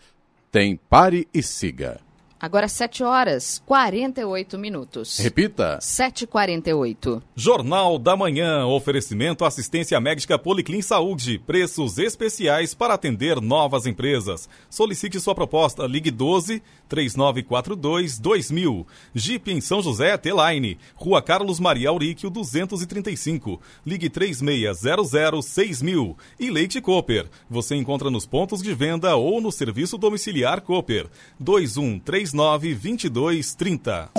Tem 0.51 0.77
pare 0.89 1.29
e 1.33 1.43
siga. 1.43 2.01
Agora 2.43 2.69
7 2.69 3.05
horas 3.05 3.63
48 3.67 4.59
minutos. 4.59 5.19
Repita. 5.19 5.77
7h48. 5.79 7.21
Jornal 7.37 7.99
da 7.99 8.17
Manhã. 8.17 8.65
Oferecimento 8.65 9.45
assistência 9.45 10.01
médica 10.01 10.39
Policlin 10.39 10.81
Saúde. 10.81 11.39
Preços 11.39 11.99
especiais 11.99 12.73
para 12.73 12.95
atender 12.95 13.43
novas 13.43 13.85
empresas. 13.85 14.49
Solicite 14.71 15.21
sua 15.21 15.35
proposta. 15.35 15.87
Ligue 15.87 16.11
12 16.11 16.63
3942 16.89 18.19
2000. 18.19 18.87
Jeep 19.15 19.53
em 19.53 19.61
São 19.61 19.83
José, 19.83 20.17
T-Line. 20.17 20.79
Rua 20.95 21.21
Carlos 21.21 21.61
Maria 21.61 21.91
Auríquio 21.91 22.31
235. 22.31 23.61
Ligue 23.85 24.09
3600 24.09 25.45
6000. 25.45 26.17
E 26.39 26.51
Leite 26.51 26.81
Cooper. 26.81 27.29
Você 27.51 27.77
encontra 27.77 28.09
nos 28.09 28.25
pontos 28.25 28.63
de 28.63 28.73
venda 28.73 29.15
ou 29.15 29.43
no 29.43 29.53
serviço 29.53 29.99
domiciliar 29.99 30.63
Cooper. 30.63 31.07
2133 31.39 32.30
39 32.31 32.75
22 32.75 33.55
30. 33.55 34.11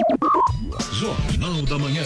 Jornal 0.92 1.62
da 1.64 1.80
Manhã. 1.80 2.04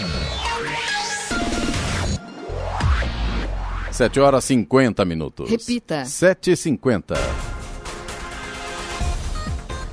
7 3.92 4.20
horas 4.20 4.44
50 4.46 5.04
minutos. 5.04 5.50
Repita. 5.50 6.04
7h50. 6.04 7.16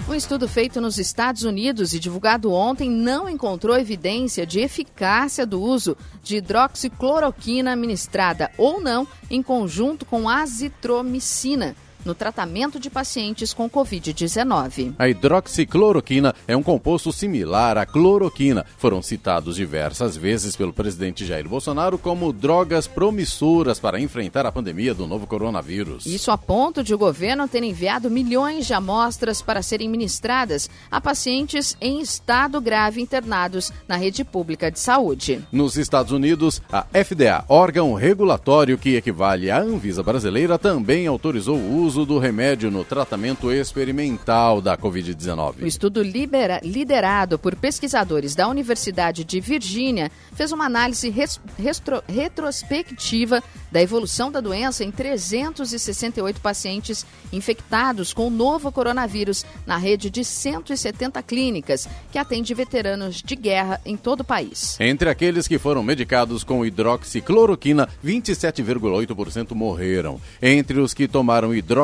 Um 0.07 0.15
estudo 0.15 0.47
feito 0.47 0.81
nos 0.81 0.99
Estados 0.99 1.45
Unidos 1.45 1.95
e 1.95 1.99
divulgado 1.99 2.53
ontem 2.53 2.91
não 2.91 3.27
encontrou 3.27 3.79
evidência 3.79 4.45
de 4.45 4.61
eficácia 4.61 5.47
do 5.47 5.63
uso 5.63 5.97
de 6.23 6.37
hidroxicloroquina 6.37 7.75
ministrada 7.75 8.51
ou 8.59 8.81
não 8.83 9.09
em 9.31 9.43
conjunto 9.43 10.05
com 10.05 10.29
azitromicina 10.29 11.75
no 12.05 12.15
tratamento 12.15 12.79
de 12.79 12.91
pacientes 12.91 13.53
com 13.53 13.69
Covid-19. 13.69 14.95
A 14.99 15.09
hidroxicloroquina 15.09 16.35
é 16.47 16.57
um 16.57 16.63
composto 16.63 17.13
similar 17.13 17.79
à 17.79 17.87
cloroquina. 17.87 18.65
Foram 18.79 19.03
citados 19.03 19.57
diversas 19.57 20.17
vezes 20.17 20.57
pelo 20.57 20.73
presidente 20.73 21.25
Jair 21.25 21.49
Bolsonaro 21.49 21.99
como 21.99 22.33
drogas 22.33 22.87
promissoras 22.87 23.79
para 23.79 24.01
enfrentar 24.01 24.47
a 24.47 24.53
pandemia 24.53 24.95
do 24.95 25.07
novo 25.07 25.27
coronavírus. 25.27 26.07
Isso 26.07 26.31
a 26.31 26.39
ponto 26.39 26.83
de 26.83 26.95
o 26.95 26.99
governo 26.99 27.47
ter 27.47 27.63
enviado 27.63 28.11
milhões 28.11 28.67
de 28.67 28.75
amostras 28.75 29.43
para 29.43 29.63
serem 29.63 29.89
ministradas 29.89 30.69
a 30.91 31.01
pacientes 31.01 31.77
em 31.81 32.01
estado 32.01 32.61
grave 32.61 33.01
internados 33.01 33.73
na 33.87 33.97
rede 33.97 34.25
pública 34.25 34.71
de 34.71 34.81
saúde. 34.81 35.45
Nos 35.53 35.77
Estados 35.77 36.13
Unidos, 36.13 36.63
a 36.71 36.83
FDA, 36.83 37.45
órgão 37.49 37.95
regulatório 37.95 38.79
que 38.79 38.97
equivale 38.97 39.51
à 39.51 39.61
Anvisa 39.61 40.03
brasileira, 40.03 40.59
também 40.59 41.07
autorizou 41.07 41.57
o 41.57 41.77
uso 41.77 41.92
uso 41.93 42.07
do 42.07 42.19
remédio 42.19 42.71
no 42.71 42.85
tratamento 42.85 43.53
experimental 43.53 44.63
da 44.63 44.79
Covid-19. 44.79 45.63
O 45.63 45.67
estudo 45.67 46.03
libera, 46.03 46.59
liderado 46.65 47.39
por 47.39 47.55
pesquisadores 47.55 48.35
da 48.35 48.49
Universidade 48.49 49.25
de 49.25 49.41
Virgínia 49.41 50.11
fez 50.35 50.53
uma 50.53 50.65
análise 50.65 51.11
res, 51.11 51.39
restro, 51.59 52.03
retrospectiva 52.09 53.43
da 53.71 53.83
evolução 53.83 54.33
da 54.33 54.41
doença 54.41 54.83
em 54.83 54.91
368 54.91 56.41
pacientes 56.41 57.05
infectados 57.31 58.15
com 58.15 58.29
o 58.29 58.31
novo 58.31 58.73
coronavírus 58.73 59.45
na 59.67 59.77
rede 59.77 60.09
de 60.09 60.25
170 60.25 61.23
clínicas, 61.23 61.87
que 62.11 62.19
atende 62.19 62.55
veteranos 62.55 63.17
de 63.23 63.37
guerra 63.37 63.83
em 63.85 63.99
todo 63.99 64.21
o 64.21 64.25
país. 64.25 64.79
Entre 64.81 65.11
aqueles 65.11 65.47
que 65.47 65.59
foram 65.59 65.83
medicados 65.83 66.43
com 66.43 66.65
hidroxicloroquina, 66.65 67.87
27,8% 68.03 69.55
morreram. 69.55 70.19
Entre 70.41 70.81
os 70.81 70.95
que 70.95 71.07
tomaram 71.07 71.55
hidroxicloroquina 71.55 71.82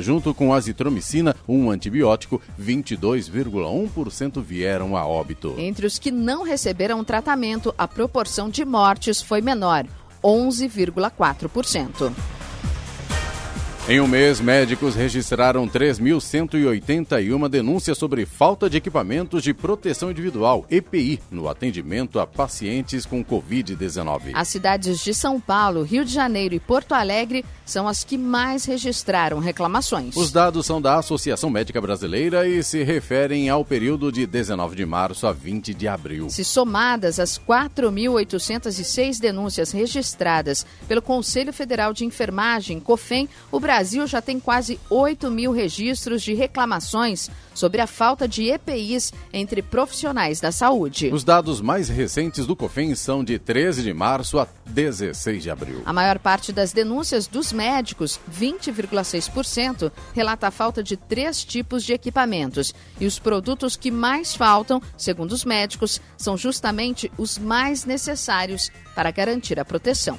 junto 0.00 0.34
com 0.34 0.52
azitromicina, 0.52 1.34
um 1.48 1.70
antibiótico, 1.70 2.40
22,1% 2.60 4.42
vieram 4.42 4.96
a 4.96 5.06
óbito. 5.06 5.54
Entre 5.58 5.86
os 5.86 5.98
que 5.98 6.10
não 6.10 6.42
receberam 6.42 7.04
tratamento, 7.04 7.74
a 7.76 7.86
proporção 7.86 8.48
de 8.48 8.64
mortes 8.64 9.20
foi 9.20 9.40
menor, 9.40 9.86
11,4%. 10.22 12.12
Em 13.88 14.00
um 14.00 14.08
mês, 14.08 14.40
médicos 14.40 14.96
registraram 14.96 15.68
3.181 15.68 17.48
denúncias 17.48 17.96
sobre 17.96 18.26
falta 18.26 18.68
de 18.68 18.76
equipamentos 18.76 19.44
de 19.44 19.54
proteção 19.54 20.10
individual, 20.10 20.66
EPI, 20.68 21.20
no 21.30 21.48
atendimento 21.48 22.18
a 22.18 22.26
pacientes 22.26 23.06
com 23.06 23.24
Covid-19. 23.24 24.32
As 24.34 24.48
cidades 24.48 24.98
de 24.98 25.14
São 25.14 25.38
Paulo, 25.38 25.84
Rio 25.84 26.04
de 26.04 26.12
Janeiro 26.12 26.52
e 26.52 26.58
Porto 26.58 26.94
Alegre 26.94 27.44
são 27.64 27.86
as 27.86 28.02
que 28.02 28.18
mais 28.18 28.64
registraram 28.64 29.38
reclamações. 29.38 30.16
Os 30.16 30.32
dados 30.32 30.66
são 30.66 30.82
da 30.82 30.96
Associação 30.96 31.48
Médica 31.48 31.80
Brasileira 31.80 32.48
e 32.48 32.64
se 32.64 32.82
referem 32.82 33.48
ao 33.48 33.64
período 33.64 34.10
de 34.10 34.26
19 34.26 34.74
de 34.74 34.84
março 34.84 35.28
a 35.28 35.32
20 35.32 35.72
de 35.72 35.86
abril. 35.86 36.28
Se 36.28 36.42
somadas 36.42 37.20
as 37.20 37.38
4.806 37.38 39.20
denúncias 39.20 39.70
registradas 39.70 40.66
pelo 40.88 41.00
Conselho 41.00 41.52
Federal 41.52 41.92
de 41.92 42.04
Enfermagem, 42.04 42.80
COFEM, 42.80 43.28
o 43.52 43.60
Brasil 43.60 43.75
Brasil 43.76 44.06
já 44.06 44.22
tem 44.22 44.40
quase 44.40 44.80
8 44.88 45.30
mil 45.30 45.52
registros 45.52 46.22
de 46.22 46.32
reclamações 46.32 47.28
sobre 47.52 47.82
a 47.82 47.86
falta 47.86 48.26
de 48.26 48.44
EPIs 48.44 49.12
entre 49.30 49.60
profissionais 49.60 50.40
da 50.40 50.50
saúde. 50.50 51.10
Os 51.12 51.22
dados 51.22 51.60
mais 51.60 51.90
recentes 51.90 52.46
do 52.46 52.56
COFEM 52.56 52.94
são 52.94 53.22
de 53.22 53.38
13 53.38 53.82
de 53.82 53.92
março 53.92 54.38
a 54.38 54.48
16 54.64 55.42
de 55.42 55.50
abril. 55.50 55.82
A 55.84 55.92
maior 55.92 56.18
parte 56.18 56.54
das 56.54 56.72
denúncias 56.72 57.26
dos 57.26 57.52
médicos, 57.52 58.18
20,6%, 58.32 59.92
relata 60.14 60.46
a 60.46 60.50
falta 60.50 60.82
de 60.82 60.96
três 60.96 61.44
tipos 61.44 61.84
de 61.84 61.92
equipamentos. 61.92 62.74
E 62.98 63.04
os 63.04 63.18
produtos 63.18 63.76
que 63.76 63.90
mais 63.90 64.34
faltam, 64.34 64.80
segundo 64.96 65.32
os 65.32 65.44
médicos, 65.44 66.00
são 66.16 66.34
justamente 66.34 67.12
os 67.18 67.36
mais 67.36 67.84
necessários 67.84 68.70
para 68.94 69.10
garantir 69.10 69.60
a 69.60 69.66
proteção. 69.66 70.18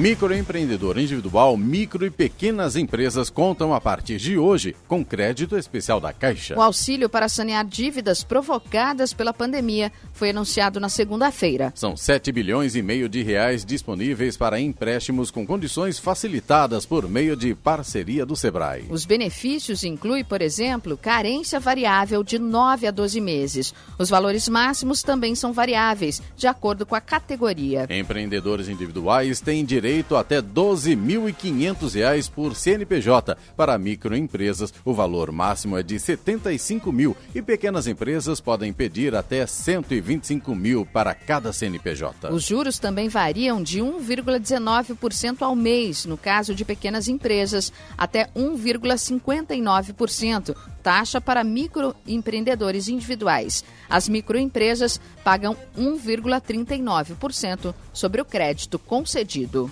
Microempreendedor 0.00 0.98
individual, 0.98 1.58
micro 1.58 2.06
e 2.06 2.10
pequenas 2.10 2.74
empresas 2.74 3.28
contam 3.28 3.74
a 3.74 3.78
partir 3.82 4.16
de 4.16 4.38
hoje 4.38 4.74
com 4.88 5.04
crédito 5.04 5.58
especial 5.58 6.00
da 6.00 6.10
Caixa. 6.10 6.56
O 6.56 6.62
auxílio 6.62 7.06
para 7.06 7.28
sanear 7.28 7.66
dívidas 7.66 8.24
provocadas 8.24 9.12
pela 9.12 9.34
pandemia 9.34 9.92
foi 10.14 10.30
anunciado 10.30 10.80
na 10.80 10.88
segunda-feira. 10.88 11.70
São 11.76 11.98
7 11.98 12.32
bilhões 12.32 12.74
e 12.76 12.80
meio 12.80 13.10
de 13.10 13.22
reais 13.22 13.62
disponíveis 13.62 14.38
para 14.38 14.58
empréstimos 14.58 15.30
com 15.30 15.46
condições 15.46 15.98
facilitadas 15.98 16.86
por 16.86 17.06
meio 17.06 17.36
de 17.36 17.54
parceria 17.54 18.24
do 18.24 18.34
Sebrae. 18.34 18.86
Os 18.88 19.04
benefícios 19.04 19.84
incluem, 19.84 20.24
por 20.24 20.40
exemplo, 20.40 20.96
carência 20.96 21.60
variável 21.60 22.24
de 22.24 22.38
9 22.38 22.86
a 22.86 22.90
12 22.90 23.20
meses. 23.20 23.74
Os 23.98 24.08
valores 24.08 24.48
máximos 24.48 25.02
também 25.02 25.34
são 25.34 25.52
variáveis, 25.52 26.22
de 26.38 26.46
acordo 26.46 26.86
com 26.86 26.94
a 26.94 27.02
categoria. 27.02 27.86
Empreendedores 27.90 28.66
individuais 28.66 29.42
têm 29.42 29.62
direito 29.62 29.89
direito 29.90 30.14
até 30.14 30.36
R$ 30.36 30.42
12.500 30.42 32.30
por 32.30 32.54
CNPJ. 32.54 33.36
Para 33.56 33.76
microempresas, 33.76 34.72
o 34.84 34.94
valor 34.94 35.32
máximo 35.32 35.76
é 35.76 35.82
de 35.82 35.94
R$ 35.94 36.00
75 36.00 36.92
mil 36.92 37.16
e 37.34 37.42
pequenas 37.42 37.88
empresas 37.88 38.40
podem 38.40 38.72
pedir 38.72 39.16
até 39.16 39.40
R$ 39.40 39.48
125 39.48 40.54
mil 40.54 40.86
para 40.86 41.12
cada 41.12 41.52
CNPJ. 41.52 42.32
Os 42.32 42.44
juros 42.44 42.78
também 42.78 43.08
variam 43.08 43.60
de 43.60 43.80
1,19% 43.80 45.42
ao 45.42 45.56
mês, 45.56 46.04
no 46.04 46.16
caso 46.16 46.54
de 46.54 46.64
pequenas 46.64 47.08
empresas, 47.08 47.72
até 47.98 48.28
1,59%, 48.36 50.54
taxa 50.84 51.20
para 51.20 51.42
microempreendedores 51.42 52.86
individuais. 52.86 53.64
As 53.88 54.08
microempresas 54.08 55.00
pagam 55.24 55.56
1,39% 55.76 57.74
sobre 57.92 58.20
o 58.20 58.24
crédito 58.24 58.78
concedido. 58.78 59.68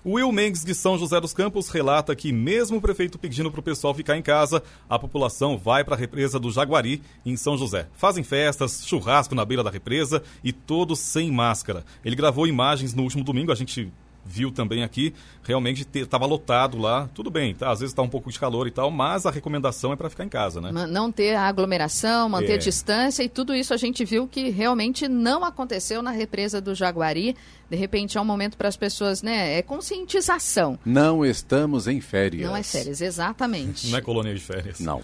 Will 0.09 0.31
Mendes 0.31 0.63
de 0.63 0.73
São 0.73 0.97
José 0.97 1.19
dos 1.19 1.33
Campos 1.33 1.67
relata 1.67 2.15
que, 2.15 2.31
mesmo 2.31 2.77
o 2.77 2.81
prefeito 2.81 3.19
pedindo 3.19 3.51
para 3.51 3.59
o 3.59 3.63
pessoal 3.63 3.93
ficar 3.93 4.15
em 4.15 4.21
casa, 4.21 4.63
a 4.89 4.97
população 4.97 5.57
vai 5.57 5.83
para 5.83 5.95
a 5.95 5.97
represa 5.97 6.39
do 6.39 6.49
Jaguari, 6.49 7.01
em 7.25 7.35
São 7.35 7.57
José. 7.57 7.89
Fazem 7.91 8.23
festas, 8.23 8.87
churrasco 8.87 9.35
na 9.35 9.43
beira 9.43 9.61
da 9.61 9.69
represa 9.69 10.23
e 10.41 10.53
todos 10.53 10.99
sem 10.99 11.29
máscara. 11.29 11.83
Ele 12.05 12.15
gravou 12.15 12.47
imagens 12.47 12.93
no 12.93 13.03
último 13.03 13.21
domingo, 13.21 13.51
a 13.51 13.55
gente 13.55 13.91
viu 14.27 14.51
também 14.51 14.83
aqui, 14.83 15.13
realmente 15.43 15.87
estava 15.95 16.25
lotado 16.25 16.77
lá. 16.77 17.09
Tudo 17.13 17.31
bem, 17.31 17.55
tá, 17.55 17.71
às 17.71 17.79
vezes 17.79 17.93
está 17.93 18.01
um 18.01 18.09
pouco 18.09 18.31
de 18.31 18.39
calor 18.39 18.67
e 18.67 18.71
tal, 18.71 18.91
mas 18.91 19.25
a 19.25 19.31
recomendação 19.31 19.93
é 19.93 19.95
para 19.95 20.09
ficar 20.09 20.25
em 20.25 20.29
casa, 20.29 20.59
né? 20.59 20.71
Não 20.87 21.11
ter 21.11 21.35
aglomeração, 21.35 22.27
manter 22.27 22.53
é. 22.53 22.57
distância 22.57 23.23
e 23.23 23.29
tudo 23.29 23.55
isso 23.55 23.73
a 23.73 23.77
gente 23.77 24.03
viu 24.03 24.27
que 24.27 24.49
realmente 24.49 25.07
não 25.07 25.45
aconteceu 25.45 26.01
na 26.01 26.11
represa 26.11 26.59
do 26.59 26.75
Jaguari. 26.75 27.35
De 27.69 27.75
repente 27.75 28.17
é 28.17 28.21
um 28.21 28.25
momento 28.25 28.57
para 28.57 28.67
as 28.67 28.77
pessoas, 28.77 29.21
né? 29.21 29.57
É 29.57 29.61
conscientização. 29.61 30.77
Não 30.85 31.25
estamos 31.25 31.87
em 31.87 32.01
férias. 32.01 32.49
Não 32.49 32.55
é 32.55 32.63
férias, 32.63 33.01
exatamente. 33.01 33.89
Não 33.89 33.97
é 33.97 34.01
colônia 34.01 34.33
de 34.33 34.41
férias. 34.41 34.79
Não. 34.79 35.01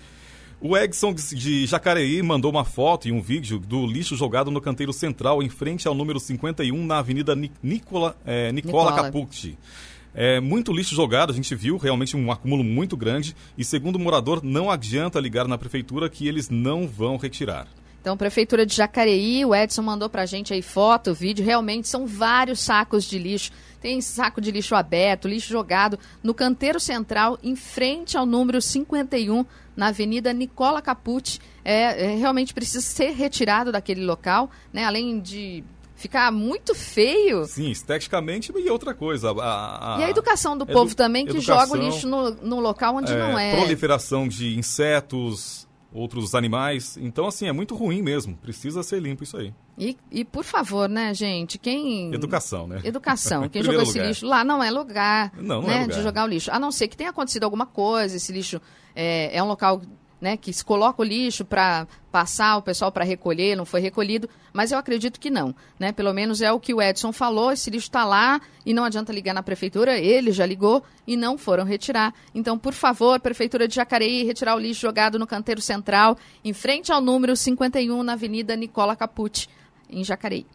O 0.66 0.78
Edson 0.78 1.14
de 1.14 1.66
Jacareí 1.66 2.24
mandou 2.24 2.49
uma 2.49 2.64
foto 2.64 3.05
e 3.05 3.11
um 3.11 3.22
vídeo 3.22 3.59
do 3.59 3.86
lixo 3.86 4.16
jogado 4.16 4.49
no 4.49 4.61
canteiro 4.61 4.93
central, 4.93 5.43
em 5.43 5.49
frente 5.49 5.89
ao 5.89 5.93
número 5.93 6.22
51, 6.22 6.86
na 6.86 6.99
Avenida 6.99 7.36
Nicola, 7.36 8.16
é, 8.26 8.49
Nicola, 8.49 8.91
Nicola. 8.91 9.03
Capucci. 9.03 9.57
É, 10.16 10.39
muito 10.39 10.72
lixo 10.72 10.95
jogado, 10.95 11.34
a 11.34 11.36
gente 11.36 11.53
viu 11.53 11.76
realmente 11.76 12.16
um 12.16 12.32
acúmulo 12.32 12.64
muito 12.64 12.95
grande. 12.95 13.36
E 13.57 13.66
segundo 13.66 13.97
o 13.97 13.99
morador, 13.99 14.41
não 14.41 14.72
adianta 14.72 15.20
ligar 15.20 15.49
na 15.49 15.57
prefeitura 15.57 16.09
que 16.09 16.30
eles 16.30 16.49
não 16.49 16.88
vão 16.88 17.18
retirar. 17.18 17.68
Então, 18.03 18.18
Prefeitura 18.18 18.66
de 18.66 18.76
Jacareí, 18.76 19.45
o 19.45 19.55
Edson 19.55 19.82
mandou 19.82 20.09
pra 20.09 20.26
gente 20.26 20.53
aí 20.53 20.61
foto, 20.61 21.14
vídeo. 21.14 21.43
Realmente 21.43 21.88
são 21.88 22.05
vários 22.05 22.59
sacos 22.59 23.05
de 23.05 23.18
lixo. 23.18 23.51
Tem 23.82 24.01
saco 24.01 24.41
de 24.41 24.51
lixo 24.51 24.76
aberto, 24.76 25.26
lixo 25.26 25.49
jogado 25.49 25.97
no 26.22 26.34
canteiro 26.34 26.82
central, 26.82 27.39
em 27.41 27.55
frente 27.55 28.18
ao 28.18 28.26
número 28.26 28.61
51 28.61 29.45
na 29.76 29.88
Avenida 29.88 30.34
Nicola 30.34 30.82
Capucci. 30.82 31.39
É, 31.63 32.05
é, 32.05 32.15
realmente 32.15 32.53
precisa 32.53 32.82
ser 32.82 33.11
retirado 33.11 33.71
daquele 33.71 34.05
local, 34.05 34.49
né? 34.71 34.86
Além 34.86 35.19
de 35.19 35.63
Fica 36.03 36.30
muito 36.32 36.76
feio. 36.76 37.45
Sim, 37.45 37.71
esteticamente 37.71 38.51
e 38.53 38.69
outra 38.69 38.93
coisa. 38.93 39.32
A, 39.32 39.95
a, 39.95 39.99
e 40.01 40.03
a 40.03 40.09
educação 40.09 40.57
do 40.57 40.65
edu, 40.65 40.74
povo 40.74 40.93
também, 40.93 41.24
que 41.24 41.32
educação, 41.32 41.65
joga 41.65 41.71
o 41.71 41.76
lixo 41.78 42.05
no, 42.05 42.32
no 42.32 42.59
local 42.59 42.95
onde 42.97 43.13
é, 43.13 43.17
não 43.17 43.39
é. 43.39 43.55
Proliferação 43.55 44.28
de 44.28 44.57
insetos, 44.57 45.65
outros 45.93 46.33
animais. 46.33 46.97
Então, 46.97 47.27
assim, 47.27 47.47
é 47.47 47.51
muito 47.51 47.75
ruim 47.75 48.01
mesmo. 48.01 48.35
Precisa 48.37 48.81
ser 48.81 49.01
limpo 49.01 49.23
isso 49.23 49.37
aí. 49.37 49.53
E, 49.77 49.95
e 50.11 50.25
por 50.25 50.43
favor, 50.43 50.89
né, 50.89 51.13
gente? 51.13 51.57
Quem. 51.57 52.13
Educação, 52.13 52.67
né? 52.67 52.81
Educação. 52.83 53.47
Quem 53.49 53.63
jogou 53.63 53.83
esse 53.83 53.99
lixo 53.99 54.25
lá 54.25 54.43
não 54.43 54.63
é 54.63 54.71
lugar, 54.71 55.31
não, 55.37 55.61
não 55.61 55.67
né, 55.67 55.77
é 55.77 55.81
lugar. 55.81 55.97
de 55.97 56.03
jogar 56.03 56.23
o 56.25 56.27
lixo. 56.27 56.51
A 56.51 56.59
não 56.59 56.71
ser 56.71 56.87
que 56.87 56.97
tenha 56.97 57.11
acontecido 57.11 57.43
alguma 57.43 57.65
coisa, 57.65 58.17
esse 58.17 58.31
lixo 58.31 58.59
é, 58.95 59.37
é 59.37 59.43
um 59.43 59.47
local 59.47 59.81
né, 60.24 60.38
que 60.38 60.53
se 60.53 60.63
coloca 60.63 61.01
o 61.01 61.05
lixo 61.05 61.43
para 61.43 61.86
passar 62.09 62.55
o 62.55 62.61
pessoal 62.61 62.89
para 62.93 63.03
recolher, 63.03 63.57
não 63.57 63.65
foi 63.65 63.82
recolhido, 63.82 64.30
mas 64.53 64.71
eu 64.71 64.78
acredito 64.78 65.19
que 65.19 65.30
não, 65.30 65.53
né? 65.78 65.91
Pelo 65.91 66.13
menos 66.13 66.41
é 66.41 66.49
o 66.49 66.61
que 66.61 66.74
o 66.74 66.82
Edson 66.82 67.11
falou, 67.11 67.51
esse 67.51 67.69
lixo 67.69 67.88
está 67.88 68.05
lá 68.05 68.39
e 68.65 68.74
não 68.74 68.86
adianta 68.86 69.11
ligar 69.11 69.34
na 69.34 69.43
prefeitura, 69.43 69.99
ele 69.99 70.32
já 70.32 70.45
ligou 70.45 70.82
e 71.05 71.17
não 71.17 71.38
foram 71.38 71.65
retirar. 71.65 72.13
Então, 72.34 72.57
por 72.57 72.71
favor, 72.71 73.19
prefeitura 73.19 73.67
de 73.67 73.76
Jacareí, 73.76 74.24
retirar 74.24 74.55
o 74.55 74.59
lixo 74.59 74.80
jogado 74.80 75.19
no 75.19 75.28
canteiro 75.28 75.59
central, 75.59 76.17
em 76.41 76.53
frente 76.53 76.89
ao 76.89 77.01
número 77.01 77.36
51 77.36 78.01
na 78.01 78.13
Avenida 78.13 78.55
Nicola 78.55 78.95
Capucci, 78.95 79.49
em 79.89 80.05
Jacareí. 80.05 80.45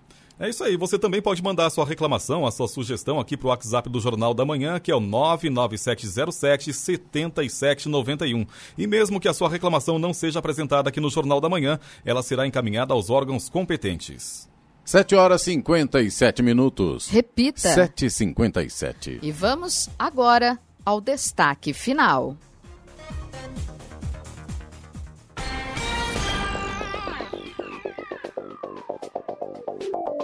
É 0.41 0.49
isso 0.49 0.63
aí. 0.63 0.77
Você 0.77 0.99
também 0.99 1.21
pode 1.21 1.43
mandar 1.43 1.67
a 1.67 1.71
sua 1.71 1.85
reclamação, 1.85 2.47
a 2.47 2.51
sua 2.51 2.69
sugestão 2.69 3.19
aqui 3.19 3.37
para 3.37 3.47
o 3.47 3.51
WhatsApp 3.51 3.89
do 3.89 4.01
Jornal 4.01 4.33
da 4.33 4.45
Manhã, 4.45 4.79
que 4.79 4.91
é 4.91 4.95
o 4.95 5.01
99707 5.01 6.73
7791. 6.73 8.47
E 8.77 8.87
mesmo 8.87 9.19
que 9.19 9.29
a 9.29 9.35
sua 9.35 9.49
reclamação 9.49 9.99
não 9.99 10.15
seja 10.15 10.39
apresentada 10.39 10.89
aqui 10.89 11.01
no 11.01 11.11
Jornal 11.11 11.41
da 11.41 11.49
Manhã, 11.49 11.81
ela 12.05 12.23
será 12.23 12.47
encaminhada 12.47 12.95
aos 12.95 13.11
órgãos 13.11 13.49
competentes. 13.49 14.49
7 14.85 15.15
horas 15.17 15.43
e 15.43 15.53
57 15.53 16.43
minutos. 16.43 17.09
Repita. 17.09 17.69
7h57. 17.69 19.19
E 19.21 19.31
vamos 19.31 19.91
agora 19.99 20.59
ao 20.85 21.01
destaque 21.01 21.75
final. 21.75 22.37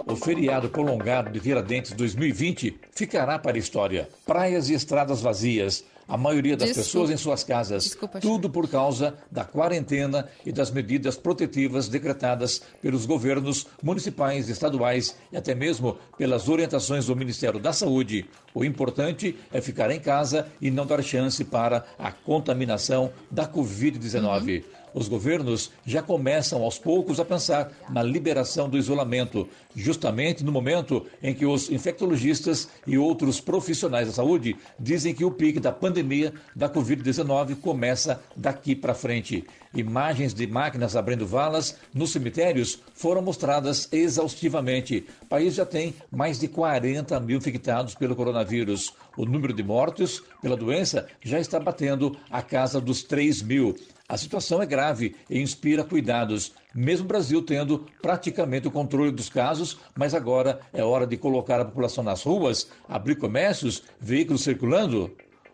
O 0.07 0.17
feriado 0.17 0.69
prolongado 0.69 1.31
de 1.31 1.41
Tiradentes 1.41 1.93
2020 1.93 2.79
ficará 2.93 3.39
para 3.39 3.57
a 3.57 3.59
história. 3.59 4.09
Praias 4.27 4.69
e 4.69 4.75
estradas 4.75 5.21
vazias, 5.21 5.85
a 6.07 6.17
maioria 6.17 6.57
das 6.57 6.69
Desculpa. 6.69 6.87
pessoas 6.87 7.11
em 7.11 7.17
suas 7.17 7.43
casas. 7.43 7.85
Desculpa, 7.85 8.21
tudo 8.21 8.51
por 8.51 8.69
causa 8.69 9.15
da 9.31 9.45
quarentena 9.45 10.29
e 10.45 10.53
das 10.53 10.71
medidas 10.71 11.17
protetivas 11.17 11.89
decretadas 11.89 12.63
pelos 12.83 13.07
governos 13.07 13.67
municipais, 13.83 14.49
estaduais 14.49 15.17
e 15.33 15.37
até 15.37 15.55
mesmo 15.55 15.97
pelas 16.19 16.49
orientações 16.49 17.07
do 17.07 17.17
Ministério 17.17 17.59
da 17.59 17.73
Saúde. 17.73 18.27
O 18.55 18.65
importante 18.65 19.37
é 19.53 19.61
ficar 19.61 19.91
em 19.91 20.01
casa 20.01 20.47
e 20.61 20.71
não 20.71 20.87
dar 20.87 21.03
chance 21.03 21.43
para 21.45 21.85
a 21.99 22.13
contaminação 22.13 23.11
da 23.31 23.49
Covid-19. 23.49 24.63
Uhum 24.63 24.84
os 24.95 25.09
governos 25.09 25.73
já 25.85 26.01
começam 26.01 26.63
aos 26.63 26.79
poucos 26.79 27.19
a 27.19 27.25
pensar 27.25 27.73
na 27.91 28.03
liberação 28.03 28.69
do 28.69 28.79
isolamento, 28.79 29.49
justamente 29.75 30.45
no 30.45 30.53
momento 30.53 31.05
em 31.23 31.35
que 31.35 31.45
os 31.45 31.69
infectologistas 31.69 32.69
e 32.87 32.97
outros 32.97 33.41
profissionais 33.41 34.07
da 34.07 34.15
saúde 34.15 34.57
dizem 34.79 35.13
que 35.13 35.25
o 35.25 35.33
pique 35.33 35.59
da 35.59 35.73
pandemia 35.73 36.33
da 36.55 36.69
Covid-19 36.69 37.57
começa 37.57 38.23
daqui 38.37 38.77
para 38.77 38.95
frente. 38.95 39.45
Imagens 39.75 40.33
de 40.33 40.47
máquinas 40.47 40.95
abrindo 40.95 41.27
valas 41.27 41.77
nos 41.93 42.13
cemitérios 42.13 42.79
foram 42.95 43.21
mostradas 43.21 43.89
exaustivamente. 43.93 45.05
O 45.23 45.27
país 45.27 45.55
já 45.57 45.67
tem 45.67 45.95
mais 46.13 46.39
de 46.39 46.47
40 46.47 47.19
mil 47.19 47.39
infectados 47.39 47.97
pelo 47.97 48.15
coronavírus. 48.15 48.95
O 49.17 49.25
número 49.25 49.53
de 49.53 49.63
mortos 49.63 50.23
pela 50.43 50.57
doença 50.57 51.07
já 51.23 51.39
está 51.39 51.61
batendo 51.61 52.17
a 52.31 52.43
casa 52.43 52.81
dos 52.81 53.03
3 53.03 53.43
mil. 53.43 53.75
A 54.09 54.17
situação 54.17 54.61
é 54.61 54.67
grave 54.67 55.17
e 55.31 55.41
inspira 55.41 55.83
cuidados, 55.83 56.53
mesmo 56.75 57.05
o 57.05 57.09
Brasil 57.09 57.41
tendo 57.41 57.87
praticamente 58.03 58.69
o 58.69 58.71
controle 58.71 59.11
dos 59.11 59.29
casos, 59.29 59.79
mas 59.95 60.15
agora 60.15 60.61
é 60.73 60.85
hora 60.85 61.07
de 61.07 61.17
colocar 61.17 61.61
a 61.61 61.65
população 61.65 62.05
nas 62.05 62.23
ruas, 62.23 62.69
abrir 62.89 63.17
comércios, 63.17 63.83
veículos 63.99 64.43
circulando. 64.43 65.11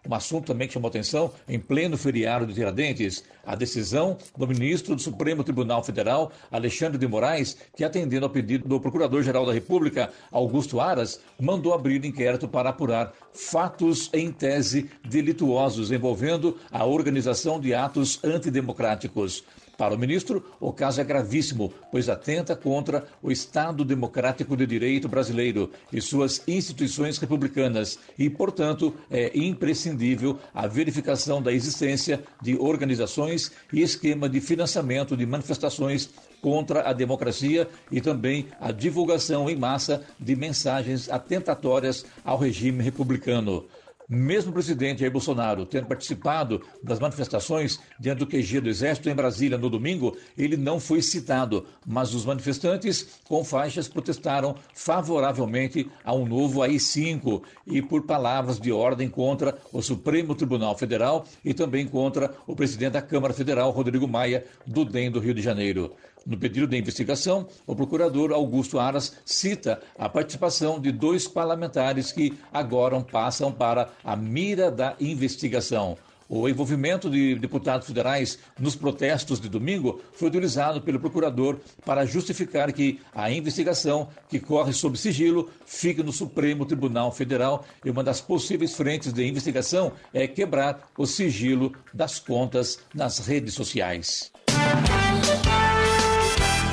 Um 0.09 0.14
assunto 0.14 0.46
também 0.46 0.66
que 0.66 0.74
chamou 0.74 0.88
atenção 0.88 1.30
em 1.46 1.59
pleno 1.59 1.96
feriado 1.96 2.46
de 2.46 2.55
Tiradentes, 2.55 3.22
a 3.44 3.55
decisão 3.55 4.16
do 4.36 4.46
ministro 4.48 4.94
do 4.94 5.03
Supremo 5.03 5.44
Tribunal 5.44 5.82
Federal, 5.82 6.32
Alexandre 6.51 6.96
de 6.96 7.07
Moraes, 7.07 7.57
que 7.76 7.84
atendendo 7.84 8.24
ao 8.24 8.30
pedido 8.30 8.66
do 8.66 8.80
Procurador-Geral 8.80 9.44
da 9.44 9.53
República, 9.53 10.11
Augusto 10.32 10.80
Aras, 10.80 11.20
mandou 11.38 11.74
abrir 11.74 12.05
inquérito 12.05 12.48
para 12.48 12.70
apurar 12.70 13.12
fatos 13.32 14.11
em 14.12 14.32
tese 14.32 14.90
delituosos 15.05 15.92
envolvendo 15.92 16.57
a 16.70 16.84
organização 16.84 17.61
de 17.61 17.74
atos 17.74 18.18
antidemocráticos. 18.24 19.44
Para 19.81 19.95
o 19.95 19.99
ministro, 19.99 20.45
o 20.61 20.74
caso 20.74 21.01
é 21.01 21.05
gravíssimo, 21.05 21.72
pois 21.91 22.11
atenta 22.11 22.55
contra 22.55 23.07
o 23.22 23.33
Estado 23.33 23.83
Democrático 23.83 24.55
de 24.55 24.66
Direito 24.66 25.09
brasileiro 25.09 25.70
e 25.91 26.03
suas 26.03 26.47
instituições 26.47 27.16
republicanas 27.16 27.99
e, 28.18 28.28
portanto, 28.28 28.93
é 29.11 29.31
imprescindível 29.35 30.39
a 30.53 30.66
verificação 30.66 31.41
da 31.41 31.51
existência 31.51 32.22
de 32.43 32.59
organizações 32.59 33.53
e 33.72 33.81
esquema 33.81 34.28
de 34.28 34.39
financiamento 34.39 35.16
de 35.16 35.24
manifestações 35.24 36.11
contra 36.43 36.83
a 36.87 36.93
democracia 36.93 37.66
e 37.91 38.03
também 38.03 38.49
a 38.61 38.72
divulgação 38.72 39.49
em 39.49 39.57
massa 39.57 40.03
de 40.18 40.37
mensagens 40.37 41.09
atentatórias 41.09 42.05
ao 42.22 42.37
regime 42.37 42.83
republicano. 42.85 43.64
Mesmo 44.12 44.50
o 44.50 44.52
presidente 44.52 44.98
Jair 44.98 45.12
Bolsonaro 45.12 45.64
tendo 45.64 45.86
participado 45.86 46.61
das 46.82 46.98
manifestações 46.98 47.78
diante 48.00 48.18
do 48.18 48.26
QG 48.26 48.61
do 48.61 48.68
Exército 48.68 49.08
em 49.08 49.14
Brasília 49.14 49.56
no 49.56 49.70
domingo, 49.70 50.16
ele 50.36 50.56
não 50.56 50.80
foi 50.80 51.00
citado, 51.00 51.64
mas 51.86 52.12
os 52.12 52.24
manifestantes 52.24 53.20
com 53.28 53.44
faixas 53.44 53.86
protestaram 53.86 54.56
favoravelmente 54.74 55.88
a 56.04 56.12
um 56.12 56.26
novo 56.26 56.61
AI-5 56.61 57.40
e 57.64 57.80
por 57.80 58.02
palavras 58.02 58.58
de 58.58 58.72
ordem 58.72 59.08
contra 59.08 59.56
o 59.72 59.80
Supremo 59.80 60.34
Tribunal 60.34 60.76
Federal 60.76 61.24
e 61.44 61.54
também 61.54 61.86
contra 61.86 62.34
o 62.48 62.56
presidente 62.56 62.94
da 62.94 63.02
Câmara 63.02 63.32
Federal, 63.32 63.70
Rodrigo 63.70 64.08
Maia, 64.08 64.44
do 64.66 64.84
DEM 64.84 65.12
do 65.12 65.20
Rio 65.20 65.34
de 65.34 65.40
Janeiro. 65.40 65.94
No 66.26 66.36
pedido 66.36 66.66
de 66.66 66.76
investigação, 66.76 67.46
o 67.66 67.74
procurador 67.74 68.32
Augusto 68.32 68.78
Aras 68.78 69.14
cita 69.24 69.80
a 69.98 70.08
participação 70.08 70.78
de 70.80 70.92
dois 70.92 71.26
parlamentares 71.26 72.12
que 72.12 72.38
agora 72.52 73.00
passam 73.00 73.50
para 73.50 73.88
a 74.04 74.14
mira 74.16 74.70
da 74.70 74.94
investigação. 75.00 75.96
O 76.32 76.48
envolvimento 76.48 77.10
de 77.10 77.34
deputados 77.34 77.88
federais 77.88 78.38
nos 78.56 78.76
protestos 78.76 79.40
de 79.40 79.48
domingo 79.48 80.00
foi 80.12 80.28
utilizado 80.28 80.80
pelo 80.80 81.00
procurador 81.00 81.58
para 81.84 82.06
justificar 82.06 82.72
que 82.72 83.00
a 83.12 83.32
investigação, 83.32 84.08
que 84.28 84.38
corre 84.38 84.72
sob 84.72 84.96
sigilo, 84.96 85.50
fique 85.66 86.04
no 86.04 86.12
Supremo 86.12 86.64
Tribunal 86.64 87.10
Federal 87.10 87.64
e 87.84 87.90
uma 87.90 88.04
das 88.04 88.20
possíveis 88.20 88.76
frentes 88.76 89.12
de 89.12 89.26
investigação 89.26 89.90
é 90.14 90.28
quebrar 90.28 90.88
o 90.96 91.04
sigilo 91.04 91.72
das 91.92 92.20
contas 92.20 92.78
nas 92.94 93.18
redes 93.18 93.54
sociais. 93.54 94.30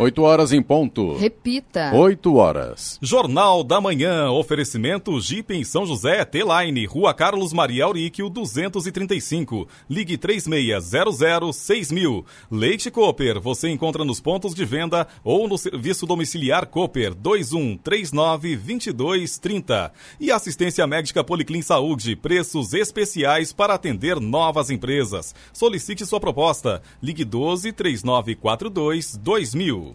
8 0.00 0.22
horas 0.22 0.50
em 0.50 0.62
ponto. 0.62 1.18
Repita. 1.18 1.92
8 1.94 2.34
horas. 2.34 2.98
Jornal 3.02 3.62
da 3.62 3.82
Manhã. 3.82 4.30
Oferecimento 4.30 5.20
Jeep 5.20 5.52
em 5.52 5.62
São 5.62 5.84
José, 5.84 6.24
T-Line, 6.24 6.86
Rua 6.86 7.12
Carlos 7.12 7.52
Maria 7.52 7.84
Auríquio, 7.84 8.30
235. 8.30 9.68
Ligue 9.90 10.16
36006000. 10.16 12.24
Leite 12.50 12.90
Cooper. 12.90 13.42
Você 13.42 13.68
encontra 13.68 14.02
nos 14.02 14.20
pontos 14.20 14.54
de 14.54 14.64
venda 14.64 15.06
ou 15.22 15.46
no 15.46 15.58
serviço 15.58 16.06
domiciliar 16.06 16.64
Cooper 16.64 17.14
21392230. 17.14 19.90
E 20.18 20.32
assistência 20.32 20.86
médica 20.86 21.22
Policlin 21.22 21.60
Saúde. 21.60 22.16
Preços 22.16 22.72
especiais 22.72 23.52
para 23.52 23.74
atender 23.74 24.18
novas 24.18 24.70
empresas. 24.70 25.34
Solicite 25.52 26.06
sua 26.06 26.18
proposta. 26.18 26.80
Ligue 27.02 27.22
12 27.22 27.70
3942 27.72 29.18
2000. 29.18 29.89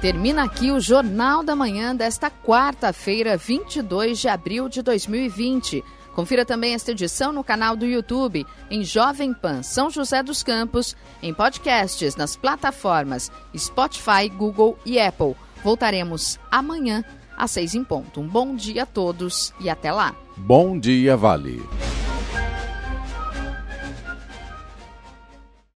Termina 0.00 0.44
aqui 0.44 0.70
o 0.70 0.80
Jornal 0.80 1.42
da 1.42 1.54
Manhã 1.54 1.94
desta 1.94 2.30
quarta-feira, 2.30 3.36
22 3.36 4.18
de 4.18 4.28
abril 4.28 4.66
de 4.66 4.80
2020. 4.80 5.84
Confira 6.14 6.42
também 6.42 6.72
esta 6.72 6.92
edição 6.92 7.32
no 7.32 7.44
canal 7.44 7.76
do 7.76 7.84
YouTube, 7.84 8.46
em 8.70 8.82
Jovem 8.82 9.34
Pan 9.34 9.62
São 9.62 9.90
José 9.90 10.22
dos 10.22 10.42
Campos, 10.42 10.96
em 11.22 11.34
podcasts 11.34 12.16
nas 12.16 12.34
plataformas 12.34 13.30
Spotify, 13.54 14.26
Google 14.34 14.78
e 14.86 14.98
Apple. 14.98 15.36
Voltaremos 15.62 16.40
amanhã 16.50 17.04
às 17.40 17.50
seis 17.50 17.74
em 17.74 17.82
ponto. 17.82 18.20
Um 18.20 18.28
bom 18.28 18.54
dia 18.54 18.82
a 18.82 18.86
todos 18.86 19.52
e 19.60 19.68
até 19.70 19.90
lá. 19.90 20.14
Bom 20.36 20.78
dia, 20.78 21.16
Vale. 21.16 21.62